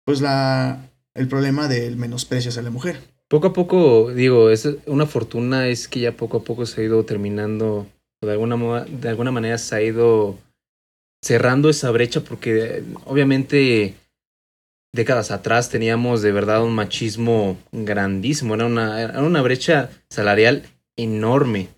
pues 0.04 0.20
la 0.20 0.88
el 1.14 1.28
problema 1.28 1.66
del 1.66 1.96
menosprecio 1.96 2.50
hacia 2.50 2.62
la 2.62 2.70
mujer. 2.70 3.15
Poco 3.28 3.48
a 3.48 3.52
poco, 3.52 4.12
digo, 4.12 4.50
es 4.50 4.68
una 4.86 5.06
fortuna 5.06 5.66
es 5.68 5.88
que 5.88 6.00
ya 6.00 6.12
poco 6.12 6.38
a 6.38 6.44
poco 6.44 6.64
se 6.64 6.80
ha 6.80 6.84
ido 6.84 7.04
terminando, 7.04 7.86
o 8.22 8.26
de 8.26 8.32
alguna, 8.32 8.56
moda- 8.56 8.84
de 8.84 9.08
alguna 9.08 9.32
manera 9.32 9.58
se 9.58 9.74
ha 9.74 9.82
ido 9.82 10.38
cerrando 11.22 11.68
esa 11.68 11.90
brecha 11.90 12.20
porque 12.20 12.64
eh, 12.78 12.84
obviamente 13.04 13.94
décadas 14.94 15.30
atrás 15.32 15.70
teníamos 15.70 16.22
de 16.22 16.30
verdad 16.32 16.62
un 16.62 16.74
machismo 16.74 17.58
grandísimo, 17.72 18.54
era 18.54 18.66
una, 18.66 19.02
era 19.02 19.22
una 19.22 19.42
brecha 19.42 19.90
salarial 20.08 20.62
enorme, 20.96 21.68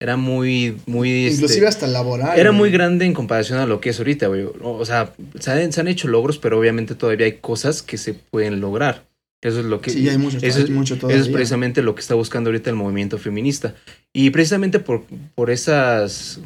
era 0.00 0.16
muy, 0.16 0.78
muy... 0.86 1.26
este, 1.26 1.42
Inclusive 1.42 1.66
hasta 1.66 1.86
laboral. 1.88 2.38
Era 2.38 2.50
güey. 2.50 2.58
muy 2.60 2.70
grande 2.70 3.06
en 3.06 3.12
comparación 3.12 3.58
a 3.58 3.66
lo 3.66 3.80
que 3.80 3.90
es 3.90 3.98
ahorita, 3.98 4.28
güey. 4.28 4.44
O 4.44 4.54
o 4.78 4.84
sea, 4.84 5.12
se 5.38 5.50
han, 5.50 5.72
se 5.72 5.80
han 5.80 5.88
hecho 5.88 6.08
logros, 6.08 6.38
pero 6.38 6.58
obviamente 6.58 6.94
todavía 6.94 7.26
hay 7.26 7.38
cosas 7.38 7.82
que 7.82 7.98
se 7.98 8.14
pueden 8.14 8.60
lograr. 8.60 9.04
Eso 9.42 9.58
es 9.60 9.66
lo 9.66 9.80
que... 9.80 9.90
Sí, 9.90 10.08
hay 10.08 10.18
mucho, 10.18 10.38
eso 10.38 10.58
hay 10.58 10.64
es- 10.64 10.70
mucho 10.70 10.94
Eso 10.94 11.00
todavía. 11.02 11.20
es 11.22 11.28
precisamente 11.28 11.82
lo 11.82 11.94
que 11.94 12.00
está 12.00 12.14
buscando 12.14 12.48
ahorita 12.50 12.70
el 12.70 12.76
movimiento 12.76 13.18
feminista. 13.18 13.74
Y 14.12 14.30
precisamente 14.30 14.78
por, 14.78 15.04
por 15.34 15.50
esas. 15.50 16.40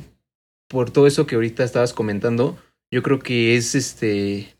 Por 0.68 0.90
todo 0.90 1.06
eso 1.06 1.26
que 1.26 1.34
ahorita 1.36 1.62
estabas 1.62 1.92
comentando, 1.92 2.58
yo 2.90 3.02
creo 3.02 3.18
que 3.20 3.56
es 3.56 3.74
este. 3.74 4.54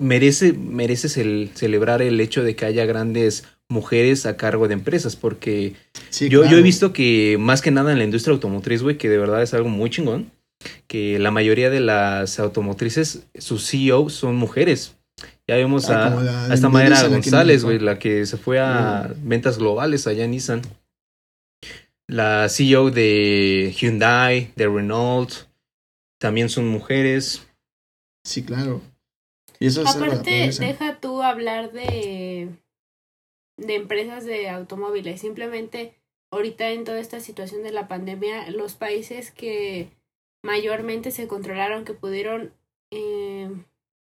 Merece, 0.00 0.52
mereces 0.54 1.16
el 1.16 1.50
celebrar 1.54 2.02
el 2.02 2.18
hecho 2.20 2.42
de 2.42 2.56
que 2.56 2.64
haya 2.64 2.84
grandes 2.84 3.44
mujeres 3.68 4.26
a 4.26 4.36
cargo 4.36 4.66
de 4.66 4.74
empresas, 4.74 5.14
porque 5.14 5.74
Sí, 6.10 6.28
yo, 6.28 6.44
yo 6.44 6.58
he 6.58 6.62
visto 6.62 6.92
que 6.92 7.36
más 7.38 7.62
que 7.62 7.70
nada 7.70 7.92
en 7.92 7.98
la 7.98 8.04
industria 8.04 8.34
automotriz, 8.34 8.82
güey, 8.82 8.98
que 8.98 9.08
de 9.08 9.18
verdad 9.18 9.42
es 9.42 9.54
algo 9.54 9.68
muy 9.68 9.90
chingón. 9.90 10.32
que 10.88 11.18
la 11.18 11.30
mayoría 11.30 11.70
de 11.70 11.80
las 11.80 12.38
automotrices, 12.40 13.24
sus 13.38 13.66
CEO 13.68 14.08
son 14.10 14.34
mujeres. 14.36 14.96
Ya 15.48 15.56
vemos 15.56 15.90
Ah, 15.90 16.06
a, 16.06 16.10
como 16.10 16.22
la 16.22 16.46
a 16.46 16.54
esta 16.54 16.66
en 16.68 17.12
González, 17.12 17.64
güey, 17.64 17.78
la 17.78 17.98
que 17.98 18.24
se 18.24 18.38
fue 18.38 18.60
a 18.60 19.12
ventas 19.18 19.58
globales 19.58 20.06
allá 20.06 20.24
en 20.24 20.30
Nissan. 20.30 20.62
La 22.06 22.48
CEO 22.48 22.90
de 22.90 23.74
Hyundai, 23.76 24.52
de 24.56 24.68
Renault, 24.68 25.30
también 26.18 26.48
son 26.48 26.68
mujeres. 26.68 27.46
Sí, 28.24 28.42
claro. 28.42 28.80
Y 29.58 29.66
eso 29.66 29.86
Aparte, 29.86 30.50
deja 30.58 31.00
tú 31.00 31.22
hablar 31.22 31.72
de, 31.72 32.48
de 33.58 33.74
empresas 33.74 34.24
de 34.24 34.48
automóviles. 34.48 35.20
Simplemente, 35.20 35.94
ahorita 36.30 36.70
en 36.70 36.84
toda 36.84 37.00
esta 37.00 37.20
situación 37.20 37.62
de 37.62 37.72
la 37.72 37.86
pandemia, 37.88 38.50
los 38.50 38.74
países 38.74 39.30
que 39.30 39.90
mayormente 40.42 41.10
se 41.10 41.26
controlaron, 41.26 41.84
que 41.84 41.94
pudieron 41.94 42.52
eh, 42.90 43.50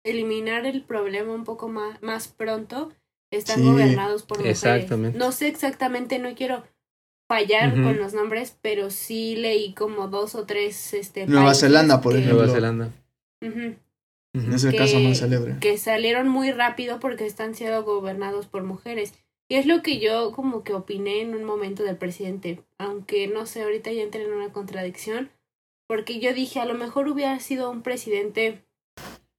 eliminar 0.05 0.67
el 0.67 0.83
problema 0.83 1.33
un 1.35 1.45
poco 1.45 1.69
más, 1.69 2.03
más 2.03 2.29
pronto, 2.29 2.93
están 3.31 3.61
Sí, 3.61 3.65
gobernados 3.67 4.23
por 4.25 4.39
mujeres. 4.39 4.63
exactamente. 4.65 5.19
No 5.19 5.31
sé 5.33 5.49
exactamente, 5.49 6.19
no 6.19 6.35
quiero 6.35 6.65
fallar 7.29 7.73
con 7.75 7.97
los 7.99 8.13
nombres, 8.13 8.57
pero 8.61 8.91
sí 8.91 9.37
leí 9.37 9.73
como 9.75 10.09
dos 10.09 10.35
o 10.35 10.47
tres 10.47 10.95
este, 10.95 11.27
Nueva 11.27 11.55
Zelanda, 11.55 12.01
por 12.01 12.13
que- 12.15 12.19
ejemplo. 12.21 12.39
Nueva 12.41 12.53
Zelanda. 12.53 12.91
Es 13.41 14.65
el 14.65 14.71
que- 14.73 14.77
caso 14.79 15.01
más 15.01 15.19
célebre. 15.19 15.57
que 15.61 15.77
salieron 15.79 16.29
muy 16.29 16.51
rápido 16.53 17.01
porque 17.01 17.27
están 17.27 17.55
siendo 17.55 17.83
gobernados 17.85 18.47
por 18.47 18.63
mujeres. 18.65 19.15
Y 19.49 19.57
es 19.57 19.67
lo 19.67 19.83
que 19.83 19.99
yo 19.99 20.31
como 20.33 20.63
que 20.63 20.75
opiné 20.75 21.23
en 21.23 21.35
un 21.35 21.43
momento 21.45 21.83
del 21.83 21.97
presidente, 21.97 22.61
aunque 22.79 23.27
no 23.27 23.47
sé, 23.47 23.63
ahorita 23.63 23.91
ya 23.93 24.03
entré 24.03 24.23
en 24.25 24.33
una 24.33 24.53
contradicción, 24.53 25.31
porque 25.89 26.21
yo 26.21 26.33
dije, 26.33 26.61
a 26.61 26.65
lo 26.65 26.75
mejor 26.75 27.09
hubiera 27.09 27.39
sido 27.41 27.69
un 27.71 27.83
presidente 27.83 28.63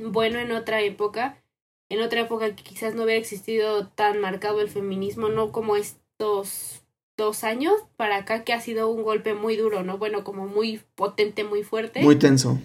bueno 0.02 0.40
en 0.40 0.52
otra 0.52 0.82
época, 0.82 1.42
en 1.90 2.02
otra 2.02 2.22
época 2.22 2.56
que 2.56 2.64
quizás 2.64 2.96
no 2.96 3.04
hubiera 3.04 3.20
existido 3.20 3.88
tan 3.88 4.20
marcado 4.20 4.62
el 4.62 4.70
feminismo, 4.70 5.30
no 5.30 5.52
como 5.52 5.76
estos 5.76 6.84
dos 7.18 7.44
años 7.44 7.74
para 7.98 8.18
acá 8.18 8.44
que 8.44 8.54
ha 8.54 8.62
sido 8.62 8.90
un 8.90 9.04
golpe 9.04 9.34
muy 9.34 9.56
duro, 9.56 9.84
¿no? 9.84 9.98
Bueno, 9.98 10.24
como 10.24 10.48
muy 10.48 10.82
potente, 10.96 11.44
muy 11.44 11.64
fuerte. 11.64 12.02
Muy 12.02 12.18
tenso. 12.18 12.60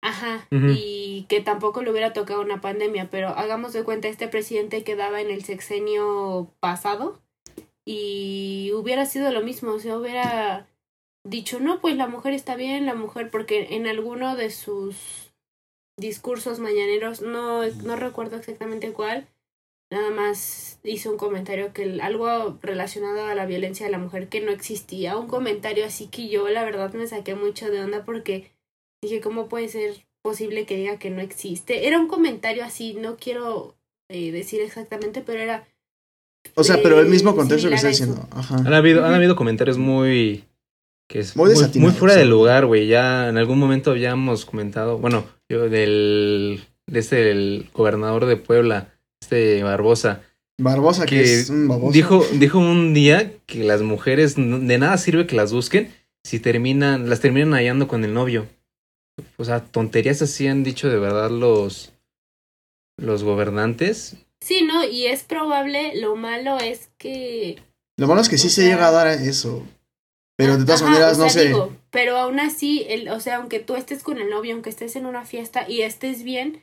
Ajá, 0.00 0.46
y 0.50 1.24
que 1.30 1.40
tampoco 1.40 1.82
le 1.82 1.90
hubiera 1.90 2.12
tocado 2.12 2.42
una 2.42 2.60
pandemia, 2.60 3.08
pero 3.08 3.28
hagamos 3.28 3.72
de 3.72 3.84
cuenta, 3.84 4.06
este 4.06 4.28
presidente 4.28 4.84
quedaba 4.84 5.22
en 5.22 5.30
el 5.30 5.44
sexenio 5.44 6.50
pasado 6.60 7.22
y 7.86 8.70
hubiera 8.74 9.06
sido 9.06 9.32
lo 9.32 9.40
mismo, 9.40 9.72
o 9.72 9.78
sea, 9.78 9.96
hubiera 9.96 10.66
dicho, 11.24 11.58
no, 11.58 11.80
pues 11.80 11.96
la 11.96 12.06
mujer 12.06 12.34
está 12.34 12.54
bien, 12.54 12.84
la 12.84 12.94
mujer, 12.94 13.30
porque 13.30 13.68
en 13.76 13.86
alguno 13.86 14.36
de 14.36 14.50
sus 14.50 15.23
discursos 15.96 16.58
mañaneros, 16.58 17.22
no, 17.22 17.64
no 17.66 17.96
recuerdo 17.96 18.36
exactamente 18.36 18.92
cuál, 18.92 19.28
nada 19.90 20.10
más 20.10 20.80
hizo 20.82 21.10
un 21.10 21.18
comentario 21.18 21.72
que 21.72 22.00
algo 22.02 22.58
relacionado 22.62 23.26
a 23.26 23.34
la 23.34 23.46
violencia 23.46 23.86
de 23.86 23.92
la 23.92 23.98
mujer 23.98 24.28
que 24.28 24.40
no 24.40 24.50
existía, 24.50 25.16
un 25.16 25.28
comentario 25.28 25.84
así 25.84 26.08
que 26.08 26.28
yo 26.28 26.48
la 26.48 26.64
verdad 26.64 26.92
me 26.94 27.06
saqué 27.06 27.34
mucho 27.34 27.70
de 27.70 27.80
onda 27.80 28.04
porque 28.04 28.52
Dije, 29.04 29.20
¿cómo 29.20 29.48
puede 29.48 29.68
ser 29.68 30.06
posible 30.22 30.64
que 30.64 30.78
diga 30.78 30.98
que 30.98 31.10
no 31.10 31.20
existe? 31.20 31.86
Era 31.86 32.00
un 32.00 32.08
comentario 32.08 32.64
así, 32.64 32.94
no 32.94 33.16
quiero 33.18 33.76
eh, 34.08 34.32
decir 34.32 34.62
exactamente, 34.62 35.20
pero 35.20 35.40
era... 35.40 35.68
O 36.54 36.64
sea, 36.64 36.80
pero 36.82 36.98
el 37.00 37.08
mismo 37.08 37.32
Eh, 37.32 37.34
contexto 37.34 37.68
que 37.68 37.74
está 37.74 37.88
diciendo. 37.88 38.26
Ajá. 38.30 38.56
Han 38.56 38.72
habido, 38.72 39.04
han 39.04 39.12
habido 39.12 39.36
comentarios 39.36 39.76
muy. 39.76 40.44
Que 41.14 41.20
es 41.20 41.36
Muy 41.36 41.54
muy, 41.54 41.80
muy, 41.80 41.92
fuera 41.92 42.16
de 42.16 42.24
sí. 42.24 42.28
lugar, 42.28 42.66
güey. 42.66 42.88
Ya 42.88 43.28
en 43.28 43.36
algún 43.36 43.60
momento 43.60 43.92
habíamos 43.92 44.44
comentado. 44.44 44.98
Bueno, 44.98 45.24
yo 45.48 45.68
del. 45.68 46.64
de 46.88 46.98
este, 46.98 47.30
el 47.30 47.70
gobernador 47.72 48.26
de 48.26 48.36
Puebla, 48.36 48.92
este 49.22 49.62
Barbosa, 49.62 50.22
Barbosa, 50.58 51.06
que, 51.06 51.22
que 51.22 51.22
es 51.22 51.50
un 51.50 51.68
baboso. 51.68 51.92
dijo, 51.92 52.26
dijo 52.32 52.58
un 52.58 52.94
día 52.94 53.30
que 53.46 53.62
las 53.62 53.82
mujeres 53.82 54.34
de 54.34 54.78
nada 54.78 54.98
sirve 54.98 55.28
que 55.28 55.36
las 55.36 55.52
busquen 55.52 55.94
si 56.24 56.40
terminan, 56.40 57.08
las 57.08 57.20
terminan 57.20 57.52
hallando 57.52 57.86
con 57.86 58.04
el 58.04 58.12
novio. 58.12 58.48
O 59.36 59.44
sea, 59.44 59.64
tonterías 59.64 60.20
así 60.20 60.48
han 60.48 60.64
dicho 60.64 60.88
de 60.88 60.98
verdad 60.98 61.30
los. 61.30 61.92
los 62.96 63.22
gobernantes. 63.22 64.16
Sí, 64.40 64.62
¿no? 64.62 64.84
Y 64.84 65.06
es 65.06 65.22
probable, 65.22 65.92
lo 65.94 66.16
malo 66.16 66.58
es 66.58 66.90
que... 66.98 67.62
Lo 67.96 68.08
malo 68.08 68.20
es 68.20 68.28
que 68.28 68.36
sí 68.36 68.48
o 68.48 68.50
se 68.50 68.64
llega 68.66 68.88
a 68.88 68.90
dar 68.90 69.06
eso. 69.06 69.64
Pero 70.36 70.56
de 70.58 70.64
todas 70.64 70.82
Ajá, 70.82 70.90
maneras, 70.90 71.18
o 71.18 71.22
no 71.24 71.30
sé. 71.30 71.46
digo, 71.46 71.72
pero 71.90 72.16
aún 72.18 72.40
así, 72.40 72.84
el, 72.88 73.08
o 73.08 73.20
sea, 73.20 73.36
aunque 73.36 73.60
tú 73.60 73.76
estés 73.76 74.02
con 74.02 74.18
el 74.18 74.28
novio, 74.30 74.54
aunque 74.54 74.70
estés 74.70 74.96
en 74.96 75.06
una 75.06 75.24
fiesta 75.24 75.64
y 75.68 75.82
estés 75.82 76.24
bien, 76.24 76.62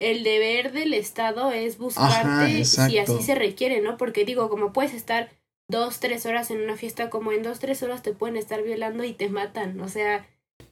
el 0.00 0.22
deber 0.22 0.70
del 0.72 0.94
Estado 0.94 1.50
es 1.50 1.78
buscarte 1.78 2.64
si 2.64 2.98
así 2.98 3.22
se 3.22 3.34
requiere, 3.34 3.80
¿no? 3.80 3.96
Porque 3.96 4.24
digo, 4.24 4.48
como 4.48 4.72
puedes 4.72 4.94
estar 4.94 5.30
dos, 5.68 5.98
tres 5.98 6.24
horas 6.26 6.50
en 6.52 6.60
una 6.62 6.76
fiesta, 6.76 7.10
como 7.10 7.32
en 7.32 7.42
dos, 7.42 7.58
tres 7.58 7.82
horas 7.82 8.02
te 8.02 8.12
pueden 8.12 8.36
estar 8.36 8.62
violando 8.62 9.02
y 9.02 9.12
te 9.12 9.28
matan, 9.28 9.80
o 9.80 9.88
sea, 9.88 10.24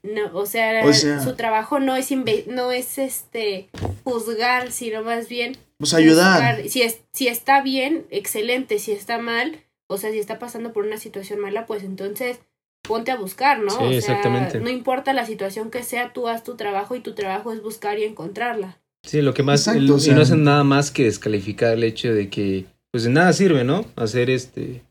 no, 0.05 0.31
o 0.33 0.47
sea, 0.47 0.85
O 0.87 0.93
sea- 0.93 1.21
su 1.21 1.35
trabajo 1.35 1.81
no 1.81 1.97
es 1.97 2.11
no 2.47 2.71
es 2.71 2.99
este 2.99 3.69
juzgar, 4.05 4.71
sino 4.71 5.03
más 5.03 5.29
bien 5.29 5.57
Pues 5.79 5.93
ayudar. 5.95 6.57
buscar- 6.59 6.69
Si, 6.71 6.83
es, 6.83 7.01
si 7.13 7.27
está 7.27 7.61
bien, 7.63 8.07
excelente. 8.11 8.79
Si 8.79 8.93
está 8.93 9.19
mal, 9.19 9.61
o 9.89 9.99
sea, 9.99 10.11
si 10.11 10.18
está 10.18 10.39
pasando 10.39 10.72
por 10.72 10.84
una 10.84 10.99
situación 10.99 11.41
mala, 11.41 11.66
pues 11.66 11.82
entonces 11.82 12.39
ponte 12.82 13.11
a 13.11 13.16
buscar, 13.16 13.59
¿no? 13.61 13.70
Sí, 13.70 13.76
o 13.76 13.89
sea, 13.89 13.97
exactamente. 13.99 14.61
no 14.61 14.70
importa 14.70 15.12
la 15.12 15.26
situación 15.26 15.70
que 15.70 15.82
sea, 15.82 16.12
tú 16.12 16.28
haz 16.28 16.45
tu 16.45 16.57
trabajo 16.57 16.95
y 16.95 17.01
tu 17.01 17.14
trabajo 17.14 17.53
es 17.53 17.62
buscar 17.62 17.99
y 17.99 18.05
encontrarla. 18.05 18.78
Sí, 19.05 19.22
lo 19.22 19.34
que 19.34 19.43
más. 19.43 19.61
Exacto, 19.61 19.80
el- 19.80 19.91
o 19.91 19.99
y 19.99 20.11
no 20.14 20.22
hacen 20.22 20.45
nada 20.45 20.64
más 20.64 20.91
que 20.91 21.05
descalificar 21.05 21.72
el 21.74 21.84
hecho 21.84 22.12
de 22.12 22.28
que, 22.30 22.66
pues 22.93 23.05
de 23.05 23.11
nada 23.11 23.32
sirve, 23.32 23.64
¿no? 23.64 23.84
Hacer 23.97 24.30
este 24.30 24.82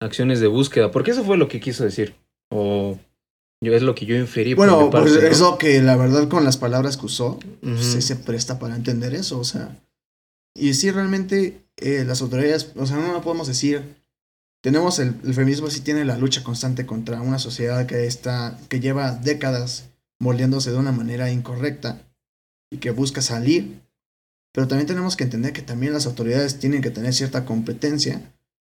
acciones 0.00 0.40
de 0.40 0.46
búsqueda. 0.46 0.90
Porque 0.90 1.10
eso 1.12 1.24
fue 1.24 1.36
lo 1.36 1.48
que 1.48 1.58
quiso 1.60 1.82
decir. 1.84 2.14
O 2.50 2.98
yo 3.60 3.74
es 3.74 3.82
lo 3.82 3.94
que 3.94 4.06
yo 4.06 4.14
inferí. 4.16 4.54
por 4.54 4.66
Bueno, 4.68 4.84
mi 4.86 4.90
parte, 4.92 5.10
pues 5.10 5.22
¿no? 5.22 5.28
eso 5.28 5.58
que 5.58 5.80
la 5.82 5.96
verdad 5.96 6.28
con 6.28 6.44
las 6.44 6.56
palabras 6.58 6.96
que 6.96 7.06
usó, 7.06 7.38
sí 7.80 8.02
se 8.02 8.14
presta 8.16 8.58
para 8.58 8.76
entender 8.76 9.14
eso, 9.14 9.38
o 9.38 9.44
sea. 9.44 9.76
Y 10.54 10.74
sí, 10.74 10.90
realmente 10.90 11.62
eh, 11.76 12.04
las 12.06 12.22
autoridades, 12.22 12.72
o 12.76 12.86
sea, 12.86 12.96
no 12.98 13.12
lo 13.12 13.20
podemos 13.22 13.46
decir. 13.48 13.82
Tenemos 14.66 14.98
el, 14.98 15.14
feminismo 15.32 15.70
sí 15.70 15.80
tiene 15.80 16.04
la 16.04 16.18
lucha 16.18 16.42
constante 16.42 16.86
contra 16.86 17.20
una 17.20 17.38
sociedad 17.38 17.86
que 17.86 18.04
está, 18.04 18.58
que 18.68 18.80
lleva 18.80 19.12
décadas 19.12 19.90
moldeándose 20.18 20.72
de 20.72 20.76
una 20.76 20.90
manera 20.90 21.30
incorrecta 21.30 22.02
y 22.72 22.78
que 22.78 22.90
busca 22.90 23.22
salir. 23.22 23.80
Pero 24.52 24.66
también 24.66 24.88
tenemos 24.88 25.14
que 25.14 25.22
entender 25.22 25.52
que 25.52 25.62
también 25.62 25.92
las 25.92 26.06
autoridades 26.06 26.58
tienen 26.58 26.82
que 26.82 26.90
tener 26.90 27.14
cierta 27.14 27.44
competencia 27.44 28.34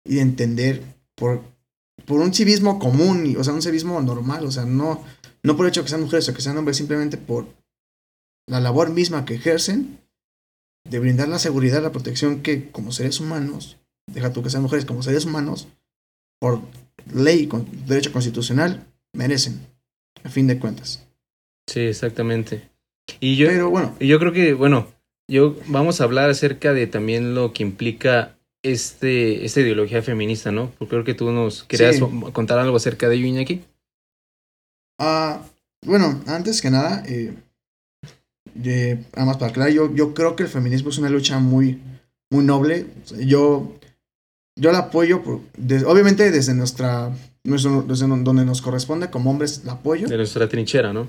y 0.07 0.19
entender 0.19 0.83
por, 1.15 1.41
por 2.05 2.19
un 2.19 2.35
civismo 2.35 2.77
común, 2.77 3.35
o 3.39 3.43
sea, 3.43 3.55
un 3.55 3.63
civismo 3.63 3.99
normal, 3.99 4.45
o 4.45 4.51
sea, 4.51 4.65
no, 4.65 5.03
no 5.41 5.57
por 5.57 5.65
el 5.65 5.71
hecho 5.71 5.81
que 5.81 5.89
sean 5.89 6.01
mujeres 6.01 6.29
o 6.29 6.35
que 6.35 6.41
sean 6.43 6.55
hombres, 6.55 6.77
simplemente 6.77 7.17
por 7.17 7.47
la 8.45 8.59
labor 8.59 8.91
misma 8.91 9.25
que 9.25 9.33
ejercen 9.33 9.99
de 10.87 10.99
brindar 10.99 11.29
la 11.29 11.39
seguridad, 11.39 11.81
la 11.81 11.91
protección 11.91 12.43
que 12.43 12.69
como 12.69 12.91
seres 12.91 13.19
humanos, 13.19 13.77
deja 14.05 14.31
tú 14.31 14.43
que 14.43 14.51
sean 14.51 14.61
mujeres, 14.61 14.85
como 14.85 15.01
seres 15.01 15.25
humanos, 15.25 15.67
por 16.39 16.61
ley, 17.13 17.47
con 17.47 17.67
derecho 17.85 18.11
constitucional, 18.11 18.85
merecen, 19.13 19.59
a 20.23 20.29
fin 20.29 20.47
de 20.47 20.59
cuentas. 20.59 21.05
Sí, 21.67 21.81
exactamente. 21.81 22.69
Y 23.19 23.35
yo, 23.35 23.47
Pero 23.47 23.69
bueno, 23.69 23.95
y 23.99 24.07
yo 24.07 24.19
creo 24.19 24.31
que, 24.31 24.53
bueno, 24.53 24.87
yo 25.27 25.55
vamos 25.67 25.99
a 26.01 26.03
hablar 26.05 26.29
acerca 26.29 26.73
de 26.73 26.87
también 26.87 27.35
lo 27.35 27.53
que 27.53 27.63
implica 27.63 28.35
este, 28.63 29.45
esta 29.45 29.61
ideología 29.61 30.01
feminista, 30.01 30.51
¿no? 30.51 30.71
Porque 30.77 30.89
creo 30.89 31.03
que 31.03 31.13
tú 31.13 31.31
nos 31.31 31.63
querías 31.63 31.95
Sí. 31.97 32.03
contar 32.33 32.59
algo 32.59 32.75
acerca 32.77 33.07
de 33.09 33.15
ello, 33.15 33.27
Iñaki. 33.27 33.61
ah, 34.99 35.41
bueno, 35.85 36.21
antes 36.27 36.61
que 36.61 36.69
nada, 36.69 37.03
eh, 37.07 37.33
de, 38.53 39.05
además 39.13 39.37
para 39.37 39.51
aclarar, 39.51 39.71
yo, 39.73 39.93
yo 39.95 40.13
creo 40.13 40.35
que 40.35 40.43
el 40.43 40.49
feminismo 40.49 40.89
es 40.89 40.97
una 40.97 41.09
lucha 41.09 41.39
muy, 41.39 41.79
muy 42.29 42.43
noble. 42.43 42.85
Yo, 43.25 43.73
yo 44.59 44.71
la 44.71 44.79
apoyo, 44.79 45.23
por- 45.23 45.41
de- 45.57 45.85
obviamente 45.85 46.29
desde 46.31 46.53
nuestra, 46.53 47.11
nuestro, 47.43 47.81
desde 47.83 48.07
donde 48.07 48.45
nos 48.45 48.61
corresponde 48.61 49.09
como 49.09 49.31
hombres, 49.31 49.63
la 49.65 49.73
apoyo. 49.73 50.07
De 50.07 50.17
nuestra 50.17 50.47
trinchera, 50.49 50.93
¿no? 50.93 51.07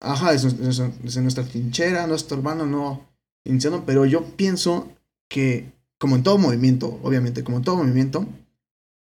Ajá, 0.00 0.32
desde, 0.32 0.50
desde- 0.52 0.92
desde 1.02 1.20
nuestra 1.22 1.44
trinchera, 1.44 2.06
no 2.06 2.14
estorbando, 2.14 2.66
no 2.66 3.06
iniciando, 3.44 3.84
pero 3.84 4.04
yo 4.06 4.24
pienso 4.36 4.88
que, 5.28 5.72
como 5.98 6.16
en 6.16 6.22
todo 6.22 6.38
movimiento, 6.38 7.00
obviamente, 7.02 7.42
como 7.44 7.56
en 7.58 7.64
todo 7.64 7.76
movimiento, 7.76 8.26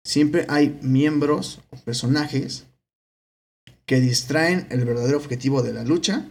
siempre 0.05 0.45
hay 0.49 0.79
miembros 0.81 1.59
o 1.71 1.75
personajes 1.77 2.65
que 3.85 3.99
distraen 3.99 4.67
el 4.69 4.85
verdadero 4.85 5.17
objetivo 5.17 5.61
de 5.61 5.73
la 5.73 5.83
lucha 5.83 6.25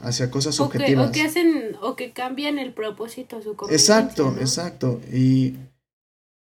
hacia 0.00 0.30
cosas 0.30 0.58
O 0.60 0.68
que, 0.68 0.78
subjetivas. 0.78 1.08
o 1.08 1.12
que 1.12 1.22
hacen, 1.22 1.76
o 1.82 1.96
que 1.96 2.12
cambian 2.12 2.58
el 2.58 2.72
propósito 2.74 3.36
a 3.38 3.42
su 3.42 3.54
conveniencia, 3.54 3.98
Exacto, 4.00 4.30
¿no? 4.32 4.40
exacto. 4.40 5.00
Y, 5.12 5.54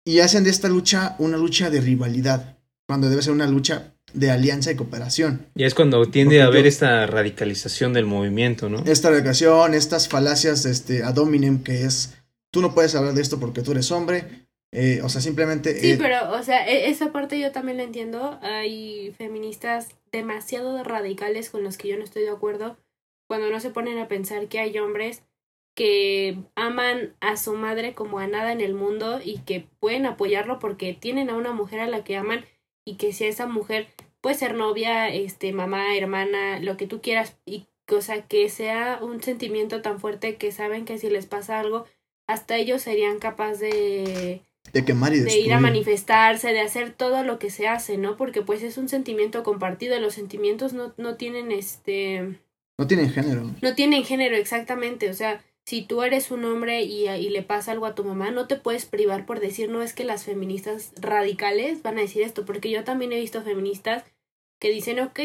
y 0.06 0.20
hacen 0.20 0.44
de 0.44 0.52
esta 0.52 0.70
lucha 0.70 1.16
una 1.20 1.38
lucha 1.38 1.70
de 1.70 1.82
rivalidad, 1.82 2.58
cuando 2.88 3.10
debe 3.10 3.22
ser 3.22 3.34
una 3.34 3.48
lucha 3.48 3.96
de 4.14 4.32
alianza 4.32 4.72
y 4.72 4.76
cooperación. 4.76 5.48
Y 5.56 5.64
es 5.66 5.74
cuando 5.74 6.06
tiende 6.06 6.42
a 6.42 6.46
haber 6.46 6.68
esta 6.68 7.06
radicalización 7.08 7.92
del 7.92 8.06
movimiento, 8.06 8.70
¿no? 8.70 8.84
Esta 8.86 9.10
radicalización, 9.10 9.74
estas 9.74 10.08
falacias 10.08 10.66
este, 10.66 11.04
ad 11.04 11.18
hominem, 11.18 11.64
que 11.64 11.84
es, 11.84 12.14
tú 12.52 12.62
no 12.62 12.74
puedes 12.74 12.96
hablar 12.96 13.14
de 13.16 13.22
esto 13.22 13.40
porque 13.40 13.62
tú 13.62 13.72
eres 13.72 13.92
hombre, 13.92 14.48
eh, 14.72 15.02
o 15.04 15.10
sea, 15.10 15.22
simplemente... 15.22 15.80
Sí, 15.80 15.92
eh, 15.92 15.98
pero, 15.98 16.32
o 16.34 16.44
sea, 16.44 16.68
e- 16.68 16.90
esa 16.90 17.12
parte 17.12 17.40
yo 17.40 17.52
también 17.52 17.78
la 17.78 17.84
entiendo. 17.84 18.40
Hay 18.42 19.14
feministas 19.18 19.88
demasiado 20.12 20.84
radicales 20.84 21.50
con 21.50 21.64
los 21.64 21.78
que 21.78 21.88
yo 21.88 21.98
no 21.98 22.04
estoy 22.04 22.24
de 22.24 22.30
acuerdo 22.30 22.78
cuando 23.28 23.50
no 23.50 23.60
se 23.60 23.70
ponen 23.70 23.98
a 23.98 24.08
pensar 24.08 24.48
que 24.48 24.60
hay 24.60 24.78
hombres 24.78 25.24
que 25.76 26.38
aman 26.56 27.14
a 27.20 27.38
su 27.38 27.54
madre 27.54 27.94
como 27.94 28.20
a 28.20 28.28
nada 28.28 28.52
en 28.52 28.62
el 28.62 28.74
mundo 28.74 29.20
y 29.24 29.40
que 29.40 29.68
pueden 29.80 30.06
apoyarlo 30.06 30.58
porque 30.58 30.94
tienen 30.94 31.30
a 31.30 31.36
una 31.36 31.52
mujer 31.52 31.82
a 31.82 31.88
la 31.88 32.04
que 32.04 32.16
aman 32.16 32.46
y 32.86 32.96
que 32.96 33.14
si 33.14 33.26
esa 33.26 33.46
mujer 33.46 33.88
puede 34.22 34.36
ser 34.36 34.56
novia, 34.56 35.10
este, 35.10 35.52
mamá, 35.52 35.96
hermana, 35.98 36.60
lo 36.60 36.78
que 36.78 36.88
tú 36.88 37.02
quieras 37.02 37.38
y 37.46 37.68
cosa 37.86 38.22
que 38.24 38.50
sea 38.50 39.00
un 39.02 39.22
sentimiento 39.22 39.82
tan 39.82 40.00
fuerte 40.00 40.38
que 40.38 40.52
saben 40.52 40.86
que 40.86 40.98
si 40.98 41.10
les 41.10 41.28
pasa 41.28 41.60
algo 41.60 41.86
hasta 42.28 42.58
ellos 42.58 42.82
serían 42.82 43.20
capaces 43.20 43.60
de 43.60 44.42
de 44.74 44.84
quemar 44.84 45.14
y 45.14 45.20
de 45.20 45.38
ir 45.38 45.54
a 45.54 45.60
manifestarse, 45.60 46.52
de 46.52 46.60
hacer 46.60 46.92
todo 46.92 47.24
lo 47.24 47.40
que 47.40 47.50
se 47.50 47.68
hace, 47.68 47.98
¿no? 47.98 48.18
Porque 48.18 48.42
pues 48.42 48.64
es 48.64 48.78
un 48.78 48.90
sentimiento 48.90 49.44
compartido, 49.44 50.00
los 50.00 50.14
sentimientos 50.14 50.74
no, 50.74 50.94
no 50.98 51.16
tienen 51.16 51.52
este, 51.52 52.40
No 52.78 52.88
tienen 52.88 53.12
género. 53.12 53.52
no 53.62 53.76
tienen 53.76 54.04
género 54.04 54.36
exactamente, 54.36 55.10
o 55.10 55.14
sea, 55.14 55.44
si 55.66 55.82
tú 55.82 56.04
eres 56.04 56.30
un 56.32 56.46
hombre 56.46 56.84
y, 56.84 57.08
y 57.10 57.30
le 57.30 57.42
pasa 57.42 57.72
algo 57.72 57.86
a 57.88 57.96
tu 57.96 58.04
mamá, 58.04 58.32
no 58.32 58.48
te 58.48 58.56
puedes 58.56 58.86
privar 58.86 59.26
por 59.26 59.40
decir, 59.40 59.70
no 59.70 59.82
es 59.82 59.94
que 59.94 60.04
las 60.04 60.24
feministas 60.24 60.92
radicales 61.00 61.82
van 61.82 61.98
a 61.98 62.02
decir 62.02 62.22
esto, 62.22 62.46
porque 62.46 62.70
yo 62.70 62.84
también 62.84 63.12
he 63.14 63.20
visto 63.20 63.42
feministas 63.42 64.04
que 64.60 64.70
dicen, 64.70 65.00
ok, 65.00 65.20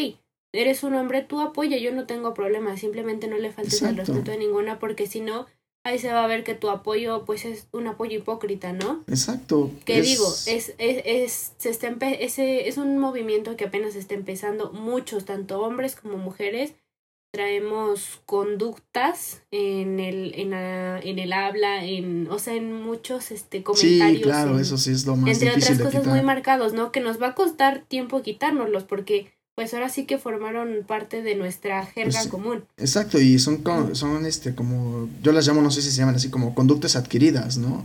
eres 0.53 0.83
un 0.83 0.95
hombre, 0.95 1.23
tú 1.23 1.41
apoya, 1.41 1.77
yo 1.77 1.93
no 1.93 2.07
tengo 2.07 2.33
problema, 2.35 2.77
simplemente 2.77 3.29
no 3.29 3.37
le 3.37 3.53
faltes 3.53 3.83
al 3.83 3.91
Exacto. 3.91 4.13
respeto 4.15 4.33
a 4.33 4.37
ninguna, 4.37 4.79
porque 4.79 5.07
si 5.07 5.21
no, 5.21 5.47
ahí 5.85 5.99
se 5.99 6.13
va 6.13 6.25
a 6.25 6.27
ver 6.27 6.43
que 6.43 6.55
tu 6.55 6.69
apoyo, 6.71 7.25
pues 7.27 7.45
es 7.45 7.69
un 7.73 7.87
apoyo 7.87 8.19
hipócrita, 8.19 8.73
¿no? 8.73 9.05
Exacto. 9.09 9.71
que 9.85 9.99
es- 9.99 10.07
digo 10.07 10.27
es 10.47 10.75
es, 10.79 11.03
es 11.05 11.53
se 11.59 11.69
está 11.71 11.89
empe- 11.91 12.17
ese 12.21 12.69
es 12.69 12.79
un 12.79 12.99
movimiento 12.99 13.57
que 13.57 13.65
apenas 13.67 13.95
está 13.95 14.15
empezando 14.15 14.73
muchos 14.73 15.25
tanto 15.27 15.61
hombres 15.63 15.95
como 15.97 16.17
mujeres 16.17 16.73
traemos 17.31 18.21
conductas 18.27 19.43
en 19.51 20.01
el 20.01 20.33
en, 20.37 20.51
la- 20.51 20.99
en 21.01 21.19
el 21.19 21.33
habla 21.33 21.85
en 21.85 22.29
o 22.31 22.39
sea 22.39 22.55
en 22.55 22.73
muchos 22.83 23.31
este 23.31 23.59
Sí, 23.59 23.63
comentarios 23.63 24.23
claro, 24.23 24.55
en- 24.57 24.61
eso 24.61 24.79
sí 24.79 24.91
es 24.93 25.07
lo 25.07 25.17
más 25.17 25.31
entre 25.31 25.51
difícil 25.51 25.75
otras 25.75 25.79
de 25.79 25.85
cosas 25.85 26.01
quitar. 26.03 26.15
muy 26.17 26.25
marcados 26.25 26.73
no 26.73 26.93
que 26.93 27.01
nos 27.01 27.21
va 27.21 27.29
a 27.29 27.35
costar 27.35 27.85
tiempo 27.89 28.23
quitárnoslos 28.23 28.85
porque 28.85 29.33
pues 29.55 29.75
ahora 29.75 29.89
sí 29.91 30.07
que 30.07 30.19
formaron 30.19 30.85
parte 30.87 31.23
de 31.23 31.35
nuestra 31.37 31.85
jerga 31.87 32.13
Pues 32.13 32.25
sí. 32.25 32.31
común 32.31 32.65
Exacto, 32.79 33.21
y 33.21 33.39
son, 33.39 33.63
son 33.95 34.25
este, 34.25 34.55
como, 34.55 35.09
yo 35.23 35.33
las 35.33 35.47
llamo, 35.47 35.61
no 35.61 35.71
sé 35.71 35.83
si 35.83 35.91
se 35.91 35.99
llaman 35.99 36.15
así, 36.15 36.31
como 36.31 36.55
conductas 36.55 36.97
adquiridas, 36.97 37.59
¿no? 37.59 37.85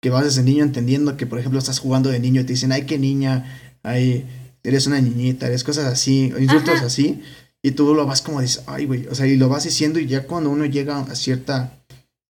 Que 0.00 0.10
vas 0.10 0.22
desde 0.24 0.44
niño 0.44 0.62
entendiendo 0.62 1.16
que, 1.16 1.26
por 1.26 1.40
ejemplo, 1.40 1.58
estás 1.58 1.80
jugando 1.80 2.10
de 2.10 2.20
niño 2.20 2.42
y 2.42 2.44
te 2.44 2.52
dicen, 2.52 2.70
ay, 2.70 2.86
qué 2.86 2.96
niña, 2.98 3.44
ay, 3.82 4.24
eres 4.62 4.86
una 4.86 5.00
niñita, 5.00 5.46
eres 5.48 5.64
cosas 5.64 5.86
así, 5.86 6.32
insultos 6.38 6.76
Ajá. 6.76 6.86
así, 6.86 7.20
y 7.66 7.72
tú 7.72 7.96
lo 7.96 8.06
vas 8.06 8.22
como 8.22 8.40
dices, 8.40 8.62
ay, 8.68 8.86
güey, 8.86 9.08
o 9.08 9.14
sea, 9.16 9.26
y 9.26 9.34
lo 9.34 9.48
vas 9.48 9.64
diciendo 9.64 9.98
y 9.98 10.06
ya 10.06 10.28
cuando 10.28 10.50
uno 10.50 10.66
llega 10.66 11.00
a 11.00 11.14
cierta, 11.16 11.76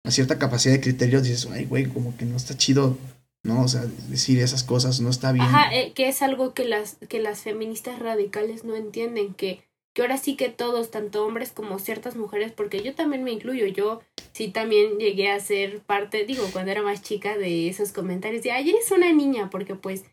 a 0.05 0.11
cierta 0.12 0.39
capacidad 0.39 0.72
de 0.74 0.80
criterio, 0.80 1.20
dices, 1.20 1.49
ay, 1.51 1.64
güey, 1.64 1.87
como 1.87 2.16
que 2.16 2.24
no 2.24 2.37
está 2.37 2.57
chido, 2.57 2.97
¿no? 3.43 3.62
O 3.62 3.66
sea, 3.66 3.85
decir 4.09 4.39
esas 4.39 4.62
cosas 4.62 5.01
no 5.01 5.11
está 5.11 5.32
bien. 5.32 5.45
Ajá, 5.45 5.74
eh, 5.74 5.93
que 5.93 6.07
es 6.07 6.22
algo 6.22 6.55
que 6.55 6.64
las, 6.64 6.99
que 7.09 7.18
las 7.18 7.41
feministas 7.41 7.99
radicales 7.99 8.62
no 8.62 8.76
entienden, 8.76 9.35
que, 9.35 9.64
que 9.93 10.03
ahora 10.03 10.18
sí 10.18 10.37
que 10.37 10.51
todos, 10.51 10.93
tanto 10.93 11.26
hombres 11.26 11.51
como 11.51 11.80
ciertas 11.80 12.14
mujeres, 12.14 12.53
porque 12.53 12.85
yo 12.85 12.95
también 12.95 13.24
me 13.24 13.32
incluyo, 13.32 13.66
yo 13.66 14.03
sí 14.30 14.47
también 14.53 14.99
llegué 15.01 15.32
a 15.32 15.41
ser 15.41 15.80
parte, 15.80 16.24
digo, 16.26 16.45
cuando 16.53 16.70
era 16.70 16.85
más 16.85 17.03
chica 17.03 17.37
de 17.37 17.68
esos 17.68 17.91
comentarios 17.91 18.45
de, 18.45 18.53
ay, 18.53 18.70
eres 18.70 18.89
una 18.93 19.12
niña, 19.12 19.51
porque 19.51 19.74
pues 19.74 20.05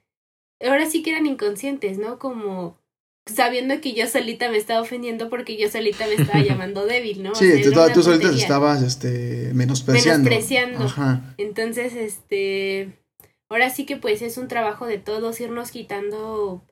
ahora 0.60 0.88
sí 0.88 1.04
que 1.04 1.12
eran 1.12 1.28
inconscientes, 1.28 2.00
¿no? 2.00 2.18
Como 2.18 2.81
sabiendo 3.26 3.80
que 3.82 3.94
yo 3.94 4.08
solita 4.08 4.50
me 4.50 4.58
estaba 4.58 4.82
ofendiendo 4.82 5.30
porque 5.30 5.58
yo 5.58 5.70
solita 5.70 6.08
me 6.08 6.16
estaba 6.16 6.40
llamando 6.44 6.86
débil, 6.86 7.24
¿no? 7.24 7.32
O 7.32 7.36
sí, 7.36 7.52
sea, 7.64 7.94
tú, 7.94 8.04
solita 8.04 8.30
te 8.30 8.38
estabas, 8.38 8.82
este, 8.82 9.52
menospreciando. 9.54 10.30
Menospreciando. 10.30 10.86
Ajá. 10.86 11.34
Entonces, 11.38 11.94
este, 11.96 13.00
ahora 13.50 13.70
sí 13.70 13.86
que 13.86 13.98
pues 13.98 14.22
es 14.22 14.38
un 14.38 14.48
trabajo 14.48 14.86
de 14.86 14.98
todos 14.98 15.40
irnos 15.40 15.72
quitando, 15.72 16.64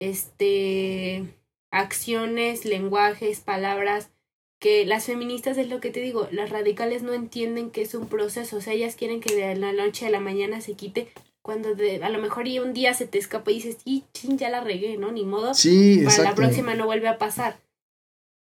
este, 0.00 1.24
acciones, 1.70 2.64
lenguajes, 2.64 3.40
palabras, 3.40 4.10
que 4.58 4.84
las 4.86 5.04
feministas 5.04 5.56
es 5.56 5.68
lo 5.68 5.80
que 5.80 5.90
te 5.90 6.00
digo, 6.00 6.28
las 6.32 6.50
radicales 6.50 7.02
no 7.02 7.12
entienden 7.12 7.70
que 7.70 7.82
es 7.82 7.94
un 7.94 8.08
proceso, 8.08 8.56
o 8.56 8.60
sea, 8.60 8.72
ellas 8.72 8.96
quieren 8.96 9.20
que 9.20 9.34
de 9.34 9.54
la 9.54 9.72
noche 9.72 10.06
a 10.06 10.10
la 10.10 10.20
mañana 10.20 10.60
se 10.60 10.74
quite, 10.74 11.08
cuando 11.48 11.74
de, 11.74 12.04
a 12.04 12.10
lo 12.10 12.18
mejor 12.18 12.46
y 12.46 12.58
un 12.58 12.74
día 12.74 12.92
se 12.92 13.06
te 13.06 13.16
escapa 13.16 13.50
y 13.50 13.54
dices, 13.54 13.78
y 13.86 14.04
chin, 14.12 14.36
ya 14.36 14.50
la 14.50 14.60
regué, 14.60 14.98
¿no? 14.98 15.12
Ni 15.12 15.24
modo, 15.24 15.54
Sí, 15.54 16.02
para 16.04 16.10
exacto. 16.10 16.22
la 16.24 16.34
próxima 16.34 16.74
no 16.74 16.84
vuelve 16.84 17.08
a 17.08 17.16
pasar. 17.16 17.58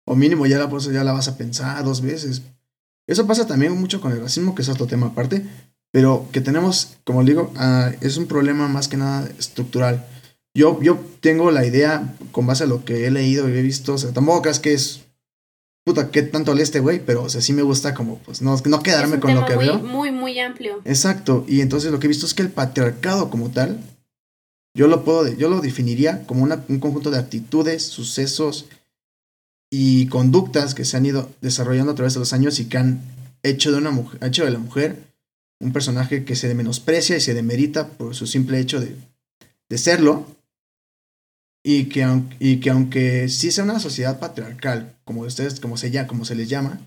O 0.05 0.15
mínimo 0.15 0.45
ya 0.45 0.57
la, 0.57 0.69
pues, 0.69 0.85
ya 0.85 1.03
la 1.03 1.11
vas 1.11 1.27
a 1.27 1.35
pensar 1.35 1.83
dos 1.83 1.99
veces. 1.99 2.43
Eso 3.05 3.27
pasa 3.27 3.45
también 3.45 3.77
mucho 3.77 3.99
con 3.99 4.13
el 4.13 4.21
racismo, 4.21 4.55
que 4.55 4.61
es 4.61 4.69
otro 4.69 4.87
tema 4.87 5.07
aparte, 5.07 5.45
pero 5.91 6.29
que 6.31 6.39
tenemos, 6.39 6.95
como 7.03 7.25
digo, 7.25 7.51
ah, 7.57 7.91
es 7.99 8.15
un 8.15 8.25
problema 8.25 8.69
más 8.69 8.87
que 8.87 8.95
nada 8.95 9.29
estructural. 9.37 10.05
Yo, 10.53 10.81
yo 10.81 10.97
tengo 11.19 11.51
la 11.51 11.65
idea, 11.65 12.15
con 12.31 12.47
base 12.47 12.63
a 12.63 12.67
lo 12.67 12.85
que 12.85 13.05
he 13.05 13.11
leído 13.11 13.49
y 13.49 13.57
he 13.57 13.61
visto, 13.61 13.95
o 13.95 13.97
sea, 13.97 14.13
tampoco 14.13 14.43
creas 14.43 14.61
que 14.61 14.71
es, 14.71 15.01
puta, 15.85 16.11
qué 16.11 16.21
tanto 16.23 16.53
lee 16.53 16.61
este 16.63 16.79
güey, 16.79 17.03
pero 17.05 17.23
o 17.23 17.29
sea, 17.29 17.41
sí 17.41 17.53
me 17.53 17.61
gusta 17.61 17.93
como, 17.93 18.17
pues, 18.19 18.41
no, 18.41 18.55
no 18.65 18.77
Es 18.77 18.83
quedarme 18.83 19.15
un 19.15 19.19
con 19.21 19.35
lo 19.35 19.45
que 19.45 19.55
muy, 19.55 19.65
veo. 19.65 19.79
muy, 19.79 20.11
muy 20.11 20.39
amplio. 20.39 20.81
Exacto, 20.85 21.45
y 21.47 21.61
entonces 21.61 21.91
lo 21.91 21.99
que 21.99 22.07
he 22.07 22.09
visto 22.09 22.25
es 22.25 22.33
que 22.33 22.41
el 22.41 22.49
patriarcado 22.49 23.29
como 23.29 23.49
tal, 23.51 23.79
yo 24.75 24.87
lo 24.87 25.03
puedo, 25.03 25.27
yo 25.33 25.49
lo 25.49 25.61
definiría 25.61 26.25
como 26.25 26.43
una- 26.43 26.63
un 26.69 26.79
conjunto 26.79 27.11
de 27.11 27.19
actitudes, 27.19 27.83
sucesos 27.83 28.65
y 29.71 30.07
conductas 30.07 30.73
que 30.75 30.85
se 30.85 30.97
han 30.97 31.05
ido 31.05 31.29
desarrollando 31.41 31.91
a 31.91 31.95
través 31.95 32.13
de 32.13 32.19
los 32.19 32.33
años 32.33 32.59
y 32.59 32.65
que 32.65 32.77
han 32.77 33.01
hecho 33.43 33.71
de 33.71 33.77
una 33.77 33.91
mujer, 33.91 34.23
hecho 34.23 34.45
de 34.45 34.51
la 34.51 34.59
mujer 34.59 35.11
un 35.59 35.73
personaje 35.73 36.25
que 36.25 36.35
se 36.35 36.53
menosprecia 36.55 37.15
y 37.17 37.21
se 37.21 37.33
demerita 37.33 37.87
por 37.87 38.15
su 38.15 38.27
simple 38.27 38.59
hecho 38.59 38.79
de, 38.79 38.95
de 39.69 39.77
serlo 39.77 40.25
y 41.63 41.85
que, 41.85 42.05
y 42.39 42.59
que 42.59 42.69
aunque 42.69 43.29
sí 43.29 43.51
sea 43.51 43.63
una 43.63 43.79
sociedad 43.79 44.19
patriarcal, 44.19 44.97
como 45.05 45.21
ustedes, 45.21 45.61
como 45.61 45.77
se 45.77 45.91
llama, 45.91 46.07
como 46.07 46.25
se 46.25 46.35
les 46.35 46.49
llama, 46.49 46.81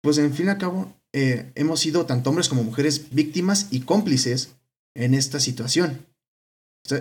pues 0.00 0.18
en 0.18 0.32
fin 0.32 0.46
y 0.46 0.48
al 0.48 0.58
cabo 0.58 0.92
eh, 1.12 1.52
hemos 1.54 1.80
sido 1.80 2.06
tanto 2.06 2.30
hombres 2.30 2.48
como 2.48 2.64
mujeres 2.64 3.06
víctimas 3.10 3.68
y 3.70 3.80
cómplices 3.80 4.54
en 4.94 5.14
esta 5.14 5.38
situación. 5.40 6.06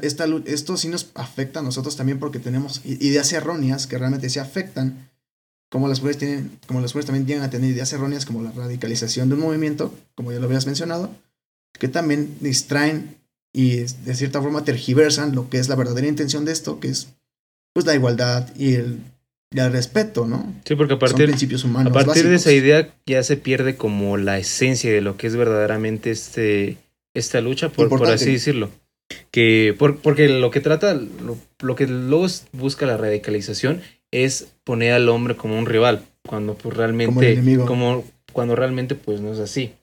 Esta, 0.02 0.26
esto 0.46 0.78
sí 0.78 0.90
nos 0.90 1.10
afecta 1.16 1.62
a 1.62 1.64
nosotros 1.64 1.96
también 1.96 2.20
porque 2.20 2.40
tenemos 2.40 2.82
ideas 2.86 3.34
erróneas 3.34 3.88
que 3.88 3.98
realmente 3.98 4.30
se 4.30 4.40
afectan, 4.40 5.10
como 5.72 5.88
las 5.88 6.02
mujeres 6.02 6.18
tienen, 6.18 6.60
como 6.68 6.82
las 6.82 6.92
mujeres 6.92 7.08
también 7.08 7.26
llegan 7.26 7.44
a 7.44 7.50
tener 7.50 7.72
ideas 7.72 7.92
erróneas 7.94 8.26
como 8.26 8.44
la 8.44 8.52
radicalización 8.52 9.30
de 9.30 9.36
un 9.36 9.42
movimiento, 9.42 9.94
como 10.14 10.32
ya 10.32 10.40
lo 10.40 10.46
habías 10.46 10.68
mencionado, 10.68 11.10
que 11.80 11.88
también 11.88 12.38
distraen 12.42 13.16
y 13.54 13.78
de 13.78 14.16
cierta 14.16 14.42
forma 14.42 14.64
tergiversan 14.64 15.36
lo 15.36 15.50
que 15.50 15.58
es 15.60 15.68
la 15.70 15.76
verdadera 15.76 16.08
intención 16.08 16.46
de 16.46 16.52
esto, 16.54 16.80
que 16.80 16.88
es 16.90 17.10
pues 17.74 17.86
la 17.86 17.96
igualdad 17.96 18.50
y 18.56 18.76
el, 18.76 19.00
y 19.54 19.60
el 19.60 19.72
respeto, 19.72 20.26
¿no? 20.26 20.54
Sí, 20.66 20.76
porque 20.76 20.94
a 20.94 20.96
Son 20.96 21.00
partir, 21.00 21.28
principios 21.28 21.64
humanos. 21.64 21.92
a 21.92 22.06
partir 22.06 22.28
de 22.28 22.36
esa 22.36 22.52
idea 22.52 22.94
ya 23.06 23.24
se 23.24 23.38
pierde 23.38 23.76
como 23.76 24.18
la 24.18 24.38
esencia 24.40 24.92
de 24.92 25.02
lo 25.02 25.18
que 25.18 25.28
es 25.28 25.36
verdaderamente 25.36 26.12
este 26.12 26.78
esta 27.14 27.42
lucha, 27.42 27.70
por, 27.70 27.90
por 27.90 28.08
así 28.10 28.32
decirlo. 28.34 28.70
Que 29.32 29.76
por, 29.78 29.98
porque 29.98 30.30
lo 30.30 30.52
que 30.52 30.62
trata, 30.62 30.94
lo, 30.94 31.38
lo 31.60 31.76
que 31.76 31.88
luego 31.88 32.28
busca 32.54 32.86
la 32.86 32.96
radicalización 32.96 33.82
es 34.12 34.48
poner 34.64 34.94
al 34.94 35.10
hombre 35.10 35.36
como 35.36 35.58
un 35.60 35.66
rival, 35.66 36.06
cuando 36.26 36.54
pues 36.56 36.76
realmente, 36.78 37.08
Como 37.14 37.22
el 37.22 37.28
enemigo. 37.34 37.66
como 37.66 38.06
cuando 38.32 38.56
realmente 38.56 38.96
pues 38.96 39.20
no 39.20 39.34
es 39.34 39.40
así. 39.40 39.74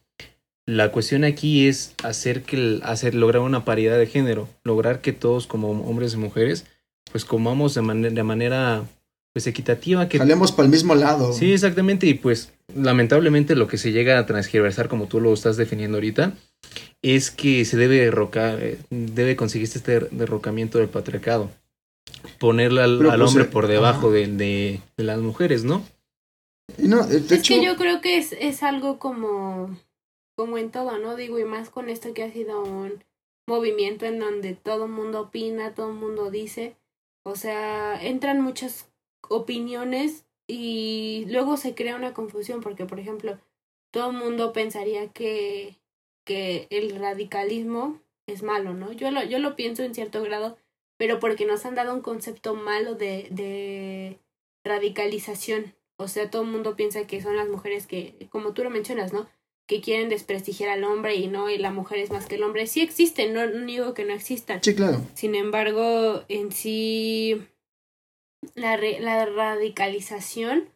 La 0.69 0.93
cuestión 0.93 1.25
aquí 1.25 1.67
es 1.67 1.95
hacer 2.05 2.43
que 2.43 2.57
el- 2.57 2.83
hacer 2.85 3.15
lograr 3.15 3.41
una 3.41 3.65
paridad 3.65 3.97
de 3.99 4.07
género, 4.07 4.49
lograr 4.65 5.01
que 5.01 5.15
todos 5.15 5.47
como 5.47 5.71
hombres 5.71 6.13
y 6.13 6.19
mujeres 6.19 6.67
pues 7.11 7.25
comamos 7.25 7.75
de, 7.75 7.81
manera 7.81 8.11
de 8.15 8.23
manera 8.23 8.83
pues 9.33 9.47
equitativa, 9.47 10.09
que 10.11 10.19
Jalemos 10.19 10.53
para 10.53 10.67
el 10.67 10.71
mismo 10.71 10.95
lado. 10.95 11.33
Sí, 11.33 11.53
exactamente. 11.55 12.07
Y 12.07 12.15
pues, 12.15 12.53
lamentablemente, 12.75 13.55
lo 13.57 13.67
que 13.67 13.79
se 13.79 13.93
llega 13.93 14.19
a 14.19 14.27
transgiversar, 14.27 14.89
como 14.89 15.07
tú 15.07 15.21
lo 15.21 15.33
estás 15.33 15.57
definiendo 15.57 15.97
ahorita, 15.97 16.33
es 17.03 17.31
que 17.31 17.65
se 17.65 17.77
debe 17.79 17.97
derrocar, 17.97 18.59
eh, 18.61 18.79
debe 18.91 19.37
conseguirse 19.37 19.79
este 19.79 20.01
derrocamiento 20.11 20.79
del 20.79 20.89
patriarcado. 20.89 21.51
Ponerle 22.39 22.83
al, 22.83 23.01
al 23.09 23.19
pues, 23.19 23.31
hombre 23.31 23.45
eh, 23.45 23.49
por 23.49 23.69
debajo 23.69 24.11
de, 24.11 24.27
de- 24.27 24.81
de 24.99 25.05
las 25.05 25.19
mujeres, 25.21 25.65
¿no? 25.65 25.83
Y 26.77 26.89
no, 26.89 27.07
de 27.07 27.35
Es 27.35 27.43
que 27.43 27.65
yo 27.65 27.77
creo 27.77 28.01
que 28.03 28.19
es, 28.19 28.35
es 28.39 28.63
algo 28.63 28.99
como, 28.99 29.79
como 30.39 30.57
en 30.57 30.71
todo, 30.71 30.99
¿no? 30.99 31.17
Digo, 31.17 31.41
y 31.41 31.45
más 31.45 31.69
con 31.69 31.91
esto 31.91 32.15
que 32.15 32.23
ha 32.23 32.31
sido 32.31 32.63
un 32.63 33.03
movimiento 33.49 34.07
en 34.07 34.21
donde 34.21 34.55
todo 34.55 34.85
el 34.85 34.93
mundo 34.93 35.23
opina, 35.23 35.75
todo 35.75 35.89
el 35.89 35.97
mundo 35.97 36.31
dice. 36.31 36.77
O 37.25 37.35
sea, 37.35 38.01
entran 38.01 38.41
muchas 38.41 38.89
opiniones 39.29 40.27
y 40.47 41.25
luego 41.27 41.57
se 41.57 41.75
crea 41.75 41.97
una 41.97 42.15
confusión 42.15 42.61
porque, 42.61 42.87
por 42.87 43.01
ejemplo, 43.01 43.41
todo 43.91 44.11
el 44.11 44.17
mundo 44.17 44.53
pensaría 44.53 45.09
que, 45.09 45.75
que 46.25 46.69
el 46.71 46.97
radicalismo 47.01 48.01
es 48.29 48.45
malo, 48.45 48.75
¿no? 48.75 48.93
Yo 48.93 49.11
lo, 49.11 49.25
yo 49.25 49.41
lo 49.41 49.57
pienso 49.57 49.83
en 49.83 49.93
cierto 49.93 50.23
grado, 50.23 50.57
pero 50.97 51.19
porque 51.19 51.47
nos 51.47 51.67
han 51.67 51.75
dado 51.75 51.93
un 51.93 52.01
concepto 52.01 52.55
malo 52.55 52.95
de, 52.95 53.27
de 53.33 54.21
radicalización. 54.63 55.75
O 55.97 56.07
sea, 56.07 56.31
todo 56.31 56.43
el 56.43 56.49
mundo 56.49 56.77
piensa 56.77 57.09
que 57.09 57.21
son 57.21 57.37
las 57.37 57.49
mujeres 57.49 57.89
que, 57.89 58.29
como 58.31 58.53
tú 58.53 58.63
lo 58.63 58.71
mencionas, 58.71 59.13
¿no? 59.13 59.27
Que 59.69 59.81
quieren 59.81 60.09
desprestigiar 60.09 60.71
al 60.71 60.83
hombre 60.83 61.15
y 61.15 61.29
no, 61.29 61.49
y 61.49 61.59
la 61.59 61.71
mujer 61.71 61.99
es 61.99 62.11
más 62.11 62.27
que 62.27 62.35
el 62.35 62.43
hombre. 62.43 62.67
Sí 62.67 62.81
existen, 62.81 63.33
no, 63.35 63.47
no 63.47 63.65
digo 63.67 63.95
que 63.95 64.05
no 64.05 64.13
existan. 64.15 64.61
Sí, 64.63 64.75
claro. 64.75 65.01
Sin 65.15 65.35
embargo, 65.37 66.25
en 66.29 66.51
sí, 66.51 67.41
la, 68.55 68.77
re- 68.77 68.99
la 69.01 69.27
radicalización 69.27 70.69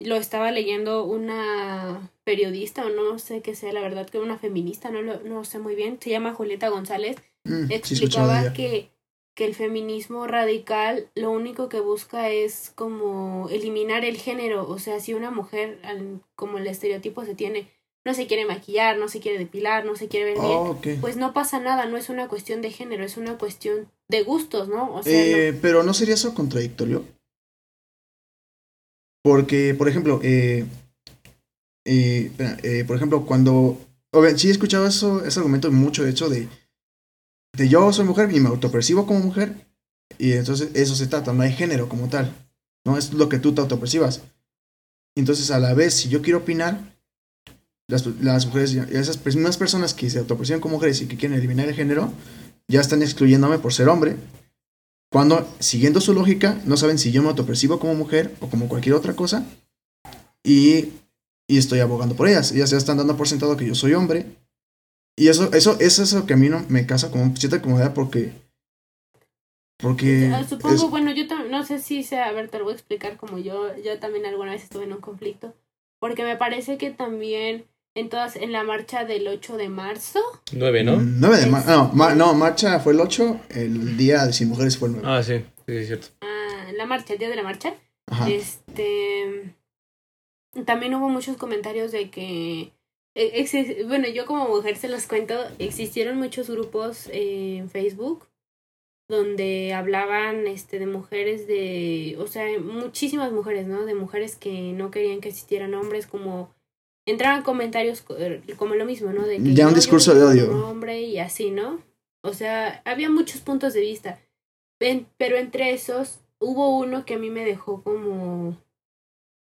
lo 0.00 0.16
estaba 0.16 0.50
leyendo 0.50 1.04
una 1.04 2.10
periodista 2.24 2.84
o 2.84 2.88
no 2.90 3.18
sé 3.18 3.40
qué 3.40 3.54
sea 3.54 3.72
la 3.72 3.80
verdad 3.80 4.08
que 4.08 4.18
una 4.18 4.36
feminista 4.38 4.90
no 4.90 5.00
lo 5.02 5.20
no 5.20 5.44
sé 5.44 5.60
muy 5.60 5.76
bien 5.76 5.98
se 6.00 6.10
llama 6.10 6.34
Julieta 6.34 6.68
González 6.68 7.16
Mm, 7.44 7.66
sí, 7.66 7.74
explicaba 7.74 8.40
ella. 8.42 8.52
que 8.52 8.88
que 9.34 9.44
el 9.46 9.54
feminismo 9.56 10.28
radical 10.28 11.08
lo 11.16 11.32
único 11.32 11.68
que 11.68 11.80
busca 11.80 12.30
es 12.30 12.70
como 12.76 13.48
eliminar 13.50 14.04
el 14.04 14.16
género 14.16 14.68
o 14.68 14.78
sea 14.78 15.00
si 15.00 15.12
una 15.14 15.32
mujer 15.32 15.80
como 16.36 16.58
el 16.58 16.66
estereotipo 16.68 17.24
se 17.24 17.34
tiene 17.34 17.66
no 18.04 18.14
se 18.14 18.26
quiere 18.26 18.44
maquillar 18.46 18.98
no 18.98 19.08
se 19.08 19.20
quiere 19.20 19.38
depilar 19.38 19.84
no 19.84 19.94
se 19.96 20.08
quiere 20.08 20.26
ver 20.32 20.40
bien 20.40 20.56
Oh, 20.58 20.70
ok. 20.70 20.86
pues 21.00 21.16
no 21.16 21.32
pasa 21.32 21.60
nada, 21.60 21.86
no 21.86 21.96
es 21.96 22.08
una 22.08 22.28
cuestión 22.28 22.60
de 22.62 22.70
género, 22.70 23.04
es 23.04 23.16
una 23.16 23.38
cuestión 23.38 23.88
de 24.08 24.22
gustos, 24.22 24.68
¿no? 24.68 24.94
O 24.94 25.02
sea, 25.02 25.12
Eh, 25.12 25.58
pero 25.62 25.82
¿no 25.82 25.94
sería 25.94 26.14
eso 26.14 26.34
contradictorio? 26.34 27.04
Porque, 29.22 29.74
por 29.74 29.88
ejemplo, 29.88 30.20
eh, 30.22 30.66
eh, 31.84 32.32
eh, 32.38 32.84
por 32.86 32.96
ejemplo, 32.96 33.24
cuando... 33.24 33.78
o 34.12 34.20
bien, 34.20 34.38
sí 34.38 34.48
he 34.48 34.50
escuchado 34.50 34.86
eso, 34.86 35.24
ese 35.24 35.38
argumento 35.38 35.70
mucho, 35.70 36.02
de 36.02 36.10
hecho, 36.10 36.28
de, 36.28 36.48
de 37.56 37.68
yo 37.68 37.92
soy 37.92 38.04
mujer 38.04 38.32
y 38.32 38.40
me 38.40 38.48
autopercibo 38.48 39.06
como 39.06 39.20
mujer, 39.20 39.54
y 40.18 40.32
entonces 40.32 40.70
eso 40.74 40.94
se 40.96 41.06
trata, 41.06 41.32
no 41.32 41.42
hay 41.42 41.52
género 41.52 41.88
como 41.88 42.08
tal, 42.08 42.34
¿no? 42.84 42.98
Es 42.98 43.12
lo 43.12 43.28
que 43.28 43.38
tú 43.38 43.54
te 43.54 43.60
autopercibas. 43.60 44.22
Entonces, 45.16 45.50
a 45.50 45.58
la 45.60 45.74
vez, 45.74 45.94
si 45.94 46.08
yo 46.08 46.20
quiero 46.20 46.38
opinar, 46.40 46.80
las, 47.92 48.06
las 48.20 48.46
mujeres, 48.46 48.72
ya- 48.72 48.84
esas 48.90 49.24
mismas 49.24 49.56
personas 49.56 49.94
que 49.94 50.10
se 50.10 50.18
autoperciben 50.18 50.60
como 50.60 50.76
mujeres 50.76 51.00
y 51.02 51.06
que 51.06 51.16
quieren 51.16 51.38
eliminar 51.38 51.68
el 51.68 51.74
género, 51.74 52.12
ya 52.68 52.80
están 52.80 53.02
excluyéndome 53.02 53.58
por 53.58 53.72
ser 53.72 53.88
hombre, 53.88 54.16
cuando, 55.10 55.46
siguiendo 55.58 56.00
su 56.00 56.14
lógica, 56.14 56.58
no 56.64 56.76
saben 56.76 56.98
si 56.98 57.12
yo 57.12 57.22
me 57.22 57.28
autopercibo 57.28 57.78
como 57.78 57.94
mujer 57.94 58.34
o 58.40 58.48
como 58.48 58.66
cualquier 58.68 58.94
otra 58.94 59.14
cosa. 59.14 59.44
Y, 60.42 60.88
y 61.46 61.58
estoy 61.58 61.80
abogando 61.80 62.16
por 62.16 62.28
ellas. 62.28 62.50
Ellas 62.52 62.70
ya 62.70 62.78
están 62.78 62.96
dando 62.96 63.14
por 63.16 63.28
sentado 63.28 63.56
que 63.58 63.66
yo 63.66 63.74
soy 63.74 63.92
hombre. 63.92 64.24
Y 65.16 65.28
eso, 65.28 65.52
eso, 65.52 65.76
eso 65.80 66.02
es 66.02 66.12
lo 66.14 66.24
que 66.24 66.32
a 66.32 66.36
mí 66.38 66.48
no 66.48 66.64
me 66.70 66.86
causa 66.86 67.10
como 67.10 67.36
cierta 67.36 67.60
comodidad 67.60 67.92
porque. 67.92 68.32
Porque. 69.78 70.30
ah, 70.34 70.44
supongo, 70.48 70.74
es- 70.74 70.90
bueno, 70.90 71.12
yo 71.12 71.24
no 71.50 71.64
sé 71.64 71.78
si 71.80 72.02
sea, 72.02 72.28
a 72.28 72.32
ver, 72.32 72.48
te 72.48 72.58
lo 72.58 72.64
voy 72.64 72.72
a 72.72 72.76
explicar 72.76 73.16
como 73.18 73.38
yo, 73.38 73.76
yo 73.84 73.98
también 73.98 74.24
alguna 74.26 74.52
vez 74.52 74.62
estuve 74.62 74.84
en 74.84 74.92
un 74.94 75.00
conflicto, 75.00 75.54
porque 75.98 76.24
me 76.24 76.36
parece 76.36 76.78
que 76.78 76.90
también 76.90 77.64
en 77.94 78.08
todas, 78.08 78.36
en 78.36 78.52
la 78.52 78.62
marcha 78.64 79.04
del 79.04 79.28
8 79.28 79.56
de 79.56 79.68
marzo, 79.68 80.20
Nueve, 80.52 80.82
¿no? 80.84 80.96
9 80.98 81.36
de 81.38 81.46
marzo. 81.46 81.70
No, 81.70 81.90
ma- 81.94 82.14
no, 82.14 82.32
marcha 82.34 82.80
fue 82.80 82.92
el 82.94 83.00
8. 83.00 83.40
El 83.50 83.96
día 83.96 84.24
de 84.24 84.32
Sin 84.32 84.48
Mujeres 84.48 84.78
fue 84.78 84.88
el 84.88 84.94
9. 84.94 85.08
Ah, 85.10 85.22
sí, 85.22 85.38
sí, 85.38 85.44
sí, 85.66 85.76
es 85.76 85.86
cierto. 85.88 86.06
ah, 86.22 86.70
la 86.76 86.86
marcha, 86.86 87.12
el 87.12 87.18
día 87.18 87.28
de 87.28 87.36
la 87.36 87.42
marcha, 87.42 87.74
Ajá. 88.06 88.28
este 88.30 89.54
también 90.66 90.94
hubo 90.94 91.08
muchos 91.08 91.36
comentarios 91.36 91.92
de 91.92 92.10
que 92.10 92.72
eh, 93.14 93.84
bueno 93.86 94.08
yo 94.08 94.26
como 94.26 94.48
mujer 94.48 94.76
se 94.76 94.88
los 94.88 95.06
cuento 95.06 95.34
existieron 95.58 96.18
muchos 96.18 96.50
grupos 96.50 97.08
eh, 97.12 97.56
en 97.58 97.70
Facebook 97.70 98.26
donde 99.08 99.72
hablaban 99.74 100.46
este 100.46 100.78
de 100.78 100.86
mujeres 100.86 101.46
de 101.46 102.16
o 102.18 102.26
sea 102.26 102.44
muchísimas 102.60 103.32
mujeres 103.32 103.66
no 103.66 103.84
de 103.86 103.94
mujeres 103.94 104.36
que 104.36 104.72
no 104.72 104.90
querían 104.90 105.20
que 105.20 105.28
existieran 105.30 105.74
hombres 105.74 106.06
como 106.06 106.54
entraban 107.06 107.42
comentarios 107.42 108.00
co- 108.02 108.16
er, 108.16 108.42
como 108.56 108.74
lo 108.74 108.84
mismo 108.84 109.12
no 109.12 109.26
de 109.26 109.38
que 109.38 109.54
Ya 109.54 109.66
un 109.66 109.72
no, 109.72 109.76
discurso 109.76 110.14
de 110.14 110.22
odio. 110.24 110.68
hombre 110.68 111.02
y 111.02 111.18
así 111.18 111.50
no 111.50 111.80
o 112.24 112.32
sea 112.34 112.80
había 112.84 113.10
muchos 113.10 113.40
puntos 113.40 113.72
de 113.74 113.80
vista 113.80 114.20
pero 115.18 115.36
entre 115.36 115.72
esos 115.72 116.20
hubo 116.40 116.76
uno 116.78 117.04
que 117.04 117.14
a 117.14 117.18
mí 117.18 117.30
me 117.30 117.44
dejó 117.44 117.82
como 117.82 118.56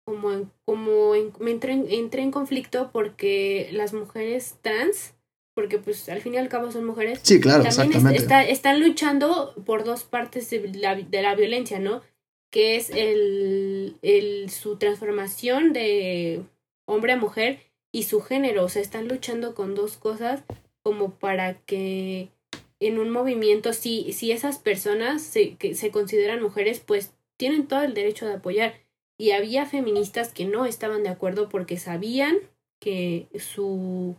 como 0.06 0.32
en, 0.32 0.52
como 0.66 1.16
en- 1.16 1.34
me 1.39 1.52
entré 1.52 1.74
en, 1.74 1.86
entré 1.91 2.22
en 2.22 2.32
conflicto 2.32 2.89
porque 2.93 3.70
las 3.74 3.93
mujeres 3.93 4.56
trans 4.62 5.14
porque 5.54 5.80
pues 5.80 6.08
al 6.10 6.22
fin 6.22 6.36
y 6.36 6.38
al 6.38 6.50
cabo 6.50 6.72
son 6.72 6.86
mujeres 6.86 7.20
Sí, 7.24 7.39
claro, 7.39 7.64
también 7.64 7.72
es- 7.82 7.88
exactamente. 7.88 8.22
está- 8.22 8.43
están 8.48 8.80
luchando 8.80 9.54
por 9.66 9.84
dos 9.84 10.04
partes 10.04 10.50
de 10.50 10.60
la, 10.76 10.95
de 10.95 11.22
la 11.22 11.36
violencia, 11.36 11.80
¿no? 11.80 12.02
Que 12.52 12.76
es 12.78 12.89
el, 12.91 13.98
el 14.02 14.50
su 14.52 14.78
transformación 14.78 15.74
de 15.74 16.43
hombre 16.88 17.14
a 17.14 17.18
mujer 17.18 17.60
y 17.92 18.04
su 18.04 18.22
género. 18.22 18.66
O 18.66 18.70
sea, 18.70 18.82
están 18.82 19.08
luchando 19.08 19.54
con 19.54 19.76
dos 19.76 19.98
cosas 19.98 20.44
como 20.82 21.12
para 21.12 21.60
que 21.62 22.30
en 22.80 23.00
un 23.00 23.10
movimiento, 23.10 23.74
si, 23.74 24.14
si 24.14 24.32
esas 24.32 24.58
personas 24.58 25.22
se, 25.22 25.56
que 25.56 25.76
se 25.76 25.92
consideran 25.92 26.42
mujeres, 26.42 26.80
pues 26.80 27.12
tienen 27.38 27.68
todo 27.68 27.82
el 27.82 27.94
derecho 27.94 28.26
de 28.26 28.34
apoyar. 28.34 28.76
Y 29.20 29.32
había 29.32 29.66
feministas 29.66 30.32
que 30.32 30.46
no 30.46 30.66
estaban 30.66 31.04
de 31.04 31.10
acuerdo 31.10 31.50
porque 31.50 31.78
sabían 31.78 32.38
que 32.80 33.28
su 33.40 34.16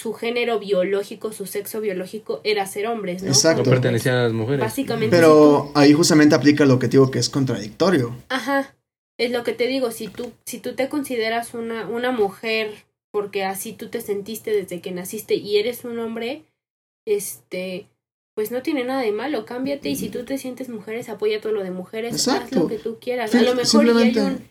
su 0.00 0.14
género 0.14 0.58
biológico, 0.58 1.32
su 1.32 1.44
sexo 1.44 1.80
biológico 1.80 2.40
era 2.42 2.64
ser 2.66 2.86
hombres, 2.86 3.22
¿no? 3.22 3.28
Exacto. 3.28 3.64
No 3.64 3.70
pertenecían 3.70 4.16
a 4.16 4.22
las 4.24 4.32
mujeres. 4.32 4.60
Básicamente. 4.60 5.14
Pero 5.14 5.70
ahí 5.74 5.92
justamente 5.92 6.34
aplica 6.34 6.64
lo 6.64 6.78
que 6.78 6.88
digo 6.88 7.10
que 7.10 7.18
es 7.18 7.28
contradictorio. 7.28 8.16
Ajá. 8.30 8.74
Es 9.20 9.30
lo 9.30 9.44
que 9.44 9.52
te 9.52 9.66
digo, 9.66 9.90
si 9.90 10.08
tú, 10.08 10.32
si 10.46 10.58
tú 10.60 10.74
te 10.74 10.88
consideras 10.88 11.52
una, 11.54 11.86
una 11.86 12.10
mujer, 12.10 12.72
porque 13.12 13.44
así 13.44 13.72
tú 13.74 13.88
te 13.88 14.00
sentiste 14.00 14.50
desde 14.50 14.80
que 14.80 14.92
naciste 14.92 15.34
y 15.34 15.58
eres 15.58 15.84
un 15.84 15.98
hombre, 15.98 16.44
este, 17.06 17.88
pues 18.34 18.50
no 18.50 18.62
tiene 18.62 18.84
nada 18.84 19.02
de 19.02 19.12
malo, 19.12 19.44
cámbiate 19.44 19.88
y 19.90 19.96
si 19.96 20.08
tú 20.08 20.24
te 20.24 20.38
sientes 20.38 20.68
mujeres, 20.68 21.08
apoya 21.08 21.40
todo 21.40 21.52
lo 21.52 21.62
de 21.62 21.70
mujeres, 21.70 22.14
haz 22.14 22.26
Exacto. 22.28 22.60
lo 22.60 22.66
que 22.68 22.78
tú 22.78 22.98
quieras. 23.00 23.34
A 23.34 23.42
lo 23.42 23.54
mejor 23.54 23.84
hay 23.98 24.16
un, 24.18 24.48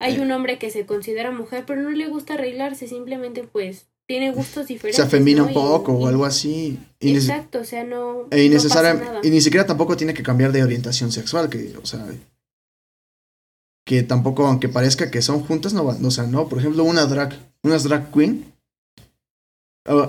hay 0.00 0.14
Eh. 0.16 0.20
un 0.20 0.32
hombre 0.32 0.58
que 0.58 0.70
se 0.70 0.86
considera 0.86 1.30
mujer, 1.30 1.64
pero 1.66 1.82
no 1.82 1.90
le 1.90 2.08
gusta 2.08 2.34
arreglarse, 2.34 2.88
simplemente 2.88 3.44
pues 3.44 3.86
tiene 4.08 4.30
gustos 4.32 4.66
diferentes. 4.68 4.96
Se 4.96 5.02
afemina 5.02 5.40
¿no? 5.40 5.44
un 5.46 5.50
Y- 5.50 5.54
poco 5.54 5.92
o 5.92 6.06
algo 6.06 6.24
así. 6.24 6.78
Exacto, 7.00 7.60
o 7.60 7.64
sea, 7.64 7.84
no. 7.84 8.26
E 8.30 8.44
innecesaria- 8.44 8.94
no 8.94 8.98
pasa 9.00 9.12
nada. 9.12 9.20
y 9.26 9.30
ni 9.30 9.40
siquiera 9.40 9.66
tampoco 9.66 9.96
tiene 9.96 10.14
que 10.14 10.22
cambiar 10.22 10.52
de 10.52 10.62
orientación 10.62 11.12
sexual, 11.12 11.48
que, 11.50 11.74
o 11.82 11.86
sea, 11.86 12.06
que 13.86 14.02
tampoco, 14.02 14.44
aunque 14.46 14.68
parezca 14.68 15.10
que 15.12 15.22
son 15.22 15.40
juntas, 15.46 15.72
no 15.72 15.84
van, 15.84 16.04
o 16.04 16.10
sea, 16.10 16.24
no, 16.24 16.48
por 16.48 16.58
ejemplo, 16.58 16.82
una 16.84 17.06
drag, 17.06 17.38
unas 17.62 17.84
drag 17.84 18.10
queen, 18.12 18.52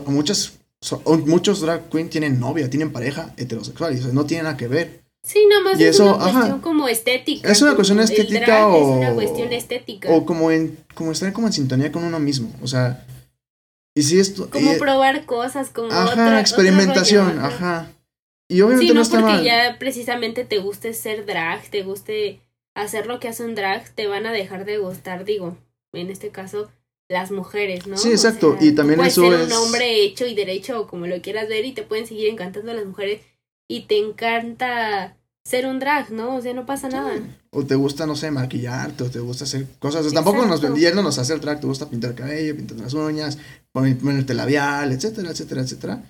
muchas, 0.08 0.54
so- 0.82 1.02
muchos 1.26 1.62
drag 1.62 1.88
queen 1.90 2.10
tienen 2.10 2.40
novia, 2.40 2.70
tienen 2.70 2.92
pareja 2.92 3.34
heterosexual, 3.38 3.96
y 3.96 4.00
o 4.00 4.04
sea, 4.04 4.12
no 4.14 4.26
tiene 4.26 4.44
nada 4.44 4.58
que 4.58 4.68
ver. 4.68 5.02
Sí, 5.24 5.46
nada 5.50 5.62
más 5.62 5.80
Y 5.80 5.84
es 5.84 5.96
eso, 5.96 6.16
una 6.16 6.26
ajá. 6.26 6.32
cuestión 6.34 6.62
como 6.62 6.88
estética. 6.88 7.52
Es 7.52 7.62
una 7.62 7.76
cuestión 7.76 8.00
estética 8.00 8.68
o- 8.68 8.78
Es 8.78 8.98
una 8.98 9.14
cuestión 9.14 9.52
estética. 9.54 10.10
O 10.10 10.26
como 10.26 10.52
en, 10.52 10.78
como 10.96 11.12
estar 11.12 11.32
como 11.34 11.48
en 11.48 11.54
sintonía 11.54 11.92
con 11.92 12.04
uno 12.04 12.20
mismo, 12.20 12.50
o 12.62 12.68
sea, 12.68 13.06
y 13.96 14.04
si 14.04 14.20
esto, 14.20 14.50
como 14.50 14.78
probar 14.78 15.26
cosas, 15.26 15.70
como 15.70 15.92
ajá, 15.92 16.06
otra- 16.12 16.26
otro 16.26 16.38
experimentación, 16.40 17.40
ajá. 17.40 17.92
Y 18.50 18.62
obviamente 18.62 18.88
Sí, 18.88 18.94
no 18.94 18.96
no, 18.96 19.02
está 19.02 19.20
porque 19.20 19.34
mal. 19.34 19.44
ya 19.44 19.76
precisamente 19.78 20.46
te 20.46 20.60
guste 20.60 20.94
ser 20.94 21.26
drag, 21.26 21.70
te 21.70 21.84
guste 21.84 22.40
hacer 22.82 23.08
lo 23.08 23.20
que 23.20 23.28
hace 23.28 23.44
un 23.44 23.56
drag, 23.56 23.90
te 23.90 24.08
van 24.08 24.26
a 24.26 24.32
dejar 24.32 24.66
de 24.66 24.78
gustar, 24.78 25.26
digo, 25.26 25.58
en 25.94 26.10
este 26.10 26.30
caso, 26.30 26.70
las 27.10 27.32
mujeres, 27.32 27.88
¿no? 27.88 27.98
Sí, 27.98 28.12
exacto, 28.12 28.58
y 28.60 28.70
tú 28.72 28.76
también 28.78 28.98
puedes 28.98 29.14
eso 29.14 29.22
ser 29.24 29.34
es- 29.42 29.48
un 29.48 29.54
hombre 29.54 30.04
hecho 30.04 30.26
y 30.28 30.36
derecho, 30.36 30.82
o 30.82 30.88
como 30.88 31.08
lo 31.08 31.22
quieras 31.22 31.48
ver, 31.48 31.66
y 31.66 31.72
te 31.74 31.84
pueden 31.84 32.06
seguir 32.08 32.28
encantando 32.30 32.74
las 32.74 32.86
mujeres, 32.86 33.22
y 33.70 33.82
te 33.88 33.98
encanta 33.98 35.16
ser 35.46 35.66
un 35.66 35.80
drag, 35.80 36.12
¿no? 36.12 36.36
O 36.36 36.42
sea, 36.42 36.54
no 36.54 36.66
pasa 36.66 36.90
nada. 36.90 37.14
O 37.52 37.66
te 37.66 37.76
gusta, 37.76 38.06
no 38.06 38.16
sé, 38.18 38.30
maquillarte, 38.32 39.06
o 39.06 39.10
te 39.10 39.20
gusta 39.20 39.46
hacer 39.46 39.66
cosas. 39.80 40.02
O 40.06 40.10
sea, 40.10 40.16
tampoco 40.16 40.46
nos 40.46 40.62
no 40.62 41.02
nos 41.02 41.18
hace 41.18 41.34
el 41.34 41.40
track, 41.40 41.62
te 41.62 41.68
gusta 41.68 41.90
pintar 41.90 42.10
el 42.12 42.16
cabello, 42.18 42.56
pintar 42.56 42.78
las 42.78 42.94
uñas, 42.94 43.38
poner- 43.72 43.98
ponerte 43.98 44.34
labial, 44.34 44.92
etcétera, 44.92 45.32
etcétera, 45.32 45.62
etcétera. 45.62 46.04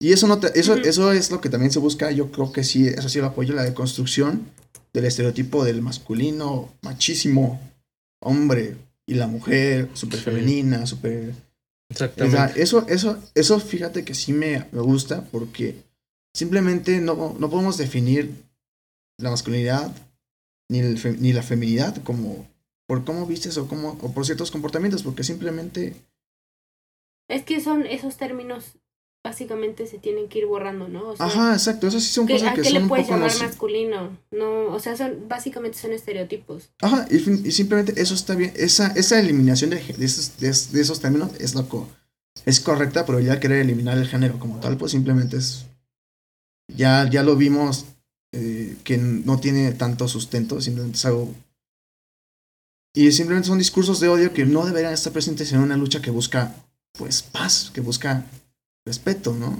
Y 0.00 0.12
eso 0.12 0.26
no 0.26 0.40
te, 0.40 0.58
eso, 0.58 0.74
eso 0.76 1.12
es 1.12 1.30
lo 1.30 1.40
que 1.40 1.50
también 1.50 1.70
se 1.70 1.78
busca, 1.78 2.10
yo 2.10 2.32
creo 2.32 2.52
que 2.52 2.64
sí, 2.64 2.88
eso 2.88 3.08
sí 3.08 3.20
lo 3.20 3.26
apoyo, 3.26 3.54
la 3.54 3.62
deconstrucción 3.62 4.48
del 4.92 5.04
estereotipo 5.04 5.64
del 5.64 5.82
masculino, 5.82 6.72
machísimo, 6.82 7.60
hombre, 8.20 8.76
y 9.06 9.14
la 9.14 9.26
mujer, 9.26 9.88
súper 9.94 10.18
Sí. 10.18 10.24
femenina, 10.26 10.86
súper 10.86 11.30
o 11.30 11.94
sea, 11.94 12.06
Exactamente. 12.06 12.62
eso, 12.62 12.86
eso, 12.88 13.18
eso 13.34 13.58
fíjate 13.58 14.04
que 14.04 14.14
sí 14.14 14.32
me, 14.32 14.66
me 14.70 14.80
gusta 14.80 15.24
porque 15.32 15.82
simplemente 16.34 17.00
no, 17.00 17.34
no 17.38 17.50
podemos 17.50 17.76
definir 17.78 18.30
la 19.18 19.30
masculinidad 19.30 19.92
ni, 20.70 20.78
el 20.78 20.98
fe- 20.98 21.16
ni 21.18 21.32
la 21.32 21.42
feminidad 21.42 21.96
como 22.04 22.48
por 22.86 23.04
cómo 23.04 23.26
vistes 23.26 23.56
o, 23.56 23.66
cómo, 23.66 23.98
o 24.02 24.12
por 24.12 24.24
ciertos 24.24 24.50
comportamientos, 24.52 25.02
porque 25.02 25.24
simplemente... 25.24 25.96
Es 27.28 27.44
que 27.44 27.60
son 27.60 27.86
esos 27.86 28.16
términos, 28.16 28.72
básicamente 29.22 29.86
se 29.86 29.98
tienen 29.98 30.28
que 30.28 30.38
ir 30.38 30.46
borrando, 30.46 30.88
¿no? 30.88 31.08
O 31.10 31.16
sea, 31.16 31.26
Ajá, 31.26 31.52
exacto, 31.52 31.86
esas 31.86 32.02
sí 32.02 32.10
son 32.12 32.26
¿qué- 32.26 32.34
cosas 32.34 32.48
¿a 32.48 32.54
que 32.54 32.62
qué 32.62 32.68
son 32.68 32.74
le 32.74 32.82
un 32.82 32.88
puedes 32.88 33.06
poco... 33.06 33.18
llamar 33.20 33.38
masculino? 33.38 34.18
No, 34.30 34.66
o 34.66 34.80
sea, 34.80 34.96
son 34.96 35.28
básicamente 35.28 35.78
son 35.78 35.92
estereotipos. 35.92 36.70
Ajá, 36.80 37.06
y, 37.10 37.16
y 37.16 37.52
simplemente 37.52 38.00
eso 38.00 38.14
está 38.14 38.34
bien, 38.34 38.52
esa, 38.56 38.88
esa 38.88 39.20
eliminación 39.20 39.70
de, 39.70 39.76
de 39.82 40.04
esos, 40.06 40.38
de, 40.38 40.48
de 40.48 40.80
esos 40.80 41.00
términos 41.00 41.30
es 41.38 41.54
lo 41.54 41.68
co- 41.68 41.88
es 42.46 42.60
correcta, 42.60 43.04
pero 43.04 43.20
ya 43.20 43.40
querer 43.40 43.58
eliminar 43.60 43.98
el 43.98 44.06
género 44.08 44.38
como 44.38 44.58
tal, 44.60 44.76
pues 44.78 44.92
simplemente 44.92 45.36
es... 45.36 45.66
Ya, 46.74 47.08
ya 47.10 47.22
lo 47.22 47.36
vimos 47.36 47.84
eh, 48.32 48.76
que 48.84 48.96
no 48.96 49.38
tiene 49.40 49.72
tanto 49.72 50.08
sustento, 50.08 50.60
simplemente 50.60 50.96
es 50.96 51.04
algo... 51.04 51.34
Y 52.94 53.12
simplemente 53.12 53.48
son 53.48 53.58
discursos 53.58 54.00
de 54.00 54.08
odio 54.08 54.32
que 54.32 54.46
no 54.46 54.64
deberían 54.64 54.92
estar 54.92 55.12
presentes 55.12 55.52
en 55.52 55.60
una 55.60 55.76
lucha 55.76 56.00
que 56.02 56.10
busca, 56.10 56.54
pues, 56.98 57.22
paz, 57.22 57.70
que 57.72 57.80
busca 57.80 58.24
respeto, 58.86 59.34
¿no? 59.34 59.56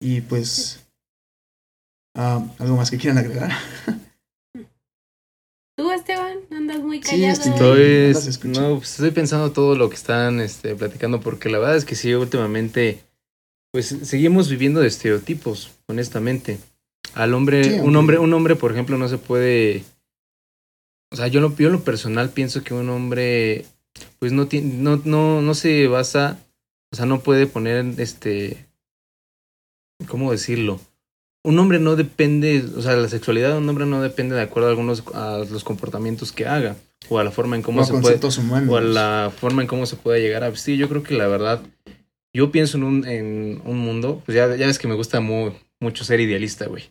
Y 0.00 0.20
pues... 0.22 0.84
ah, 2.16 2.44
¿Algo 2.58 2.76
más 2.76 2.90
que 2.90 2.98
quieran 2.98 3.18
agregar? 3.18 3.50
Tú, 5.76 5.90
Esteban, 5.90 6.38
andas 6.50 6.80
muy 6.80 7.02
Sí, 7.02 7.20
callado. 7.22 7.32
estoy- 7.32 7.52
Estoy, 7.52 8.06
Andas 8.08 8.26
escuchando. 8.26 8.60
no, 8.68 8.76
pues 8.76 8.90
estoy 8.90 9.10
pensando 9.10 9.52
todo 9.52 9.74
lo 9.74 9.88
que 9.88 9.94
están 9.96 10.40
este, 10.40 10.74
platicando, 10.74 11.20
porque 11.20 11.48
la 11.48 11.58
verdad 11.58 11.76
es 11.76 11.84
que 11.84 11.94
sí, 11.94 12.12
últimamente, 12.14 13.02
pues 13.72 13.86
seguimos 14.02 14.50
viviendo 14.50 14.80
de 14.80 14.88
estereotipos, 14.88 15.70
honestamente. 15.86 16.58
Al 17.14 17.32
hombre, 17.34 17.64
Sí, 17.64 17.80
un 17.80 17.96
hombre, 17.96 18.18
un 18.18 18.32
hombre, 18.34 18.54
por 18.56 18.70
ejemplo, 18.72 18.98
no 18.98 19.08
se 19.08 19.18
puede. 19.18 19.84
O 21.10 21.16
sea, 21.16 21.26
yo, 21.28 21.40
lo, 21.40 21.54
yo 21.56 21.66
en 21.68 21.72
lo 21.74 21.84
personal 21.84 22.30
pienso 22.30 22.62
que 22.62 22.74
un 22.74 22.88
hombre, 22.90 23.64
pues 24.18 24.32
no 24.32 24.46
tiene, 24.46 24.74
no, 24.74 25.00
no, 25.04 25.42
no 25.42 25.54
se 25.54 25.86
basa, 25.88 26.38
o 26.92 26.96
sea, 26.96 27.06
no 27.06 27.20
puede 27.20 27.46
poner 27.46 27.84
este. 27.98 28.66
¿Cómo 30.08 30.32
decirlo? 30.32 30.80
Un 31.44 31.58
hombre 31.58 31.78
no 31.80 31.96
depende, 31.96 32.64
o 32.76 32.82
sea, 32.82 32.94
la 32.96 33.08
sexualidad 33.08 33.50
de 33.52 33.58
un 33.58 33.68
hombre 33.68 33.84
no 33.86 34.00
depende 34.00 34.34
de 34.36 34.42
acuerdo 34.42 34.68
a 34.68 34.70
algunos 34.70 35.02
a 35.14 35.38
los 35.50 35.64
comportamientos 35.64 36.30
que 36.32 36.46
haga 36.46 36.76
o 37.08 37.18
a 37.18 37.24
la 37.24 37.30
forma 37.32 37.56
en 37.56 37.62
cómo 37.62 37.80
o 37.80 37.84
se 37.84 37.92
puede 37.94 38.20
humanos. 38.38 38.70
o 38.70 38.76
a 38.76 38.80
la 38.80 39.32
forma 39.36 39.62
en 39.62 39.68
cómo 39.68 39.86
se 39.86 39.96
puede 39.96 40.20
llegar 40.20 40.44
a 40.44 40.50
vestir. 40.50 40.76
Yo 40.78 40.88
creo 40.88 41.02
que 41.02 41.14
la 41.14 41.26
verdad, 41.26 41.60
yo 42.32 42.52
pienso 42.52 42.76
en 42.76 42.84
un, 42.84 43.06
en 43.06 43.60
un 43.64 43.78
mundo, 43.78 44.22
pues 44.24 44.36
ya, 44.36 44.54
ya 44.54 44.66
ves 44.66 44.78
que 44.78 44.86
me 44.88 44.94
gusta 44.94 45.20
mu- 45.20 45.50
mucho 45.80 46.04
ser 46.04 46.20
idealista, 46.20 46.66
güey. 46.66 46.84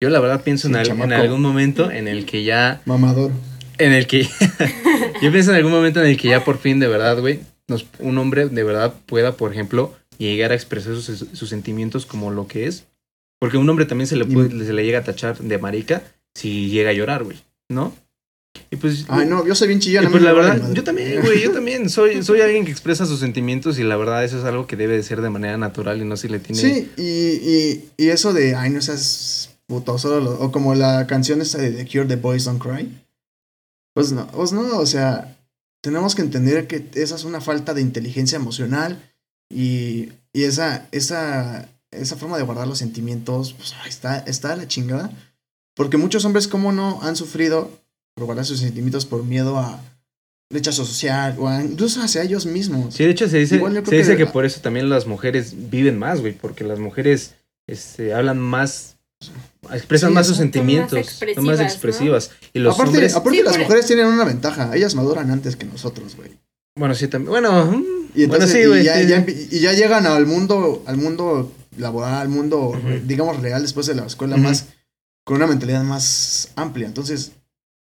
Yo 0.00 0.08
la 0.10 0.20
verdad 0.20 0.42
pienso 0.42 0.68
Sí, 0.68 0.72
en, 0.74 0.80
al- 0.80 0.86
en 0.86 1.12
algún 1.24 1.42
momento 1.42 1.90
en 1.90 2.08
el 2.08 2.24
que 2.24 2.44
ya, 2.44 2.80
Mamador. 2.86 3.30
En 3.78 3.92
el 3.92 4.06
que, 4.06 4.22
yo 5.22 5.32
pienso 5.32 5.50
en 5.50 5.56
algún 5.56 5.72
momento 5.72 6.00
en 6.02 6.08
el 6.10 6.16
que 6.16 6.28
ya 6.28 6.44
por 6.44 6.58
fin 6.58 6.78
de 6.80 6.88
verdad, 6.88 7.18
güey, 7.20 7.40
un 7.98 8.18
hombre 8.18 8.48
de 8.48 8.62
verdad 8.64 8.94
pueda, 9.06 9.32
por 9.36 9.52
ejemplo, 9.52 9.94
llegar 10.18 10.52
a 10.52 10.54
expresar 10.54 10.94
sus, 10.96 11.26
sus 11.32 11.48
sentimientos 11.48 12.06
como 12.06 12.30
lo 12.30 12.46
que 12.46 12.66
es. 12.66 12.84
Porque 13.40 13.56
un 13.56 13.68
hombre 13.70 13.84
también 13.84 14.08
se 14.08 14.16
le, 14.16 14.24
puede, 14.24 14.64
se 14.66 14.72
le 14.72 14.84
llega 14.84 14.98
a 14.98 15.04
tachar 15.04 15.38
de 15.38 15.58
marica 15.58 16.02
si 16.34 16.70
llega 16.70 16.90
a 16.90 16.92
llorar, 16.92 17.22
güey, 17.24 17.38
¿no? 17.70 17.94
Y 18.70 18.76
pues, 18.76 19.04
Ay, 19.08 19.26
no, 19.28 19.46
yo 19.46 19.54
soy 19.54 19.68
bien 19.68 19.78
chillón. 19.78 20.04
y 20.04 20.08
pues 20.08 20.22
la 20.22 20.32
verdad, 20.32 20.58
madre. 20.60 20.74
yo 20.74 20.82
también, 20.82 21.20
güey, 21.22 21.42
yo 21.42 21.52
también 21.52 21.88
soy, 21.88 22.22
soy 22.24 22.40
alguien 22.40 22.64
que 22.64 22.72
expresa 22.72 23.06
sus 23.06 23.20
sentimientos 23.20 23.78
y 23.78 23.84
la 23.84 23.96
verdad 23.96 24.24
eso 24.24 24.38
es 24.38 24.44
algo 24.44 24.66
que 24.66 24.74
debe 24.76 24.96
de 24.96 25.02
ser 25.04 25.20
de 25.20 25.30
manera 25.30 25.56
natural 25.56 26.00
y 26.02 26.04
no 26.04 26.16
si 26.16 26.26
le 26.28 26.40
tiene... 26.40 26.60
Sí, 26.60 26.90
y, 26.96 27.02
y, 27.04 27.90
y 27.96 28.08
eso 28.08 28.32
de, 28.32 28.56
ay, 28.56 28.70
no 28.70 28.82
seas 28.82 29.50
puto, 29.66 29.96
solo 29.98 30.20
lo- 30.20 30.40
o 30.40 30.50
como 30.50 30.74
la 30.74 31.06
canción 31.06 31.40
esta 31.40 31.58
de 31.58 31.70
The 31.70 31.86
Cure, 31.86 32.06
The 32.06 32.16
Boys 32.16 32.44
Don't 32.44 32.60
Cry. 32.60 32.88
Pues 33.98 34.12
no, 34.12 34.26
pues 34.28 34.52
no, 34.52 34.78
o 34.78 34.86
sea, 34.86 35.36
tenemos 35.82 36.14
que 36.14 36.22
entender 36.22 36.66
que 36.68 36.88
esa 36.94 37.16
es 37.16 37.24
una 37.24 37.40
falta 37.40 37.74
de 37.74 37.80
inteligencia 37.82 38.36
emocional 38.36 39.02
y, 39.50 40.10
y 40.32 40.44
esa, 40.44 40.86
esa, 40.92 41.68
esa 41.90 42.16
forma 42.16 42.36
de 42.36 42.44
guardar 42.44 42.68
los 42.68 42.78
sentimientos, 42.78 43.54
pues 43.54 43.74
está, 43.88 44.18
está 44.18 44.52
a 44.52 44.56
la 44.56 44.68
chingada. 44.68 45.10
Porque 45.74 45.96
muchos 45.96 46.24
hombres, 46.24 46.46
como 46.48 46.70
no, 46.72 47.00
han 47.02 47.16
sufrido 47.16 47.70
por 48.14 48.26
guardar 48.26 48.44
sus 48.46 48.60
sentimientos 48.60 49.04
por 49.06 49.24
miedo 49.24 49.58
a 49.58 49.80
rechazo 50.50 50.84
social 50.84 51.36
o 51.38 51.48
a- 51.48 51.62
incluso 51.62 52.00
hacia 52.00 52.22
ellos 52.22 52.46
mismos. 52.46 52.94
Sí, 52.94 53.04
de 53.04 53.10
hecho 53.10 53.28
se 53.28 53.38
dice, 53.38 53.56
Igual 53.56 53.82
se 53.84 53.96
dice 53.96 54.12
que- 54.16 54.24
que 54.24 54.26
por 54.30 54.44
eso 54.44 54.60
también 54.60 54.88
las 54.88 55.06
mujeres 55.06 55.54
viven 55.70 55.98
más, 55.98 56.20
güey, 56.20 56.32
porque 56.34 56.64
las 56.64 56.78
mujeres 56.78 57.34
este, 57.66 58.14
hablan 58.14 58.38
más, 58.38 58.96
expresan 59.72 60.10
Sí, 60.10 60.14
más 60.14 60.26
sus 60.26 60.36
son 60.36 60.46
más 60.46 60.52
sentimientos, 60.52 61.06
son 61.34 61.44
más 61.44 61.60
expresivas. 61.60 62.30
Y 62.52 62.58
los 62.60 62.74
aparte, 62.74 62.90
hombres, 62.92 63.14
aparte 63.14 63.38
Sí, 63.38 63.44
las 63.44 63.52
por- 63.54 63.62
mujeres 63.62 63.86
tienen 63.86 64.06
una 64.06 64.24
ventaja, 64.24 64.74
ellas 64.74 64.94
maduran 64.94 65.30
antes 65.30 65.56
que 65.56 65.66
nosotros, 65.66 66.16
güey. 66.16 66.30
bueno, 66.76 66.94
sí, 66.94 67.08
también, 67.08 67.30
bueno, 67.30 67.64
Y 68.14 68.26
bueno, 68.26 68.44
entonces 68.44 68.50
sí, 68.52 68.58
y 68.60 68.66
güey. 68.66 68.84
ya, 68.84 69.00
sí, 69.00 69.06
ya 69.08 69.24
sí. 69.24 69.32
empi- 69.32 69.48
y 69.50 69.60
ya 69.60 69.72
llegan 69.72 70.06
al 70.06 70.26
mundo, 70.26 70.82
al 70.86 70.96
mundo 70.96 71.52
laboral, 71.76 72.14
al 72.14 72.28
mundo, 72.28 72.80
digamos, 73.04 73.40
real 73.40 73.62
después 73.62 73.86
de 73.86 73.94
la 73.94 74.06
escuela 74.06 74.36
más, 74.36 74.66
con 75.24 75.36
una 75.36 75.46
mentalidad 75.46 75.82
más 75.84 76.50
amplia. 76.56 76.86
Entonces, 76.86 77.32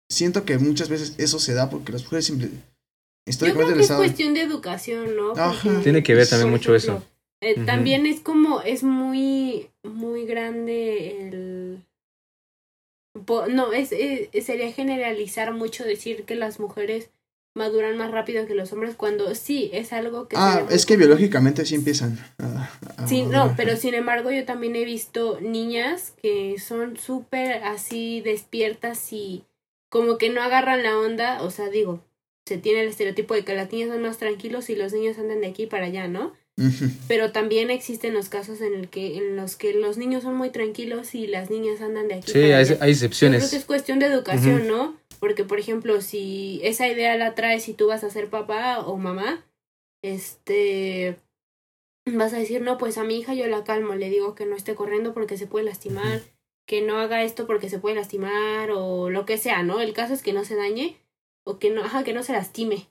siento 0.10 0.46
que 0.46 0.58
muchas 0.60 0.90
veces 0.90 1.14
eso 1.18 1.40
se 1.40 1.54
da 1.54 1.70
porque 1.70 1.92
las 1.92 2.04
mujeres 2.04 2.26
simple, 2.26 2.48
Yo 2.48 2.52
creo 2.54 2.70
históricamente 3.28 3.74
que 3.74 3.80
les 3.80 3.90
es 3.90 3.96
cuestión 3.98 4.34
de 4.34 4.42
educación, 4.42 5.16
¿no? 5.16 5.32
Ajá. 5.34 5.80
Tiene 5.84 6.04
que 6.04 6.14
ver 6.16 6.28
también 6.28 6.50
por 6.50 6.60
mucho 6.60 6.76
ejemplo, 6.76 6.98
eso. 7.00 7.08
Eh. 7.44 7.56
También 7.66 8.06
es 8.06 8.20
como, 8.22 8.62
es 8.62 8.84
muy, 8.84 9.70
muy 9.84 10.26
grande 10.26 11.28
el... 11.28 11.84
No, 13.50 13.72
es, 13.74 13.92
es- 13.92 14.46
sería 14.46 14.72
generalizar 14.72 15.54
mucho 15.54 15.84
decir 15.84 16.24
que 16.24 16.36
las 16.36 16.60
mujeres 16.60 17.10
maduran 17.56 17.96
más 17.98 18.10
rápido 18.10 18.48
que 18.48 18.56
los 18.56 18.74
hombres 18.74 18.96
cuando 18.96 19.36
sí, 19.36 19.70
es 19.74 19.94
algo 19.94 20.28
que... 20.28 20.36
Ah, 20.38 20.66
es 20.72 20.88
que 20.88 20.98
biológicamente 20.98 21.66
sí 21.66 21.76
empiezan 21.76 22.18
a... 22.40 22.72
a 22.98 23.08
Sí, 23.08 23.22
no, 23.22 23.54
pero 23.56 23.78
sin 23.78 23.94
embargo 23.94 24.32
yo 24.32 24.44
también 24.46 24.76
he 24.76 24.86
visto 24.86 25.40
niñas 25.40 26.16
que 26.22 26.56
son 26.58 26.98
súper 26.98 27.64
así 27.64 28.22
despiertas 28.22 29.14
y 29.14 29.44
como 29.90 30.18
que 30.18 30.30
no 30.32 30.42
agarran 30.42 30.82
la 30.82 30.98
onda, 30.98 31.44
o 31.44 31.52
sea, 31.52 31.70
digo, 31.70 32.00
se 32.48 32.58
tiene 32.58 32.82
el 32.82 32.88
estereotipo 32.88 33.36
de 33.36 33.46
que 33.46 33.54
las 33.54 33.72
niñas 33.72 33.90
son 33.90 34.02
más 34.02 34.18
tranquilos 34.18 34.72
y 34.72 34.76
los 34.76 34.92
niños 34.92 35.20
andan 35.20 35.42
de 35.42 35.48
aquí 35.48 35.68
para 35.68 35.86
allá, 35.86 36.08
¿no? 36.08 36.34
Pero 37.08 37.32
también 37.32 37.72
existen 37.72 38.14
los 38.14 38.30
casos 38.30 38.62
en 38.62 38.76
el 38.76 38.88
que 38.90 39.18
en 39.18 39.36
los 39.36 39.56
que 39.56 39.74
los 39.74 39.98
niños 39.98 40.22
son 40.24 40.36
muy 40.36 40.50
tranquilos 40.52 41.16
y 41.16 41.26
las 41.26 41.50
niñas 41.50 41.82
andan 41.82 42.08
de 42.08 42.16
aquí 42.16 42.32
Sí, 42.32 42.34
para 42.42 42.46
hay, 42.46 42.54
allá. 42.54 42.62
hay 42.62 42.70
Yo 42.70 42.78
creo 42.78 42.90
excepciones. 42.92 43.50
que 43.50 43.56
es 43.58 43.66
cuestión 43.66 44.00
de 44.00 44.06
educación, 44.06 44.68
¿no? 44.68 44.96
Porque, 45.20 45.44
por 45.46 45.60
ejemplo, 45.60 46.00
si 46.02 46.60
esa 46.64 46.88
idea 46.88 47.16
la 47.18 47.34
traes 47.34 47.68
y 47.70 47.74
tú 47.74 47.88
vas 47.88 48.04
a 48.04 48.10
ser 48.12 48.30
papá 48.30 48.80
o 48.82 48.98
mamá, 48.98 49.44
este, 50.04 51.16
vas 52.06 52.34
a 52.34 52.38
decir, 52.38 52.62
no, 52.62 52.78
pues 52.78 52.98
a 52.98 53.04
mi 53.04 53.18
hija 53.18 53.34
yo 53.34 53.48
la 53.48 53.64
calmo, 53.64 53.96
le 53.96 54.10
digo 54.10 54.36
que 54.36 54.46
no 54.46 54.56
esté 54.56 54.76
corriendo 54.76 55.14
porque 55.14 55.38
se 55.38 55.48
puede 55.48 55.66
lastimar, 55.66 56.22
que 56.68 56.82
no 56.82 56.98
haga 57.00 57.24
esto 57.24 57.48
porque 57.48 57.70
se 57.70 57.80
puede 57.80 57.96
lastimar 57.96 58.70
o 58.72 59.10
lo 59.10 59.26
que 59.26 59.38
sea, 59.38 59.64
¿no? 59.64 59.80
El 59.82 59.94
caso 59.94 60.14
es 60.14 60.22
que 60.22 60.34
no 60.34 60.46
se 60.46 60.56
dañe 60.56 60.98
o 61.46 61.58
que 61.58 61.70
no, 61.72 61.84
ajá, 61.84 62.04
que 62.04 62.14
no 62.14 62.22
se 62.24 62.34
lastime. 62.34 62.88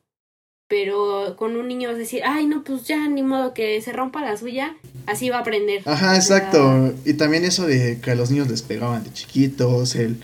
Pero 0.69 1.37
con 1.37 1.57
un 1.57 1.69
niño 1.69 1.89
vas 1.89 1.97
a 1.97 1.99
decir, 1.99 2.23
ay, 2.25 2.47
no, 2.47 2.65
pues 2.65 2.85
ya, 2.87 3.07
ni 3.09 3.23
modo 3.23 3.53
que 3.53 3.81
se 3.83 3.93
rompa 3.93 4.23
la 4.23 4.37
suya, 4.39 4.75
así 5.07 5.29
va 5.29 5.37
a 5.39 5.41
aprender. 5.41 5.83
Ajá, 5.85 6.17
exacto. 6.17 6.95
Y 7.05 7.15
también 7.15 7.45
eso 7.45 7.67
de 7.67 8.01
que 8.01 8.11
a 8.11 8.15
los 8.15 8.31
niños 8.31 8.49
les 8.49 8.63
pegaban 8.63 9.05
de 9.05 9.13
chiquitos, 9.13 9.95
el... 9.97 10.23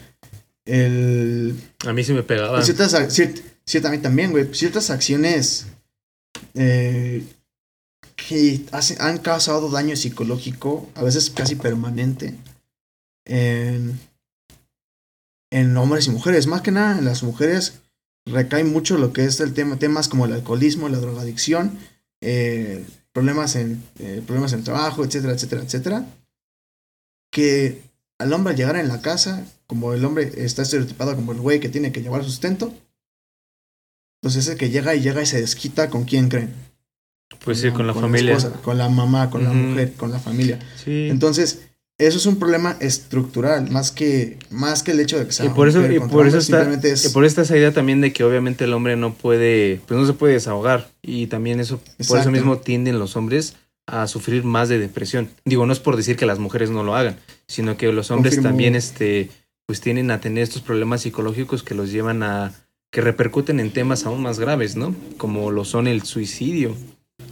el 0.65 1.55
A 1.87 1.93
mí 1.93 2.03
sí 2.03 2.13
me 2.15 2.23
pegaba. 2.23 2.63
Ciertas, 2.63 2.95
ac- 2.95 3.09
ciert- 3.11 3.43
cierta- 3.67 3.89
a 3.89 3.91
mí 3.93 3.99
también, 3.99 4.31
güey. 4.31 4.55
Ciertas 4.55 4.89
acciones 4.89 5.67
eh, 6.55 7.23
que 8.17 8.61
hacen- 8.73 9.01
han 9.01 9.19
causado 9.19 9.69
daño 9.69 9.97
psicológico, 9.97 10.89
a 10.95 11.03
veces 11.03 11.29
casi 11.31 11.57
permanente, 11.57 12.35
en, 13.27 14.01
en 15.51 15.77
hombres 15.77 16.07
y 16.07 16.11
mujeres. 16.11 16.47
Más 16.47 16.63
que 16.63 16.71
nada, 16.71 16.99
en 16.99 17.05
las 17.05 17.23
mujeres 17.23 17.81
recae 18.31 18.65
mucho 18.65 18.99
lo 18.99 19.13
que 19.13 19.25
es 19.25 19.41
el 19.41 19.55
tema, 19.55 19.79
temas 19.79 20.09
como 20.09 20.27
el 20.27 20.33
alcoholismo, 20.33 20.89
la 20.89 20.99
drogadicción, 20.99 21.79
eh, 22.21 22.85
problemas, 23.13 23.57
en, 23.57 23.83
eh, 23.99 24.23
problemas 24.27 24.53
en 24.53 24.61
el 24.61 24.65
trabajo, 24.65 25.05
etcétera, 25.05 25.33
etcétera, 25.33 25.63
etcétera. 25.63 26.07
Que 27.31 27.83
al 28.19 28.33
hombre 28.33 28.53
al 28.53 28.57
llegar 28.57 28.77
en 28.77 28.89
la 28.89 29.01
casa, 29.01 29.47
como 29.67 29.93
el 29.93 30.05
hombre 30.05 30.33
está 30.37 30.63
estereotipado 30.63 31.15
como 31.15 31.33
el 31.33 31.41
güey 31.41 31.61
que 31.61 31.69
tiene 31.69 31.93
que 31.93 32.03
llevar 32.03 32.25
sustento, 32.25 32.73
entonces 34.21 34.47
es 34.47 34.53
el 34.53 34.59
que 34.59 34.71
llega 34.71 34.95
y 34.95 35.01
llega 35.01 35.23
y 35.23 35.27
se 35.27 35.41
desquita 35.41 35.91
con 35.91 36.05
quién 36.05 36.29
creen. 36.29 36.53
Pues 37.45 37.61
sí, 37.61 37.71
con 37.71 37.87
la 37.87 37.95
familia. 37.95 38.35
esposa, 38.35 38.61
con 38.63 38.79
la 38.79 38.89
mamá, 38.89 39.31
con 39.31 39.45
la 39.45 39.53
mujer, 39.53 39.93
con 39.95 40.11
la 40.11 40.19
familia. 40.19 40.59
Sí. 40.83 41.09
Entonces, 41.09 41.68
eso 41.99 42.17
es 42.19 42.27
un 42.27 42.39
problema 42.39 42.77
estructural, 42.81 43.71
más 43.71 43.91
que, 43.91 44.39
más 44.51 44.83
que 44.83 44.93
el 44.93 45.01
hecho 45.01 45.19
de 45.19 45.27
que 45.27 45.33
sea 45.33 45.47
y 45.47 45.49
por 45.51 45.69
eso, 45.69 45.81
y 45.91 45.99
por 45.99 46.27
eso 46.27 46.39
está, 46.39 46.59
simplemente 46.59 46.93
es- 46.93 47.05
y 47.05 47.09
por 47.11 47.25
está 47.25 47.43
esa 47.43 47.57
idea 47.57 47.73
también 47.73 48.01
de 48.01 48.13
que 48.13 48.23
obviamente 48.25 48.65
el 48.65 48.73
hombre 48.73 48.97
no 48.97 49.15
puede, 49.15 49.81
pues 49.87 49.99
no 49.99 50.07
se 50.07 50.13
puede 50.13 50.35
desahogar. 50.35 50.89
Y 51.03 51.27
también 51.27 51.59
eso, 51.61 51.81
por 52.07 52.19
eso 52.21 52.31
mismo 52.31 52.59
tienden 52.59 52.99
los 52.99 53.17
hombres 53.17 53.55
a 53.87 54.07
sufrir 54.07 54.45
más 54.45 54.69
de 54.69 54.79
depresión. 54.79 55.29
Digo, 55.45 55.65
no 55.67 55.73
es 55.73 55.81
por 55.81 55.97
decir 55.97 56.17
que 56.17 56.27
las 56.27 56.39
mujeres 56.39 56.71
no 56.71 56.83
lo 56.85 56.95
hagan, 56.95 57.17
sino 57.47 57.77
que 57.77 57.91
los 57.91 58.11
hombres 58.11 58.35
Confirmo. 58.35 58.49
también 58.51 58.75
este 58.77 59.31
pues 59.67 59.81
tienen 59.83 60.11
a 60.11 60.21
tener 60.21 60.43
estos 60.45 60.63
problemas 60.63 61.03
psicológicos 61.03 61.63
que 61.63 61.75
los 61.75 61.91
llevan 61.93 62.23
a 62.23 62.55
que 62.91 63.01
repercuten 63.03 63.61
en 63.61 63.71
temas 63.71 64.07
aún 64.07 64.23
más 64.23 64.39
graves, 64.39 64.77
¿no? 64.77 64.95
Como 65.19 65.51
lo 65.51 65.65
son 65.67 65.87
el 65.89 66.03
suicidio, 66.05 66.75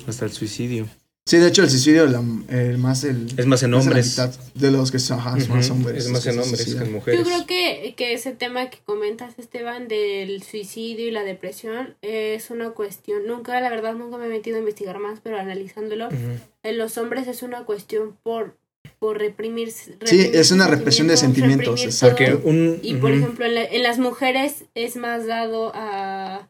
hasta 0.06 0.24
el 0.26 0.32
suicidio. 0.32 0.86
Sí, 1.28 1.38
de 1.38 1.48
hecho, 1.48 1.64
el 1.64 1.70
suicidio 1.70 2.06
la- 2.06 2.22
el 2.50 2.78
más 2.78 3.02
el 3.02 3.26
Es 3.36 3.46
más 3.46 3.60
en 3.64 3.70
más 3.72 3.84
de 3.84 3.90
la 3.90 3.96
hombres. 3.96 4.10
mitad 4.10 4.30
de 4.54 4.70
los 4.70 4.92
que 4.92 5.00
son 5.00 5.18
ajá, 5.18 5.36
es 5.36 5.48
más 5.48 5.66
Ujú, 5.68 5.74
hombres. 5.78 6.04
Es 6.04 6.10
más 6.12 6.24
en 6.24 6.38
hombres 6.38 6.64
que 6.64 6.70
en 6.84 6.92
mujeres. 6.92 7.18
Yo 7.18 7.26
creo 7.26 7.46
que, 7.46 7.94
que 7.96 8.12
ese 8.14 8.30
tema 8.30 8.70
que 8.70 8.78
comentas, 8.84 9.36
Esteban, 9.36 9.88
del 9.88 10.40
suicidio 10.44 11.08
y 11.08 11.10
la 11.10 11.24
depresión, 11.24 11.96
es 12.00 12.50
una 12.50 12.70
cuestión, 12.70 13.26
nunca, 13.26 13.60
la 13.60 13.68
verdad, 13.70 13.94
nunca 13.94 14.18
me 14.18 14.26
he 14.26 14.28
metido 14.28 14.54
a 14.56 14.60
investigar 14.60 15.00
más, 15.00 15.18
pero 15.20 15.36
analizándolo, 15.36 16.06
Ujú. 16.06 16.16
en 16.62 16.78
los 16.78 16.96
hombres 16.96 17.26
es 17.26 17.42
una 17.42 17.64
cuestión 17.64 18.16
por, 18.22 18.56
por 19.00 19.18
reprimir. 19.18 19.72
Sí, 19.72 19.90
reprimir 19.98 20.36
es 20.36 20.52
una 20.52 20.68
represión 20.68 21.08
de 21.08 21.16
sentimientos. 21.16 21.84
Porque 22.02 22.34
un 22.40 22.78
Y 22.82 22.94
por 22.94 23.10
ejemplo, 23.10 23.46
en, 23.46 23.54
la- 23.56 23.64
en 23.64 23.82
las 23.82 23.98
mujeres 23.98 24.66
es 24.76 24.94
más 24.94 25.26
dado 25.26 25.72
a 25.74 26.48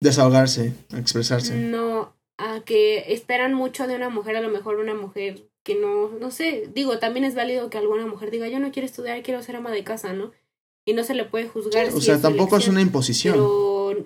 Desahogarse, 0.00 0.74
a 0.92 0.98
expresarse. 0.98 1.54
no 1.54 2.12
a 2.36 2.60
que 2.64 3.12
esperan 3.12 3.54
mucho 3.54 3.86
de 3.86 3.96
una 3.96 4.08
mujer, 4.08 4.36
a 4.36 4.40
lo 4.40 4.48
mejor 4.48 4.76
una 4.76 4.94
mujer 4.94 5.42
que 5.62 5.74
no, 5.74 6.10
no 6.10 6.30
sé, 6.30 6.68
digo, 6.72 6.98
también 6.98 7.24
es 7.24 7.34
válido 7.34 7.70
que 7.70 7.78
alguna 7.78 8.06
mujer 8.06 8.30
diga, 8.30 8.48
yo 8.48 8.60
no 8.60 8.70
quiero 8.70 8.86
estudiar, 8.86 9.22
quiero 9.22 9.42
ser 9.42 9.56
ama 9.56 9.70
de 9.70 9.82
casa, 9.82 10.12
¿no? 10.12 10.32
Y 10.84 10.92
no 10.92 11.04
se 11.04 11.14
le 11.14 11.24
puede 11.24 11.48
juzgar. 11.48 11.88
o 11.88 11.92
si 11.92 12.02
sea, 12.02 12.16
su 12.16 12.22
tampoco 12.22 12.58
es 12.58 12.68
una 12.68 12.82
imposición. 12.82 13.34
Pero, 13.34 14.04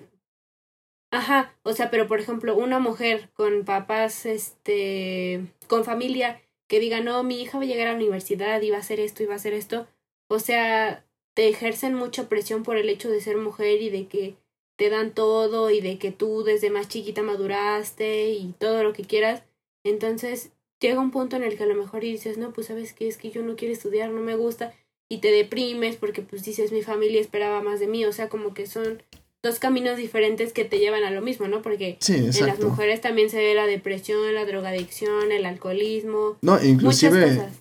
ajá, 1.11 1.53
o 1.63 1.73
sea, 1.73 1.91
pero 1.91 2.07
por 2.07 2.21
ejemplo, 2.21 2.55
una 2.55 2.79
mujer 2.79 3.29
con 3.33 3.65
papás, 3.65 4.25
este, 4.25 5.53
con 5.67 5.83
familia, 5.83 6.41
que 6.67 6.79
diga, 6.79 7.01
no, 7.01 7.23
mi 7.23 7.41
hija 7.41 7.57
va 7.57 7.65
a 7.65 7.67
llegar 7.67 7.87
a 7.87 7.91
la 7.91 7.97
universidad 7.97 8.61
y 8.61 8.69
va 8.69 8.77
a 8.77 8.81
hacer 8.81 9.01
esto 9.01 9.23
y 9.23 9.25
va 9.25 9.33
a 9.33 9.37
hacer 9.37 9.53
esto, 9.53 9.87
o 10.29 10.39
sea, 10.39 11.05
te 11.33 11.49
ejercen 11.49 11.93
mucha 11.93 12.29
presión 12.29 12.63
por 12.63 12.77
el 12.77 12.87
hecho 12.87 13.09
de 13.09 13.19
ser 13.19 13.37
mujer 13.37 13.81
y 13.81 13.89
de 13.89 14.07
que 14.07 14.35
te 14.79 14.89
dan 14.89 15.11
todo 15.13 15.69
y 15.69 15.81
de 15.81 15.99
que 15.99 16.11
tú 16.11 16.43
desde 16.43 16.69
más 16.71 16.87
chiquita 16.87 17.21
maduraste 17.21 18.29
y 18.31 18.53
todo 18.57 18.81
lo 18.81 18.93
que 18.93 19.03
quieras. 19.03 19.43
Entonces 19.83 20.51
llega 20.79 21.01
un 21.01 21.11
punto 21.11 21.35
en 21.35 21.43
el 21.43 21.57
que 21.57 21.63
a 21.63 21.67
lo 21.67 21.75
mejor 21.75 22.01
dices, 22.01 22.37
no, 22.37 22.51
pues 22.53 22.67
sabes 22.67 22.93
que 22.93 23.09
es 23.09 23.17
que 23.17 23.29
yo 23.29 23.43
no 23.43 23.57
quiero 23.57 23.73
estudiar, 23.73 24.09
no 24.09 24.21
me 24.21 24.37
gusta 24.37 24.73
y 25.09 25.17
te 25.17 25.31
deprimes 25.31 25.97
porque 25.97 26.21
pues 26.21 26.45
dices 26.45 26.71
mi 26.71 26.81
familia 26.81 27.19
esperaba 27.19 27.61
más 27.61 27.79
de 27.81 27.87
mí, 27.87 28.05
o 28.05 28.13
sea, 28.13 28.29
como 28.29 28.53
que 28.53 28.67
son 28.67 29.03
dos 29.43 29.59
caminos 29.59 29.97
diferentes 29.97 30.53
que 30.53 30.63
te 30.63 30.79
llevan 30.79 31.03
a 31.03 31.11
lo 31.11 31.21
mismo, 31.21 31.47
¿no? 31.49 31.61
Porque 31.61 31.97
Sí, 31.99 32.13
en 32.15 32.45
las 32.47 32.59
mujeres 32.61 33.01
también 33.01 33.29
se 33.29 33.37
ve 33.37 33.53
la 33.55 33.65
depresión, 33.65 34.33
la 34.33 34.45
drogadicción, 34.45 35.31
el 35.33 35.45
alcoholismo, 35.45 36.37
No, 36.41 36.53
muchas 36.53 36.65
inclusive, 36.67 37.35
cosas. 37.35 37.53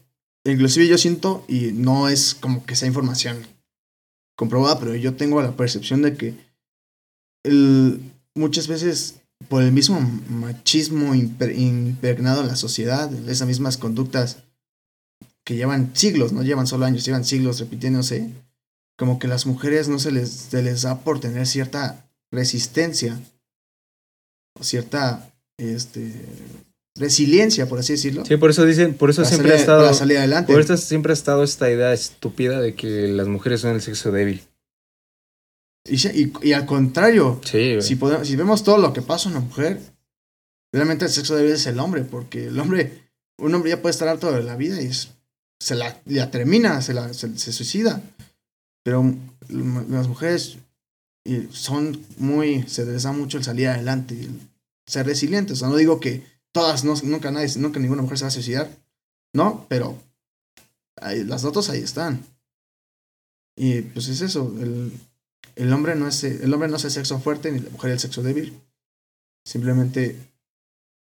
inclusive 0.44 0.86
yo 0.86 0.98
siento, 0.98 1.44
y 1.48 1.72
no 1.72 2.08
es 2.08 2.34
como 2.34 2.64
que 2.64 2.76
sea 2.76 2.86
información 2.86 3.44
comprobada, 4.36 4.78
pero 4.78 4.94
yo 4.94 5.14
tengo 5.14 5.42
la 5.42 5.56
percepción 5.56 6.02
de 6.02 6.14
que 6.16 6.34
el, 7.44 8.00
muchas 8.34 8.68
veces 8.68 9.16
por 9.48 9.62
el 9.62 9.72
mismo 9.72 10.00
machismo 10.28 11.14
impregnado 11.14 12.42
en 12.42 12.48
la 12.48 12.56
sociedad, 12.56 13.12
esas 13.28 13.46
mismas 13.46 13.76
conductas 13.76 14.38
que 15.44 15.56
llevan 15.56 15.92
siglos, 15.94 16.32
no 16.32 16.42
llevan 16.42 16.66
solo 16.66 16.84
años, 16.84 17.04
llevan 17.04 17.24
siglos 17.24 17.60
repitiéndose, 17.60 18.30
como 18.98 19.18
que 19.18 19.28
las 19.28 19.46
mujeres 19.46 19.88
no 19.88 19.98
se 19.98 20.10
les, 20.12 20.28
se 20.28 20.62
les 20.62 20.82
da 20.82 21.00
por 21.00 21.20
tener 21.20 21.46
cierta 21.46 22.04
resistencia 22.30 23.18
o 24.58 24.64
cierta 24.64 25.32
este, 25.56 26.12
resiliencia, 26.96 27.68
por 27.68 27.78
así 27.78 27.94
decirlo. 27.94 28.24
Sí, 28.26 28.36
por 28.36 28.50
eso 28.50 28.66
dicen, 28.66 28.94
por 28.94 29.10
eso 29.10 29.24
siempre 29.24 29.52
ha 29.52 29.56
estado 29.56 29.82
para 29.82 29.94
salir 29.94 30.18
adelante. 30.18 30.52
por 30.52 30.60
eso 30.60 30.76
siempre 30.76 31.12
ha 31.12 31.14
estado 31.14 31.42
esta 31.44 31.70
idea 31.70 31.92
estúpida 31.92 32.60
de 32.60 32.74
que 32.74 33.08
las 33.08 33.28
mujeres 33.28 33.60
son 33.60 33.74
el 33.74 33.80
sexo 33.80 34.10
débil. 34.10 34.42
Y, 35.90 35.96
y- 36.22 36.32
y 36.42 36.52
al 36.52 36.66
contrario, 36.66 37.40
Sí, 37.44 37.80
si, 37.82 37.96
podemos, 37.96 38.26
si 38.26 38.36
vemos 38.36 38.62
todo 38.64 38.78
lo 38.78 38.92
que 38.92 39.02
pasa 39.02 39.28
en 39.28 39.36
una 39.36 39.44
mujer, 39.46 39.80
realmente 40.72 41.04
el 41.06 41.10
sexo 41.10 41.34
débil 41.36 41.52
es 41.52 41.66
el 41.66 41.78
hombre, 41.80 42.02
porque 42.04 42.46
el 42.48 42.58
hombre, 42.60 43.08
un 43.38 43.54
hombre 43.54 43.70
ya 43.70 43.80
puede 43.82 43.92
estar 43.92 44.08
harto 44.08 44.30
de 44.32 44.42
la 44.42 44.56
vida 44.56 44.80
y 44.82 44.86
es- 44.86 45.08
se 45.60 45.74
la, 45.74 46.00
la 46.06 46.30
termina, 46.30 46.80
se, 46.82 46.94
la, 46.94 47.12
se, 47.14 47.36
se 47.38 47.52
suicida. 47.52 48.02
Pero 48.84 49.14
las 49.48 50.08
mujeres 50.08 50.58
son 51.50 52.00
muy, 52.16 52.62
se 52.68 52.86
les 52.86 53.02
da 53.02 53.12
mucho 53.12 53.38
el 53.38 53.44
salir 53.44 53.68
adelante, 53.68 54.14
el 54.18 54.40
ser 54.86 55.04
resilientes. 55.06 55.54
O 55.54 55.56
sea, 55.56 55.68
no 55.68 55.76
digo 55.76 56.00
que 56.00 56.22
todas, 56.52 56.84
no, 56.84 56.94
nunca, 57.02 57.30
nadie, 57.30 57.48
nunca 57.58 57.80
ninguna 57.80 58.02
mujer 58.02 58.18
se 58.18 58.24
va 58.24 58.28
a 58.28 58.32
suicidar, 58.32 58.70
no, 59.34 59.66
pero 59.68 60.00
ahí- 61.00 61.24
las 61.24 61.42
notas 61.44 61.68
ahí 61.70 61.80
están. 61.80 62.24
Y 63.56 63.82
pues 63.82 64.08
es 64.08 64.20
eso, 64.20 64.54
el, 64.60 64.92
el 65.58 65.72
hombre 65.72 65.94
no 65.94 66.08
es 66.08 66.24
el 66.24 66.52
hombre 66.54 66.68
no 66.68 66.76
es 66.76 66.84
el 66.84 66.90
sexo 66.90 67.18
fuerte 67.20 67.52
ni 67.52 67.60
la 67.60 67.70
mujer 67.70 67.90
el 67.90 67.98
sexo 68.00 68.22
débil. 68.22 68.58
Simplemente 69.44 70.16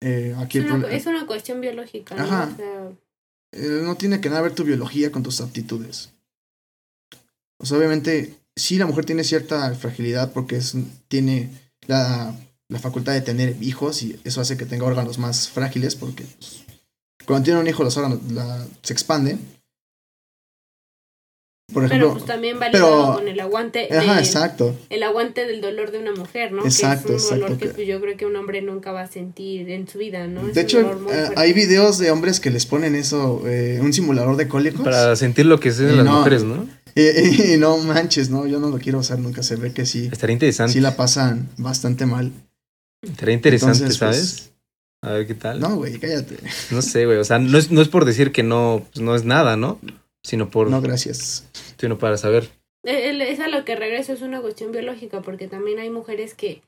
eh, 0.02 0.34
aquí 0.38 0.58
Es 0.58 0.70
una, 0.70 0.88
es 0.88 1.06
una 1.06 1.26
cuestión 1.26 1.60
biológica, 1.60 2.14
¿no? 2.14 2.22
Ajá. 2.22 2.50
O 2.52 2.56
sea, 2.56 2.90
eh, 3.52 3.80
no 3.82 3.96
tiene 3.96 4.20
que 4.20 4.28
nada 4.28 4.42
ver 4.42 4.54
tu 4.54 4.64
biología 4.64 5.10
con 5.12 5.22
tus 5.22 5.40
aptitudes. 5.40 6.10
O 7.58 7.64
sea, 7.64 7.78
obviamente, 7.78 8.34
sí 8.54 8.76
la 8.78 8.86
mujer 8.86 9.04
tiene 9.06 9.24
cierta 9.24 9.74
fragilidad 9.74 10.32
porque 10.32 10.56
es, 10.56 10.74
tiene 11.08 11.50
la, 11.86 12.34
la 12.68 12.78
facultad 12.78 13.14
de 13.14 13.22
tener 13.22 13.56
hijos 13.62 14.02
y 14.02 14.20
eso 14.24 14.40
hace 14.42 14.56
que 14.58 14.66
tenga 14.66 14.84
órganos 14.84 15.18
más 15.18 15.48
frágiles 15.48 15.96
porque 15.96 16.24
pues, 16.24 16.64
cuando 17.24 17.44
tiene 17.44 17.60
un 17.60 17.66
hijo 17.66 17.82
los 17.82 17.96
órganos 17.96 18.20
la- 18.32 18.66
se 18.82 18.92
expanden. 18.92 19.40
Por 21.72 21.88
pero 21.88 22.12
pues 22.12 22.24
también 22.24 22.60
validado 22.60 22.88
pero- 23.06 23.14
con 23.18 23.28
el 23.28 23.40
aguante 23.40 23.88
ajá, 23.90 24.14
de- 24.14 24.20
exacto. 24.20 24.76
el 24.88 25.02
aguante 25.02 25.46
del 25.46 25.60
dolor 25.60 25.90
de 25.90 25.98
una 25.98 26.12
mujer, 26.14 26.52
¿no? 26.52 26.64
Exacto, 26.64 27.08
que 27.08 27.16
es 27.16 27.24
un 27.24 27.30
dolor 27.30 27.42
exacto, 27.50 27.58
que 27.64 27.68
que- 27.70 27.74
pues, 27.74 27.88
yo 27.88 28.00
creo 28.00 28.16
que 28.16 28.24
un 28.24 28.36
hombre 28.36 28.62
nunca 28.62 28.92
va 28.92 29.00
a 29.02 29.06
sentir 29.08 29.68
en 29.70 29.88
su 29.88 29.98
vida, 29.98 30.28
¿no? 30.28 30.46
Es 30.46 30.54
De 30.54 30.60
hecho, 30.60 30.80
eh, 30.80 31.30
hay 31.34 31.52
videos 31.52 31.98
de 31.98 32.12
hombres 32.12 32.38
que 32.38 32.50
les 32.50 32.66
ponen 32.66 32.94
eso, 32.94 33.42
eh, 33.48 33.80
un 33.82 33.92
simulador 33.92 34.36
de 34.36 34.46
cólicos. 34.46 34.82
Para 34.82 35.16
sentir 35.16 35.46
lo 35.46 35.58
que 35.58 35.72
sienten 35.72 35.96
las 35.96 36.06
no. 36.06 36.18
mujeres, 36.18 36.44
¿no? 36.44 36.68
Y, 36.94 37.54
y 37.54 37.56
no 37.58 37.76
manches, 37.78 38.30
no, 38.30 38.46
yo 38.46 38.60
no 38.60 38.70
lo 38.70 38.78
quiero 38.78 39.00
usar 39.00 39.18
nunca. 39.18 39.42
Se 39.42 39.56
ve 39.56 39.72
que 39.72 39.86
sí, 39.86 40.08
Estaría 40.12 40.34
interesante. 40.34 40.72
sí 40.72 40.80
la 40.80 40.94
pasan 40.96 41.48
bastante 41.58 42.06
mal. 42.06 42.30
Estaría 43.02 43.34
interesante, 43.34 43.78
Entonces, 43.78 43.98
pues, 43.98 44.16
¿sabes? 44.16 44.52
A 45.02 45.10
ver 45.12 45.26
qué 45.26 45.34
tal. 45.34 45.58
No, 45.60 45.76
güey, 45.76 45.98
cállate. 45.98 46.36
No 46.70 46.80
sé, 46.80 47.04
güey. 47.06 47.18
O 47.18 47.24
sea, 47.24 47.38
no 47.40 47.58
es, 47.58 47.70
no 47.72 47.82
es 47.82 47.88
por 47.88 48.04
decir 48.04 48.30
que 48.32 48.42
no, 48.44 48.82
pues, 48.92 49.04
no 49.04 49.14
es 49.16 49.24
nada, 49.24 49.56
¿no? 49.56 49.78
Sino 50.26 50.50
por, 50.50 50.68
No, 50.68 50.80
gracias. 50.80 51.48
sino 51.78 51.98
para 51.98 52.16
saber. 52.16 52.48
Eh, 52.82 53.16
Es 53.30 53.38
a 53.38 53.46
lo 53.46 53.64
que 53.64 53.76
regreso, 53.76 54.12
es 54.12 54.22
una 54.22 54.40
cuestión 54.40 54.72
biológica, 54.72 55.22
porque 55.22 55.46
también 55.46 55.78
hay 55.78 55.88
mujeres 55.88 56.34
que 56.34 56.62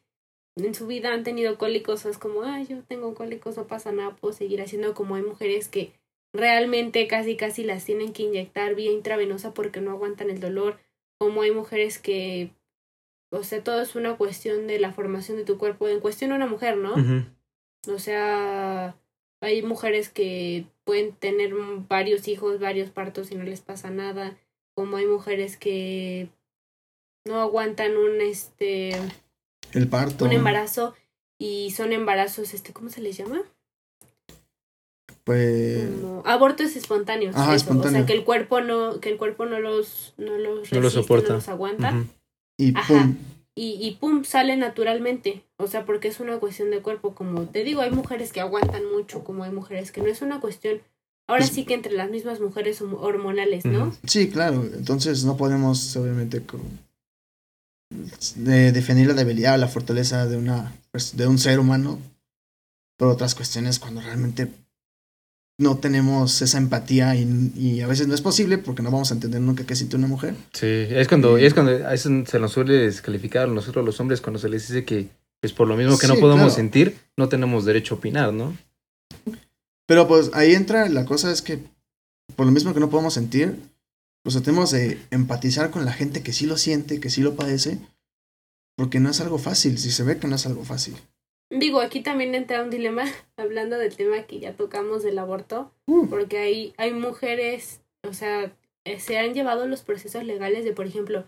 en 0.55 0.75
su 0.75 0.87
vida 0.87 1.13
han 1.13 1.25
tenido 1.25 1.59
cólicos, 1.59 2.07
es 2.07 2.19
como, 2.19 2.45
ay, 2.45 2.67
yo 2.69 2.85
tengo 2.85 3.15
cólicos, 3.15 3.57
no 3.57 3.67
pasa 3.67 3.91
nada, 3.91 4.15
puedo 4.15 4.33
seguir 4.33 4.63
haciendo, 4.63 4.95
como 4.95 5.17
hay 5.17 5.23
mujeres 5.23 5.67
que 5.67 5.93
realmente 6.33 7.09
casi 7.09 7.37
casi 7.37 7.65
las 7.65 7.85
tienen 7.85 8.13
que 8.13 8.23
inyectar 8.23 8.77
vía 8.77 8.93
intravenosa 8.93 9.55
porque 9.55 9.81
no 9.81 9.91
aguantan 9.91 10.31
el 10.31 10.39
dolor, 10.39 10.79
como 11.19 11.43
hay 11.43 11.51
mujeres 11.51 11.99
que, 11.99 12.51
o 13.33 13.43
sea, 13.43 13.65
todo 13.65 13.83
es 13.83 13.97
una 13.97 14.17
cuestión 14.17 14.69
de 14.69 14.79
la 14.79 14.93
formación 14.93 15.37
de 15.37 15.45
tu 15.45 15.59
cuerpo, 15.59 15.89
en 15.89 15.99
cuestión 15.99 16.31
a 16.31 16.37
una 16.37 16.47
mujer, 16.47 16.77
¿no? 16.77 16.93
Ujú. 16.93 17.25
O 17.93 17.99
sea, 17.99 18.97
hay 19.41 19.63
mujeres 19.63 20.09
que 20.09 20.65
pueden 20.85 21.13
tener 21.13 21.53
varios 21.89 22.27
hijos, 22.29 22.59
varios 22.61 22.91
partos 22.91 23.31
y 23.31 23.35
no 23.37 23.45
les 23.45 23.61
pasa 23.61 23.91
nada. 23.91 24.37
Como 24.75 24.97
hay 24.97 25.07
mujeres 25.07 25.57
que 25.57 26.29
no 27.25 27.41
aguantan 27.41 27.97
un 27.97 28.21
este 28.21 28.91
El 29.73 29.89
parto. 29.89 30.25
un 30.25 30.33
embarazo 30.33 30.95
y 31.39 31.71
son 31.73 31.93
embarazos 31.93 32.55
este 32.55 32.73
¿cómo 32.73 32.89
se 32.91 33.01
les 33.01 33.17
llama? 33.17 33.43
Pues. 35.25 35.89
Como 36.01 36.23
abortos 36.27 36.75
espontáneos. 36.77 37.35
Ajá, 37.37 37.45
eso. 37.45 37.53
O 37.53 37.57
espontáneo. 37.57 37.99
sea, 38.01 38.07
que 38.07 38.13
el 38.15 38.25
cuerpo 38.25 38.61
no 38.61 38.99
que 39.01 39.11
el 39.11 39.19
cuerpo 39.19 39.45
no 39.47 39.61
los 39.61 40.15
no 40.17 40.37
los 40.39 40.73
No 40.73 40.81
los 40.81 40.93
soporta. 40.93 41.29
no 41.29 41.35
los 41.35 41.49
aguanta. 41.49 41.95
Y 42.57 42.75
Ajá. 42.77 42.87
pum. 42.95 43.17
Y, 43.59 43.73
y 43.87 43.97
pum, 43.97 44.25
sale 44.25 44.57
naturalmente. 44.57 45.43
O 45.57 45.67
sea, 45.67 45.85
porque 45.85 46.09
es 46.09 46.21
una 46.21 46.39
cuestión 46.39 46.71
de 46.71 46.81
cuerpo. 46.81 47.15
Como 47.15 47.43
te 47.47 47.65
digo, 47.65 47.81
hay 47.81 47.91
mujeres 47.91 48.33
que 48.33 48.41
aguantan 48.41 48.83
mucho, 48.93 49.25
como 49.25 49.45
hay 49.45 49.51
mujeres 49.51 49.91
que 49.93 50.01
no 50.01 50.07
es 50.09 50.23
una 50.23 50.41
cuestión. 50.41 50.81
Ahora 51.27 51.45
sí 51.47 51.65
que 51.65 51.75
entre 51.75 51.93
las 51.93 52.11
mismas 52.11 52.41
mujeres 52.41 52.81
hormonales, 52.81 53.65
¿no? 53.67 53.95
Sí, 54.07 54.31
claro. 54.31 54.63
Entonces 54.75 55.25
no 55.25 55.37
podemos, 55.37 55.95
obviamente, 55.97 56.43
co- 56.43 56.61
de 58.37 58.73
definir 58.73 59.07
la 59.09 59.15
debilidad 59.15 59.55
o 59.55 59.59
la 59.59 59.69
fortaleza 59.69 60.27
de 60.27 60.37
una 60.37 60.75
pues, 60.91 61.17
de 61.17 61.27
un 61.27 61.39
ser 61.39 61.59
humano 61.59 61.99
por 62.99 63.09
otras 63.09 63.35
cuestiones 63.35 63.79
cuando 63.79 64.01
realmente 64.01 64.49
no 65.59 65.79
tenemos 65.79 66.41
esa 66.41 66.59
empatía 66.59 67.17
y, 67.17 67.53
y 67.57 67.81
a 67.81 67.89
veces 67.89 68.07
no 68.07 68.15
es 68.15 68.21
posible 68.21 68.59
porque 68.59 68.83
no 68.83 68.93
vamos 68.93 69.11
a 69.11 69.15
entender 69.15 69.41
nunca 69.41 69.67
qué 69.67 69.75
siente 69.75 69.97
una 69.97 70.07
mujer. 70.07 70.35
Sí, 70.53 70.67
es 70.67 71.09
cuando, 71.09 71.37
es 71.37 71.53
cuando 71.53 71.87
a 71.87 71.93
eso 71.93 72.11
se 72.27 72.39
nos 72.39 72.53
suele 72.53 72.75
descalificar 72.75 73.49
a 73.49 73.53
nosotros 73.53 73.85
los 73.85 73.99
hombres 73.99 74.21
cuando 74.21 74.39
se 74.39 74.49
les 74.49 74.69
dice 74.69 74.85
que, 74.85 75.09
pues 75.41 75.53
por 75.53 75.67
lo 75.67 75.77
mismo 75.77 75.99
que 75.99 76.07
no 76.07 76.15
podemos 76.15 76.47
claro. 76.47 76.55
sentir, 76.55 76.97
no 77.17 77.29
tenemos 77.29 77.65
derecho 77.65 77.95
a 77.95 77.99
opinar, 77.99 78.33
¿no? 78.33 78.57
Pero 79.87 80.07
pues 80.07 80.31
ahí 80.35 80.55
entra 80.55 80.89
la 80.89 81.05
cosa 81.05 81.33
es 81.33 81.43
que 81.43 81.61
por 82.37 82.47
lo 82.47 82.53
mismo 82.53 82.73
que 82.73 82.81
no 82.81 82.91
podemos 82.91 83.15
sentir, 83.15 83.59
pues 84.23 84.37
tratemos 84.37 84.71
de 84.71 85.01
empatizar 85.11 85.71
con 85.71 85.85
la 85.85 85.93
gente 85.93 86.23
que 86.23 86.33
sí 86.33 86.47
lo 86.47 86.57
siente, 86.57 87.01
que 87.01 87.11
sí 87.11 87.21
lo 87.23 87.35
padece, 87.35 87.79
porque 88.77 89.01
no 89.01 89.11
es 89.11 89.21
algo 89.21 89.39
fácil, 89.39 89.79
si 89.79 89.91
se 89.91 90.05
ve 90.05 90.19
que 90.19 90.29
no 90.29 90.37
es 90.37 90.47
algo 90.47 90.65
fácil. 90.65 90.95
Digo, 91.51 91.81
aquí 91.81 92.01
también 92.01 92.35
entra 92.35 92.63
un 92.63 92.71
dilema, 92.71 93.05
hablando 93.37 93.79
del 93.79 93.97
tema 93.97 94.23
que 94.25 94.41
ya 94.41 94.55
tocamos 94.55 95.03
del 95.03 95.19
aborto, 95.19 95.73
Uh, 95.87 96.07
porque 96.07 96.37
hay, 96.37 96.75
hay 96.77 96.93
mujeres, 96.93 97.81
o 98.07 98.13
sea, 98.13 98.55
eh, 98.85 99.01
se 99.01 99.17
han 99.17 99.33
llevado 99.33 99.67
los 99.67 99.83
procesos 99.83 100.23
legales 100.25 100.65
de, 100.65 100.75
por 100.75 100.87
ejemplo, 100.87 101.25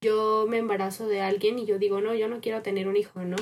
yo 0.00 0.46
me 0.48 0.58
embarazo 0.58 1.08
de 1.08 1.20
alguien 1.20 1.58
y 1.58 1.66
yo 1.66 1.78
digo, 1.78 2.00
no, 2.00 2.14
yo 2.14 2.28
no 2.28 2.40
quiero 2.40 2.62
tener 2.62 2.88
un 2.88 2.96
hijo, 2.96 3.20
¿no? 3.22 3.36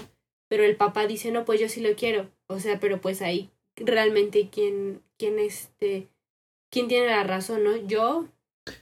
Pero 0.49 0.65
el 0.65 0.77
papá 0.77 1.07
dice, 1.07 1.31
no, 1.31 1.45
pues 1.45 1.61
yo 1.61 1.69
sí 1.69 1.81
lo 1.81 1.95
quiero. 1.95 2.31
O 2.47 2.59
sea, 2.59 2.81
pero 2.81 3.01
pues 3.01 3.23
ahí 3.23 3.51
realmente 3.77 4.49
quién, 4.51 5.03
quién 5.19 5.39
este, 5.39 6.09
quién 6.71 6.89
tiene 6.89 7.07
la 7.07 7.23
razón, 7.25 7.63
¿no? 7.63 7.77
Yo, 7.77 8.27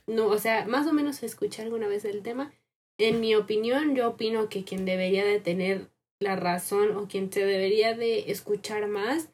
no, 0.06 0.28
o 0.28 0.38
sea, 0.38 0.66
más 0.66 0.86
o 0.86 0.92
menos 0.92 1.22
escuché 1.22 1.62
alguna 1.62 1.88
vez 1.88 2.04
el 2.04 2.22
tema. 2.22 2.52
En 2.98 3.20
mi 3.20 3.34
opinión, 3.34 3.94
yo 3.94 4.08
opino 4.08 4.48
que 4.48 4.64
quien 4.64 4.84
debería 4.84 5.24
de 5.24 5.40
tener 5.40 5.90
la 6.20 6.36
razón 6.36 6.96
o 6.96 7.08
quien 7.08 7.32
se 7.32 7.44
debería 7.44 7.94
de 7.94 8.30
escuchar 8.30 8.86
más 8.88 9.28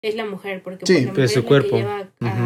es 0.00 0.14
la 0.14 0.24
mujer, 0.24 0.62
porque 0.62 0.86
Sí, 0.86 0.92
pues, 0.92 1.06
la 1.06 1.12
pues, 1.12 1.18
mujer 1.18 1.28
su 1.30 1.32
es 1.32 1.36
la 1.36 1.42
que 1.42 1.48
cuerpo. 1.48 1.76
lleva 1.76 1.98
a- 1.98 2.02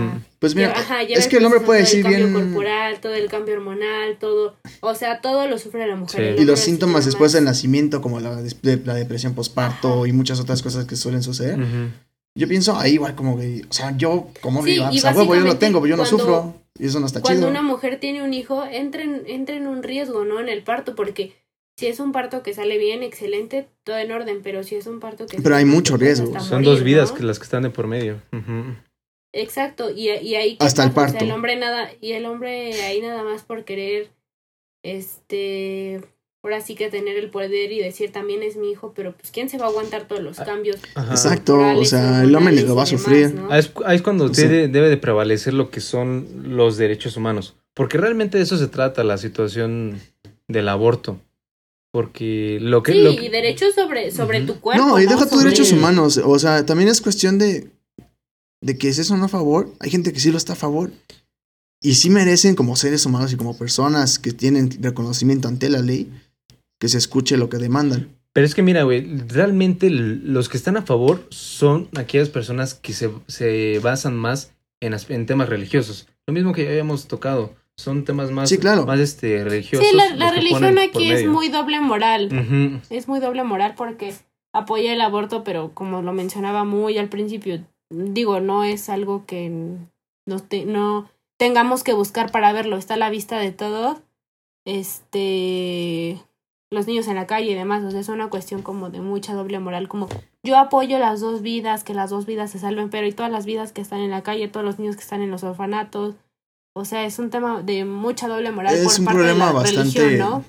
Ujú. 0.09 0.21
pues 0.39 0.55
mira, 0.55 0.69
Lleva- 0.69 0.81
ajá, 0.81 1.03
lleva 1.03 1.21
es 1.21 1.29
que 1.29 1.37
el 1.37 1.45
hombre 1.45 1.61
puede 1.61 1.81
todo 1.81 1.87
decir 1.91 1.99
el 2.07 2.13
cambio 2.13 2.29
bien 2.29 2.45
corporal, 2.47 3.01
todo 3.01 3.15
el 3.15 3.29
cambio 3.29 3.55
hormonal, 3.55 4.17
todo, 4.19 4.57
o 4.81 4.95
sea, 4.95 5.21
todo 5.21 5.47
lo 5.47 5.59
sufre 5.59 5.87
la 5.87 5.97
mujer. 5.97 6.37
Sí. 6.39 6.43
Y 6.43 6.47
los 6.47 6.61
sí 6.61 6.67
síntomas 6.71 7.05
después 7.05 7.29
más. 7.29 7.33
del 7.35 7.45
nacimiento, 7.45 8.01
como 8.01 8.21
la, 8.21 8.37
de- 8.37 8.81
la 8.87 8.95
depresión 8.95 9.35
postparto 9.35 9.99
Ajá. 10.01 10.09
y 10.09 10.13
muchas 10.13 10.41
otras 10.41 10.63
cosas 10.63 10.87
que 10.87 10.97
suelen 10.97 11.23
suceder. 11.23 11.61
Ujú. 11.61 11.91
Yo 12.35 12.49
pienso 12.49 12.75
ahí 12.79 12.95
igual 12.95 13.15
como 13.15 13.39
que, 13.39 13.61
o 13.69 13.73
sea, 13.75 13.95
yo 13.99 14.29
como 14.41 14.65
Sí, 14.65 14.71
digo, 14.71 14.87
pues, 14.89 15.05
a 15.05 15.13
huevo, 15.13 15.35
yo 15.35 15.43
lo 15.43 15.59
tengo, 15.59 15.83
pero 15.83 15.91
yo 15.91 15.97
no 15.99 16.05
cuando- 16.05 16.19
sufro 16.19 16.55
y 16.79 16.87
eso 16.87 17.01
no 17.01 17.05
está 17.07 17.21
Cuando 17.21 17.41
chido. 17.41 17.51
una 17.51 17.61
mujer 17.61 18.01
tiene 18.01 18.23
un 18.23 18.33
hijo, 18.33 18.65
entra 18.65 19.03
en, 19.03 19.25
entra 19.27 19.55
en 19.55 19.67
un 19.67 19.83
riesgo, 19.83 20.25
¿no? 20.25 20.41
En 20.41 20.49
el 20.49 20.63
parto, 20.63 20.95
porque 20.95 21.35
si 21.77 21.87
es 21.87 21.99
un 22.01 22.13
parto 22.13 22.43
que 22.43 22.55
sale 22.55 22.79
bien, 22.79 23.03
excelente, 23.03 23.69
todo 23.85 23.99
en 23.99 24.13
orden, 24.13 24.41
pero 24.43 24.63
si 24.63 24.75
es 24.77 24.87
un 24.87 25.01
parto 25.01 25.27
que... 25.27 25.41
Pero 25.41 25.57
hay 25.57 25.65
mucho 25.65 25.95
pues, 25.95 26.03
riesgo. 26.19 26.39
Son 26.41 26.59
morir, 26.63 26.65
dos 26.67 26.83
vidas 26.83 27.11
¿no? 27.11 27.17
que 27.17 27.23
las 27.25 27.39
que 27.39 27.45
están 27.45 27.63
de 27.63 27.71
por 27.71 27.87
medio. 27.87 28.21
Exacto, 29.35 29.91
y, 29.91 30.11
y 30.11 30.35
ahí 30.35 30.57
¿qué 30.57 30.67
Hasta 30.67 30.85
el 30.85 30.91
pasa? 30.93 31.07
O 31.07 31.11
sea, 31.11 31.19
parto. 31.19 31.25
el 31.25 31.31
hombre 31.33 31.57
nada, 31.57 31.91
y 32.01 32.13
el 32.13 32.27
hombre 32.27 32.83
ahí 32.83 33.01
nada 33.01 33.23
más 33.25 33.43
por 33.43 33.65
querer, 33.65 34.11
este, 34.85 36.03
ahora 36.45 36.61
sí 36.61 36.75
que 36.75 36.91
tener 36.91 37.17
el 37.17 37.31
poder 37.31 37.73
y 37.73 37.79
decir 37.81 38.13
también 38.13 38.43
es 38.43 38.57
mi 38.57 38.71
hijo, 38.71 38.93
pero 38.95 39.13
pues 39.15 39.31
quién 39.31 39.49
se 39.49 39.57
va 39.59 39.67
a 39.67 39.69
aguantar 39.69 40.07
todos 40.07 40.23
los 40.23 40.39
Ah, 40.41 40.45
cambios. 40.45 40.77
Ajá. 40.95 41.13
Exacto, 41.13 41.59
o 41.59 41.85
sea, 41.87 42.23
el 42.23 42.35
hombre 42.35 42.55
lo 42.57 42.75
va 42.75 42.83
a 42.83 42.85
demás, 42.85 42.89
sufrir. 42.91 43.35
¿no? 43.35 43.49
Ah, 43.51 43.59
es, 43.59 43.73
ahí 43.87 43.97
es 43.97 44.03
cuando 44.03 44.27
O 44.27 44.35
sea- 44.35 44.47
debe, 44.49 44.69
debe 44.69 44.89
de 44.91 44.97
prevalecer 44.99 45.55
lo 45.55 45.71
que 45.71 45.81
son 45.81 46.27
los 46.57 46.77
derechos 46.77 47.17
humanos. 47.17 47.57
Porque 47.75 47.97
realmente 47.97 48.37
de 48.37 48.45
eso 48.45 48.59
se 48.59 48.69
trata 48.69 49.03
la 49.03 49.17
situación 49.17 49.99
del 50.47 50.69
aborto. 50.69 51.19
Porque 51.93 52.59
lo 52.61 52.83
que... 52.83 52.93
Sí, 52.93 53.03
lo 53.03 53.15
que- 53.17 53.27
y 53.27 53.29
derechos 53.29 53.75
sobre, 53.75 54.11
sobre 54.11 54.41
tu 54.43 54.59
cuerpo. 54.61 54.85
No, 54.85 54.99
y 54.99 55.03
deja 55.03 55.21
tus 55.21 55.31
Sobre- 55.31 55.45
derechos 55.45 55.73
humanos. 55.73 56.19
O 56.25 56.39
sea, 56.39 56.65
también 56.65 56.89
es 56.89 57.01
cuestión 57.01 57.39
de, 57.39 57.71
de 58.63 58.79
que 58.79 58.89
es 58.89 58.99
eso 58.99 59.17
no 59.17 59.27
a 59.27 59.29
favor. 59.29 59.71
Hay 59.79 59.91
gente 59.91 60.13
que 60.13 60.21
sí 60.21 60.31
lo 60.31 60.39
está 60.39 60.55
a 60.55 60.57
favor. 60.57 60.91
Y 61.83 61.95
sí 61.95 62.09
merecen 62.11 62.55
como 62.55 62.77
seres 62.77 63.05
humanos 63.05 63.33
y 63.33 63.37
como 63.37 63.59
personas 63.59 64.19
que 64.19 64.33
tienen 64.33 64.71
reconocimiento 64.81 65.49
ante 65.49 65.69
la 65.69 65.81
ley, 65.81 66.11
que 66.81 66.89
se 66.89 66.97
escuche 66.97 67.37
lo 67.37 67.49
que 67.51 67.59
demandan. 67.59 68.17
Pero 68.33 68.47
es 68.47 68.55
que 68.55 68.63
mira, 68.63 68.85
güey, 68.85 69.05
realmente 69.29 69.91
los 69.91 70.49
que 70.49 70.57
están 70.57 70.79
a 70.79 70.83
favor 70.83 71.27
son 71.29 71.89
aquellas 71.97 72.31
personas 72.31 72.73
que 72.75 72.95
se, 72.95 73.11
se 73.27 73.79
basan 73.81 74.17
más 74.17 74.53
en, 74.81 74.95
en 75.11 75.27
temas 75.27 75.49
religiosos. 75.51 76.07
Lo 76.27 76.33
mismo 76.33 76.55
que 76.55 76.65
ya 76.65 76.71
habíamos 76.71 77.09
tocado. 77.09 77.55
Son 77.83 78.05
temas 78.05 78.31
más, 78.31 78.49
Sí, 78.49 78.59
claro. 78.59 78.87
más 78.87 79.01
este, 79.01 79.43
religiosos. 79.45 79.87
Sí, 79.87 79.97
la, 80.17 80.31
religión 80.31 80.79
aquí 80.79 81.11
es 81.11 81.27
muy 81.27 81.49
doble 81.49 81.81
moral. 81.81 82.83
Es 82.91 83.09
muy 83.09 83.21
doble 83.21 83.43
moral 83.45 83.75
porque 83.77 84.15
apoya 84.55 84.93
el 84.93 85.01
aborto, 85.01 85.45
pero 85.45 85.73
como 85.75 86.03
lo 86.03 86.13
mencionaba 86.13 86.65
muy 86.65 86.99
al 86.99 87.09
principio, 87.09 87.65
digo, 87.91 88.41
no 88.41 88.65
es 88.65 88.89
algo 88.89 89.25
que 89.27 89.51
no, 90.27 90.39
te- 90.41 90.65
no 90.67 91.09
tengamos 91.39 91.83
que 91.85 91.93
buscar 91.93 92.31
para 92.31 92.53
verlo. 92.53 92.77
Está 92.77 92.95
a 92.95 92.99
la 92.99 93.11
vista 93.11 93.39
de 93.39 93.53
todos. 93.53 93.99
Este. 94.65 96.23
Los 96.71 96.87
niños 96.87 97.07
en 97.09 97.17
la 97.17 97.27
calle 97.27 97.51
y 97.51 97.55
demás. 97.55 97.83
O 97.85 97.91
sea, 97.91 98.01
es 98.01 98.09
una 98.09 98.31
cuestión 98.31 98.63
como 98.63 98.89
de 98.91 99.01
mucha 99.01 99.35
doble 99.35 99.59
moral. 99.59 99.89
Como 99.89 100.09
yo 100.43 100.57
apoyo 100.57 100.99
las 100.99 101.21
dos 101.21 101.43
vidas, 101.43 101.85
que 101.85 101.93
las 101.95 102.09
dos 102.11 102.25
vidas 102.27 102.51
se 102.51 102.59
salven, 102.59 102.89
pero 102.89 103.07
y 103.07 103.13
todas 103.13 103.31
las 103.31 103.45
vidas 103.45 103.73
que 103.73 103.81
están 103.83 104.01
en 104.01 104.11
la 104.11 104.23
calle, 104.23 104.49
todos 104.49 104.65
los 104.65 104.79
niños 104.79 104.97
que 104.97 105.03
están 105.03 105.21
en 105.23 105.31
los 105.31 105.43
orfanatos. 105.45 106.15
O 106.75 106.85
sea, 106.85 107.05
es 107.05 107.19
un 107.19 107.31
tema 107.31 107.63
de 107.63 107.85
mucha 107.85 108.29
doble 108.29 108.51
moral 108.51 108.75
Es 108.75 108.85
por 108.85 108.99
un 109.01 109.05
parte 109.05 109.17
problema 109.19 109.47
de 109.49 109.53
la 109.53 109.59
bastante- 109.61 109.99
religión, 110.01 110.19
¿no? 110.31 110.45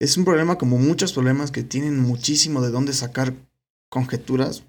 Es 0.00 0.16
un 0.16 0.24
problema 0.24 0.58
como 0.58 0.76
muchos 0.78 1.12
problemas 1.12 1.50
que 1.50 1.62
tienen 1.62 1.98
muchísimo 2.00 2.60
de 2.60 2.70
dónde 2.70 2.92
sacar 2.92 3.34
conjeturas. 3.88 4.64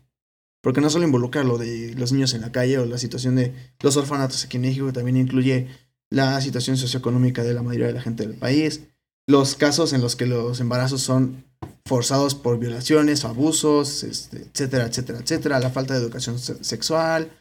Porque 0.61 0.81
no 0.81 0.89
solo 0.89 1.05
involucra 1.05 1.43
lo 1.43 1.57
de 1.57 1.93
los 1.95 2.11
niños 2.11 2.33
en 2.33 2.41
la 2.41 2.51
calle 2.51 2.77
o 2.79 2.85
la 2.85 2.97
situación 2.97 3.35
de 3.35 3.53
los 3.81 3.97
orfanatos 3.97 4.43
aquí 4.45 4.57
en 4.57 4.61
México, 4.63 4.91
también 4.93 5.17
incluye 5.17 5.67
la 6.09 6.39
situación 6.41 6.77
socioeconómica 6.77 7.43
de 7.43 7.53
la 7.53 7.61
mayoría 7.63 7.87
de 7.87 7.93
la 7.93 8.01
gente 8.01 8.25
del 8.25 8.35
país, 8.35 8.81
los 9.27 9.55
casos 9.55 9.93
en 9.93 10.01
los 10.01 10.15
que 10.15 10.25
los 10.27 10.59
embarazos 10.59 11.01
son 11.01 11.43
forzados 11.85 12.33
por 12.35 12.57
violaciones 12.57 13.25
abusos, 13.25 14.03
este, 14.03 14.37
etcétera, 14.51 14.85
etcétera, 14.85 15.19
etcétera, 15.19 15.59
la 15.59 15.69
falta 15.69 15.93
de 15.95 15.99
educación 15.99 16.39
se- 16.39 16.63
sexual, 16.63 17.31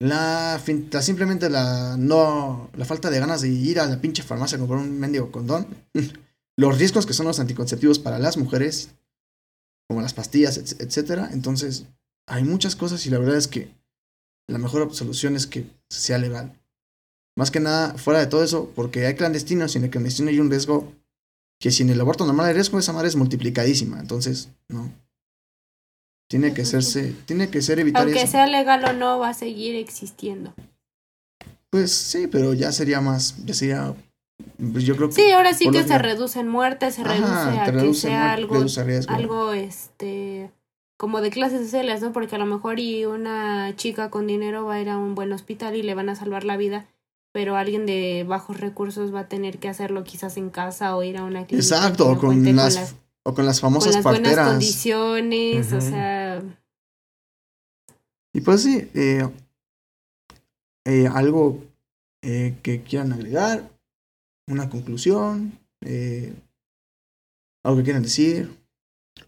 la, 0.00 0.60
simplemente 1.00 1.50
la 1.50 1.96
no 1.98 2.70
la 2.74 2.84
falta 2.84 3.10
de 3.10 3.18
ganas 3.20 3.40
de 3.42 3.48
ir 3.48 3.80
a 3.80 3.86
la 3.86 4.00
pinche 4.00 4.22
farmacia 4.22 4.56
a 4.56 4.58
comprar 4.58 4.80
un 4.80 4.98
mendigo 4.98 5.30
condón, 5.32 5.66
los 6.58 6.78
riesgos 6.78 7.06
que 7.06 7.14
son 7.14 7.26
los 7.26 7.40
anticonceptivos 7.40 7.98
para 7.98 8.18
las 8.18 8.36
mujeres, 8.36 8.90
como 9.88 10.02
las 10.02 10.14
pastillas, 10.14 10.58
etc- 10.58 10.80
etcétera. 10.80 11.30
Entonces, 11.32 11.86
hay 12.28 12.44
muchas 12.44 12.76
cosas 12.76 13.04
y 13.06 13.10
la 13.10 13.18
verdad 13.18 13.36
es 13.36 13.48
que 13.48 13.74
la 14.48 14.58
mejor 14.58 14.94
solución 14.94 15.36
es 15.36 15.46
que 15.46 15.70
sea 15.90 16.18
legal. 16.18 16.52
Más 17.36 17.50
que 17.50 17.60
nada, 17.60 17.96
fuera 17.96 18.20
de 18.20 18.26
todo 18.26 18.42
eso, 18.42 18.72
porque 18.74 19.06
hay 19.06 19.14
clandestinos 19.14 19.74
y 19.74 19.78
en 19.78 19.84
el 19.84 19.90
clandestino 19.90 20.28
hay 20.30 20.40
un 20.40 20.50
riesgo 20.50 20.92
que 21.60 21.70
si 21.70 21.82
en 21.82 21.90
el 21.90 22.00
aborto 22.00 22.24
normal 22.26 22.46
hay 22.46 22.54
riesgo, 22.54 22.78
esa 22.78 22.92
madre 22.92 23.08
es 23.08 23.16
multiplicadísima. 23.16 24.00
Entonces, 24.00 24.48
no. 24.68 24.92
Tiene 26.28 26.52
que 26.52 26.62
hacerse, 26.62 27.14
tiene 27.24 27.48
que 27.48 27.62
ser 27.62 27.78
evitar 27.80 28.02
Aunque 28.02 28.22
eso. 28.22 28.32
sea 28.32 28.46
legal 28.46 28.84
o 28.84 28.92
no, 28.92 29.18
va 29.18 29.30
a 29.30 29.34
seguir 29.34 29.74
existiendo. 29.76 30.52
Pues 31.70 31.92
sí, 31.92 32.26
pero 32.26 32.54
ya 32.54 32.70
sería 32.72 33.00
más, 33.00 33.36
ya 33.44 33.54
sería, 33.54 33.94
pues 34.72 34.84
yo 34.84 34.94
creo 34.96 35.08
que... 35.08 35.14
Sí, 35.14 35.30
ahora 35.30 35.52
sí 35.54 35.70
que 35.70 35.82
se 35.82 35.88
que- 35.88 35.98
reduce 35.98 36.40
en 36.40 36.48
muerte, 36.48 36.90
se 36.90 37.02
Ajá, 37.02 37.14
reduce 37.14 37.58
a 37.60 37.64
te 37.64 37.72
que 37.72 37.78
reduce 37.78 38.00
sea 38.08 38.18
muerte, 38.20 38.32
algo, 38.42 39.14
algo, 39.14 39.52
este, 39.52 40.50
como 40.98 41.20
de 41.20 41.30
clases 41.30 41.62
sociales, 41.62 42.00
¿no? 42.02 42.12
Porque 42.12 42.36
a 42.36 42.38
lo 42.38 42.46
mejor 42.46 42.78
y 42.78 43.04
una 43.06 43.74
chica 43.76 44.10
con 44.10 44.26
dinero 44.26 44.64
va 44.66 44.74
a 44.74 44.80
ir 44.80 44.88
a 44.90 44.96
un 44.98 45.14
buen 45.14 45.32
hospital 45.32 45.76
y 45.76 45.82
le 45.82 45.94
van 45.94 46.08
a 46.08 46.14
salvar 46.16 46.44
la 46.44 46.56
vida, 46.56 46.86
pero 47.32 47.56
alguien 47.56 47.84
de 47.86 48.24
bajos 48.26 48.58
recursos 48.60 49.14
va 49.14 49.20
a 49.20 49.28
tener 49.28 49.58
que 49.58 49.68
hacerlo 49.68 50.04
quizás 50.04 50.36
en 50.38 50.50
casa 50.50 50.94
o 50.96 51.02
ir 51.02 51.16
a 51.18 51.24
una 51.24 51.46
clínica. 51.46 51.56
Exacto, 51.74 52.08
o 52.10 52.18
con 52.18 52.42
las, 52.56 52.74
las, 52.74 52.94
o 53.24 53.34
con 53.34 53.44
las 53.44 53.60
con 53.60 53.72
famosas 53.72 53.94
las 53.94 54.02
buenas 54.04 54.38
condiciones, 54.38 55.72
o 55.74 55.80
sea, 55.82 56.17
Y 58.38 58.40
pues 58.40 58.62
sí, 58.62 58.88
eh, 58.94 59.28
eh, 60.86 61.08
algo 61.12 61.60
eh, 62.22 62.54
que 62.62 62.82
quieran 62.82 63.12
agregar, 63.12 63.68
una 64.48 64.70
conclusión, 64.70 65.58
eh, 65.84 66.32
algo 67.64 67.78
que 67.78 67.82
quieran 67.84 68.04
decir, 68.04 68.48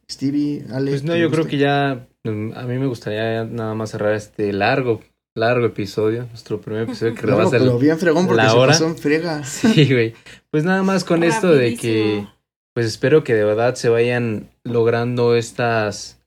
Stevie, 0.09 0.65
Alex. 0.73 0.91
Pues 0.93 1.03
no, 1.03 1.17
yo 1.17 1.29
creo 1.29 1.45
que 1.49 1.59
ya 1.59 2.07
mm, 2.23 2.53
a 2.55 2.63
mí 2.63 2.79
me 2.79 2.87
gustaría 2.87 3.43
nada 3.45 3.75
más 3.75 3.91
cerrar 3.91 4.15
este 4.15 4.53
largo, 4.53 5.01
largo 5.35 5.67
episodio, 5.67 6.27
nuestro 6.27 6.61
primer 6.61 6.83
episodio 6.85 7.15
que 7.17 7.23
Claro, 7.23 7.39
rebasa 7.39 7.57
el- 7.57 7.65
pero 7.65 7.79
bien 7.81 7.99
fregón 7.99 8.27
porque 8.29 8.43
la 8.45 8.51
se 8.51 8.57
hora. 8.57 8.73
pasó 8.75 8.87
en 8.87 8.97
frega. 8.97 9.43
Sí, 9.45 9.93
güey. 9.93 10.15
Pues 10.53 10.63
nada 10.63 10.85
más 10.85 11.03
con 11.03 11.25
esto 11.25 11.49
de 11.53 11.75
que, 11.77 12.29
pues 12.75 12.87
espero 12.87 13.25
que 13.25 13.35
de 13.35 13.43
verdad 13.45 13.75
se 13.75 13.89
vayan 13.89 14.49
logrando 14.63 15.35
estas, 15.35 16.21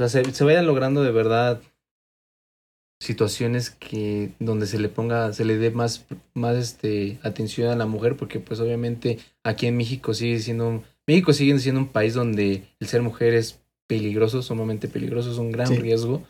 o 0.00 0.08
sea, 0.08 0.08
se, 0.24 0.32
se 0.32 0.44
vayan 0.44 0.66
logrando 0.66 1.02
de 1.02 1.12
verdad 1.12 1.60
situaciones 3.00 3.70
que 3.70 4.30
donde 4.40 4.66
se 4.66 4.78
le 4.78 4.88
ponga, 4.88 5.32
se 5.32 5.44
le 5.44 5.56
dé 5.56 5.70
más, 5.70 6.04
más 6.34 6.56
este 6.56 7.18
atención 7.22 7.70
a 7.70 7.76
la 7.76 7.86
mujer, 7.86 8.16
porque 8.16 8.40
pues 8.40 8.60
obviamente 8.60 9.18
aquí 9.44 9.66
en 9.66 9.76
México 9.76 10.14
sigue 10.14 10.40
siendo, 10.40 10.68
un- 10.68 10.82
México 11.06 11.32
sigue 11.32 11.58
siendo 11.58 11.80
un 11.80 11.88
país 11.88 12.14
donde 12.14 12.64
el 12.80 12.86
ser 12.88 13.02
mujer 13.02 13.34
es 13.34 13.60
peligroso, 13.86 14.42
sumamente 14.42 14.88
peligroso, 14.88 15.30
es 15.30 15.38
un 15.38 15.52
gran 15.52 15.68
Sí. 15.68 15.76
riesgo. 15.78 16.22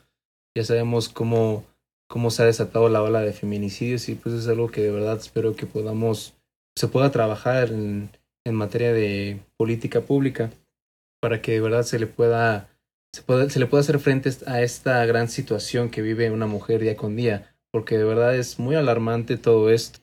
Ya 0.55 0.63
sabemos 0.65 1.09
cómo, 1.09 1.65
cómo 2.07 2.31
se 2.31 2.43
ha 2.43 2.47
desatado 2.47 2.89
la 2.89 3.03
ola 3.03 3.21
de 3.23 3.33
feminicidios 3.33 4.09
y 4.09 4.15
pues 4.15 4.35
es 4.35 4.47
algo 4.49 4.69
que 4.71 4.83
de 4.83 4.91
verdad 4.93 5.17
espero 5.19 5.57
que 5.57 5.67
podamos, 5.67 6.35
se 6.77 6.89
pueda 6.89 7.11
trabajar 7.11 7.71
en, 7.71 8.11
en 8.45 8.55
materia 8.55 8.93
de 8.93 9.41
política 9.57 10.03
pública 10.03 10.51
para 11.21 11.43
que 11.43 11.53
de 11.53 11.61
verdad 11.61 11.83
se 11.83 11.99
le 11.99 12.07
pueda 12.07 12.69
se, 13.13 13.23
puede, 13.23 13.51
se 13.51 13.59
le 13.59 13.67
puede 13.67 13.83
hacer 13.83 13.99
frente 13.99 14.31
a 14.47 14.63
esta 14.63 15.05
gran 15.07 15.29
situación 15.29 15.91
que 15.91 16.03
vive 16.03 16.31
una 16.31 16.47
mujer 16.47 16.81
día 16.81 16.97
con 16.97 17.17
día, 17.17 17.55
porque 17.71 17.99
de 17.99 18.05
verdad 18.05 18.37
es 18.37 18.59
muy 18.59 18.77
alarmante 18.77 19.37
todo 19.37 19.71
esto. 19.71 20.01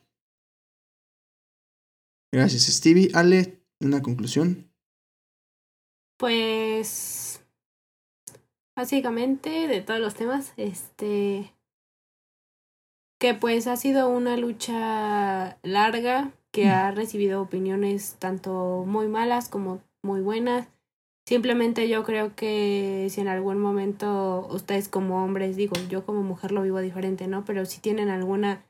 Gracias, 2.32 2.64
Stevie. 2.64 3.10
Ale, 3.14 3.60
una 3.80 4.02
conclusión. 4.02 4.70
Pues 6.18 7.42
básicamente 8.76 9.68
de 9.68 9.80
todos 9.80 10.00
los 10.00 10.14
temas, 10.14 10.52
este 10.56 11.52
que 13.18 13.34
pues 13.34 13.66
ha 13.66 13.76
sido 13.76 14.08
una 14.08 14.36
lucha 14.36 15.58
larga 15.62 16.32
que 16.52 16.68
ha 16.68 16.90
recibido 16.90 17.40
opiniones 17.42 18.16
tanto 18.18 18.84
muy 18.86 19.08
malas 19.08 19.48
como 19.48 19.82
muy 20.02 20.20
buenas. 20.20 20.68
Simplemente 21.26 21.88
yo 21.88 22.04
creo 22.04 22.36
que 22.36 23.08
si 23.10 23.20
en 23.20 23.26
algún 23.26 23.58
momento 23.58 24.46
ustedes 24.50 24.88
como 24.88 25.24
hombres, 25.24 25.56
digo, 25.56 25.74
yo 25.90 26.06
como 26.06 26.22
mujer 26.22 26.52
lo 26.52 26.62
vivo 26.62 26.80
diferente, 26.80 27.26
¿no? 27.26 27.44
Pero 27.44 27.66
si 27.66 27.80
tienen 27.80 28.10
alguna 28.10 28.64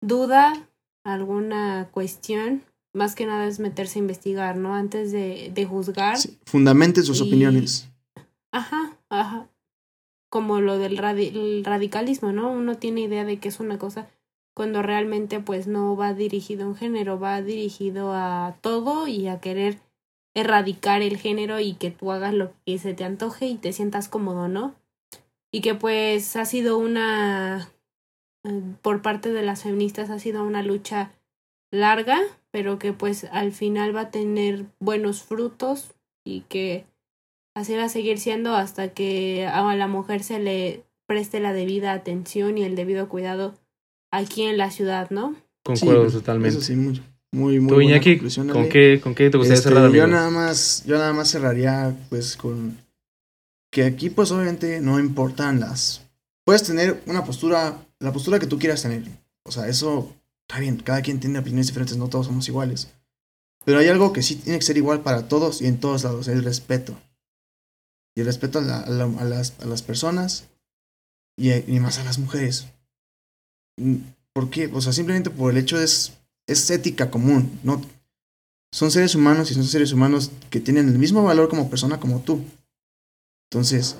duda, 0.00 0.68
alguna 1.04 1.88
cuestión, 1.92 2.62
más 2.92 3.14
que 3.14 3.26
nada 3.26 3.46
es 3.46 3.60
meterse 3.60 4.00
a 4.00 4.02
investigar, 4.02 4.56
¿no? 4.56 4.74
Antes 4.74 5.12
de, 5.12 5.52
de 5.54 5.64
juzgar. 5.64 6.16
Sí, 6.16 6.36
fundamente 6.44 7.02
sus 7.02 7.20
opiniones. 7.20 7.88
Ajá, 8.50 8.98
ajá. 9.08 9.48
Como 10.28 10.60
lo 10.60 10.78
del 10.78 10.98
el 10.98 11.64
radicalismo, 11.64 12.32
¿no? 12.32 12.50
Uno 12.50 12.78
tiene 12.78 13.02
idea 13.02 13.24
de 13.24 13.38
que 13.38 13.48
es 13.48 13.60
una 13.60 13.78
cosa 13.78 14.08
cuando 14.56 14.82
realmente 14.82 15.38
pues 15.38 15.66
no 15.66 15.96
va 15.96 16.14
dirigido 16.14 16.64
a 16.64 16.68
un 16.68 16.76
género, 16.76 17.20
va 17.20 17.42
dirigido 17.42 18.12
a 18.12 18.56
todo 18.62 19.06
y 19.06 19.28
a 19.28 19.38
querer 19.38 19.78
erradicar 20.36 21.00
el 21.00 21.16
género 21.16 21.60
y 21.60 21.72
que 21.72 21.90
tú 21.90 22.12
hagas 22.12 22.34
lo 22.34 22.52
que 22.66 22.78
se 22.78 22.92
te 22.92 23.04
antoje 23.04 23.46
y 23.46 23.56
te 23.56 23.72
sientas 23.72 24.10
cómodo, 24.10 24.48
¿no? 24.48 24.74
Y 25.50 25.62
que 25.62 25.74
pues 25.74 26.36
ha 26.36 26.44
sido 26.44 26.76
una, 26.76 27.70
eh, 28.44 28.62
por 28.82 29.00
parte 29.00 29.32
de 29.32 29.42
las 29.42 29.62
feministas 29.62 30.10
ha 30.10 30.18
sido 30.18 30.44
una 30.44 30.62
lucha 30.62 31.10
larga, 31.72 32.20
pero 32.50 32.78
que 32.78 32.92
pues 32.92 33.24
al 33.32 33.50
final 33.52 33.96
va 33.96 34.02
a 34.02 34.10
tener 34.10 34.66
buenos 34.78 35.22
frutos 35.22 35.94
y 36.22 36.42
que 36.42 36.84
así 37.54 37.74
va 37.74 37.84
a 37.84 37.88
seguir 37.88 38.18
siendo 38.18 38.54
hasta 38.54 38.92
que 38.92 39.46
a 39.46 39.74
la 39.74 39.86
mujer 39.86 40.22
se 40.22 40.38
le 40.38 40.84
preste 41.06 41.40
la 41.40 41.54
debida 41.54 41.92
atención 41.92 42.58
y 42.58 42.64
el 42.64 42.76
debido 42.76 43.08
cuidado 43.08 43.54
aquí 44.10 44.42
en 44.42 44.58
la 44.58 44.70
ciudad, 44.70 45.08
¿no? 45.08 45.34
Concuerdo 45.62 46.10
totalmente. 46.10 46.58
Eso 46.58 46.60
sí, 46.60 46.76
muy, 47.32 47.60
muy, 47.60 47.74
muy 47.74 47.84
buena 47.84 48.00
conclusión, 48.02 48.48
¿con 48.48 48.68
qué, 48.68 49.00
¿con 49.02 49.14
qué 49.14 49.30
te 49.30 49.36
gustaría 49.36 49.58
este, 49.58 49.68
cerrar, 49.68 49.84
amigo? 49.86 50.04
Yo 50.04 50.06
nada 50.06 50.30
más, 50.30 50.84
yo 50.86 50.96
nada 50.96 51.12
más 51.12 51.30
cerraría 51.30 51.94
pues 52.08 52.36
con 52.36 52.78
que 53.70 53.84
aquí 53.84 54.10
pues 54.10 54.30
obviamente 54.30 54.80
no 54.80 54.98
importan 54.98 55.60
las... 55.60 56.02
Puedes 56.44 56.62
tener 56.62 57.02
una 57.06 57.24
postura, 57.24 57.84
la 57.98 58.12
postura 58.12 58.38
que 58.38 58.46
tú 58.46 58.58
quieras 58.58 58.82
tener. 58.82 59.02
O 59.42 59.50
sea, 59.50 59.68
eso 59.68 60.14
está 60.48 60.60
bien, 60.60 60.78
cada 60.78 61.02
quien 61.02 61.20
tiene 61.20 61.38
opiniones 61.40 61.66
diferentes, 61.66 61.96
no 61.96 62.08
todos 62.08 62.26
somos 62.26 62.48
iguales. 62.48 62.88
Pero 63.64 63.80
hay 63.80 63.88
algo 63.88 64.12
que 64.12 64.22
sí 64.22 64.36
tiene 64.36 64.58
que 64.58 64.64
ser 64.64 64.76
igual 64.76 65.02
para 65.02 65.28
todos 65.28 65.60
y 65.60 65.66
en 65.66 65.78
todos 65.80 66.04
lados, 66.04 66.28
el 66.28 66.44
respeto. 66.44 66.96
Y 68.14 68.20
el 68.20 68.26
respeto 68.26 68.60
a, 68.60 68.62
la, 68.62 68.80
a, 68.80 68.90
la, 68.90 69.04
a 69.04 69.24
las, 69.24 69.54
a 69.60 69.66
las 69.66 69.82
personas 69.82 70.48
y, 71.36 71.52
y, 71.52 71.80
más 71.80 71.98
a 71.98 72.04
las 72.04 72.18
mujeres. 72.18 72.68
¿Por 74.32 74.50
qué? 74.50 74.70
O 74.72 74.80
sea, 74.80 74.92
simplemente 74.92 75.30
por 75.30 75.50
el 75.50 75.58
hecho 75.58 75.80
es, 75.80 76.12
es 76.46 76.70
ética 76.70 77.10
común, 77.10 77.58
¿no? 77.62 77.80
Son 78.72 78.90
seres 78.90 79.14
humanos 79.14 79.50
y 79.50 79.54
son 79.54 79.64
seres 79.64 79.92
humanos 79.92 80.30
que 80.50 80.60
tienen 80.60 80.88
el 80.88 80.98
mismo 80.98 81.22
valor 81.22 81.48
como 81.48 81.70
persona 81.70 81.98
como 81.98 82.20
tú. 82.20 82.44
Entonces, 83.50 83.96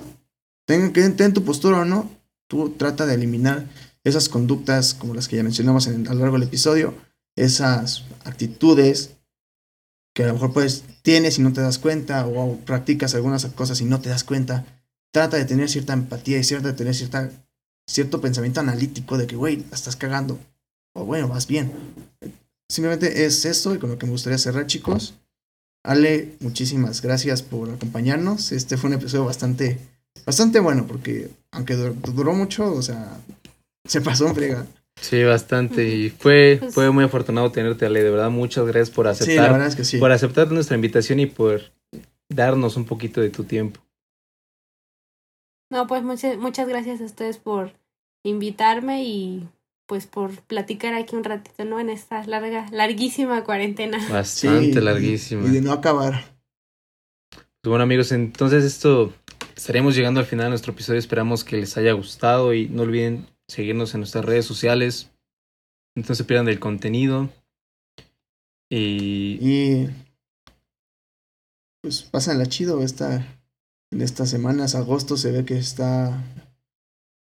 ten, 0.65 0.93
ten 0.93 1.33
tu 1.33 1.43
postura 1.43 1.79
o 1.79 1.85
no, 1.85 2.09
tú 2.47 2.69
trata 2.77 3.05
de 3.05 3.15
eliminar 3.15 3.67
esas 4.03 4.29
conductas 4.29 4.93
como 4.93 5.13
las 5.13 5.27
que 5.27 5.35
ya 5.35 5.43
mencionamos 5.43 5.87
en, 5.87 6.07
a 6.07 6.13
lo 6.13 6.21
largo 6.21 6.37
del 6.37 6.47
episodio, 6.47 6.93
esas 7.35 8.03
actitudes 8.23 9.11
que 10.13 10.23
a 10.23 10.27
lo 10.27 10.33
mejor 10.33 10.53
pues 10.53 10.83
tienes 11.03 11.37
y 11.37 11.41
no 11.41 11.53
te 11.53 11.61
das 11.61 11.77
cuenta 11.77 12.25
o 12.25 12.57
practicas 12.57 13.13
algunas 13.13 13.45
cosas 13.47 13.81
y 13.81 13.85
no 13.85 14.01
te 14.01 14.09
das 14.09 14.23
cuenta. 14.23 14.65
Trata 15.11 15.37
de 15.37 15.45
tener 15.45 15.69
cierta 15.69 15.93
empatía 15.93 16.39
y 16.39 16.43
cierta 16.43 16.69
de 16.69 16.73
tener 16.73 16.95
cierta, 16.95 17.29
cierto 17.85 18.19
pensamiento 18.19 18.59
analítico 18.59 19.17
de 19.17 19.27
que, 19.27 19.35
güey, 19.35 19.57
la 19.69 19.75
estás 19.75 19.95
cagando. 19.95 20.39
O 20.93 21.05
bueno, 21.05 21.27
vas 21.27 21.45
bien. 21.45 21.71
Simplemente 22.69 23.25
es 23.25 23.45
esto 23.45 23.73
y 23.73 23.79
con 23.79 23.89
lo 23.89 23.97
que 23.97 24.05
me 24.05 24.11
gustaría 24.11 24.37
cerrar, 24.37 24.67
chicos. 24.67 25.13
Ale, 25.83 26.35
muchísimas 26.41 27.01
gracias 27.01 27.41
por 27.41 27.69
acompañarnos. 27.69 28.51
Este 28.51 28.75
fue 28.77 28.89
un 28.89 28.95
episodio 28.95 29.25
bastante, 29.25 29.77
bastante 30.25 30.59
bueno 30.59 30.85
porque 30.85 31.29
aunque 31.51 31.75
duró 31.75 32.33
mucho, 32.33 32.73
o 32.73 32.81
sea, 32.81 33.19
se 33.87 34.01
pasó 34.01 34.27
en 34.27 34.35
frega. 34.35 34.67
Sí, 34.99 35.23
bastante. 35.23 35.87
Y 35.87 36.09
fue, 36.09 36.59
fue 36.71 36.91
muy 36.91 37.05
afortunado 37.05 37.51
tenerte, 37.51 37.85
Ale. 37.85 38.03
De 38.03 38.09
verdad, 38.09 38.31
muchas 38.31 38.65
gracias 38.65 38.89
por 38.89 39.07
aceptar. 39.07 39.33
Sí, 39.33 39.35
la 39.35 39.51
verdad 39.51 39.67
es 39.67 39.75
que 39.75 39.85
sí. 39.85 39.97
Por 39.97 40.11
aceptar 40.11 40.51
nuestra 40.51 40.75
invitación 40.75 41.19
y 41.19 41.27
por 41.27 41.61
darnos 42.29 42.75
un 42.75 42.85
poquito 42.85 43.21
de 43.21 43.29
tu 43.29 43.43
tiempo. 43.43 43.79
No, 45.69 45.85
pues 45.87 46.03
muchas, 46.03 46.37
muchas 46.37 46.67
gracias 46.67 47.01
a 47.01 47.05
ustedes 47.05 47.37
por 47.37 47.73
invitarme 48.23 49.03
y 49.03 49.47
pues 49.87 50.05
por 50.05 50.41
platicar 50.41 50.93
aquí 50.93 51.15
un 51.15 51.23
ratito, 51.23 51.65
¿no? 51.65 51.79
En 51.79 51.89
esta 51.89 52.23
larga, 52.27 52.67
larguísima 52.71 53.43
cuarentena. 53.43 53.97
Bastante 54.09 54.73
sí, 54.73 54.81
larguísima. 54.81 55.47
Y 55.47 55.51
de 55.51 55.61
no 55.61 55.71
acabar. 55.71 56.37
Pues 57.31 57.69
bueno, 57.69 57.83
amigos, 57.83 58.11
entonces 58.11 58.63
esto 58.63 59.13
estaremos 59.55 59.95
llegando 59.95 60.19
al 60.19 60.25
final 60.25 60.45
de 60.45 60.49
nuestro 60.49 60.73
episodio. 60.73 60.99
Esperamos 60.99 61.43
que 61.43 61.57
les 61.57 61.77
haya 61.77 61.93
gustado 61.93 62.53
y 62.53 62.67
no 62.69 62.83
olviden 62.83 63.27
seguirnos 63.47 63.93
en 63.93 64.01
nuestras 64.01 64.25
redes 64.25 64.45
sociales. 64.45 65.09
No 65.95 66.13
se 66.13 66.23
pierdan 66.25 66.45
del 66.45 66.59
contenido. 66.59 67.29
Y. 68.69 69.39
Y. 69.41 69.89
Pues 71.81 72.03
pásenla 72.03 72.45
chido. 72.45 72.83
Esta, 72.83 73.25
en 73.91 74.01
estas 74.01 74.29
semanas, 74.29 74.75
agosto 74.75 75.15
se 75.17 75.31
ve 75.31 75.45
que 75.45 75.57
está. 75.57 76.23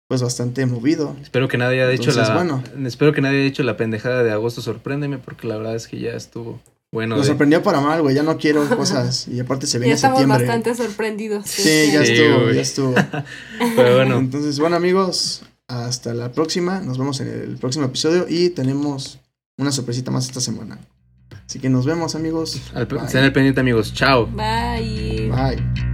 Pues 0.08 0.22
bastante 0.22 0.66
movido. 0.66 1.16
Espero 1.22 1.48
que 1.48 1.56
nadie 1.58 1.82
haya 1.82 1.92
hecho 1.92 2.10
Entonces, 2.10 2.28
la. 2.28 2.34
bueno. 2.34 2.62
Espero 2.86 3.12
que 3.12 3.20
nadie 3.22 3.38
haya 3.38 3.48
hecho 3.48 3.62
la 3.62 3.76
pendejada 3.76 4.22
de 4.22 4.30
agosto. 4.32 4.60
Sorpréndeme, 4.60 5.18
porque 5.18 5.46
la 5.48 5.56
verdad 5.56 5.74
es 5.74 5.88
que 5.88 5.98
ya 5.98 6.10
estuvo 6.12 6.60
bueno. 6.92 7.16
Nos 7.16 7.24
de- 7.24 7.30
sorprendió 7.32 7.62
para 7.62 7.80
mal, 7.80 8.02
güey. 8.02 8.14
Ya 8.14 8.22
no 8.22 8.36
quiero 8.36 8.68
cosas. 8.76 9.26
Y 9.28 9.40
aparte 9.40 9.66
se 9.66 9.78
Ya 9.78 9.80
viene 9.80 9.94
estamos 9.94 10.18
septiembre. 10.18 10.46
bastante 10.46 10.74
sorprendidos. 10.74 11.46
Sí, 11.48 11.90
ya 11.92 12.04
Sí, 12.04 12.12
estuvo, 12.12 12.42
güey. 12.42 12.54
ya 12.54 12.60
estuvo. 12.60 12.94
Pero 13.76 13.96
bueno, 13.96 14.18
Entonces, 14.18 14.58
bueno, 14.60 14.76
amigos, 14.76 15.42
hasta 15.68 16.12
la 16.12 16.30
próxima. 16.32 16.80
Nos 16.80 16.98
vemos 16.98 17.20
en 17.20 17.28
el 17.28 17.56
próximo 17.56 17.86
episodio 17.86 18.26
y 18.28 18.50
tenemos 18.50 19.18
una 19.58 19.72
sorpresita 19.72 20.10
más 20.10 20.26
esta 20.26 20.40
semana. 20.42 20.78
Así 21.46 21.58
que 21.60 21.70
nos 21.70 21.86
vemos, 21.86 22.14
amigos. 22.14 22.60
al, 22.74 22.86
Bye. 22.86 23.04
estén 23.06 23.24
al 23.24 23.32
pendiente, 23.32 23.60
amigos. 23.60 23.92
Chao. 23.94 24.26
Bye. 24.26 25.30
Bye. 25.30 25.93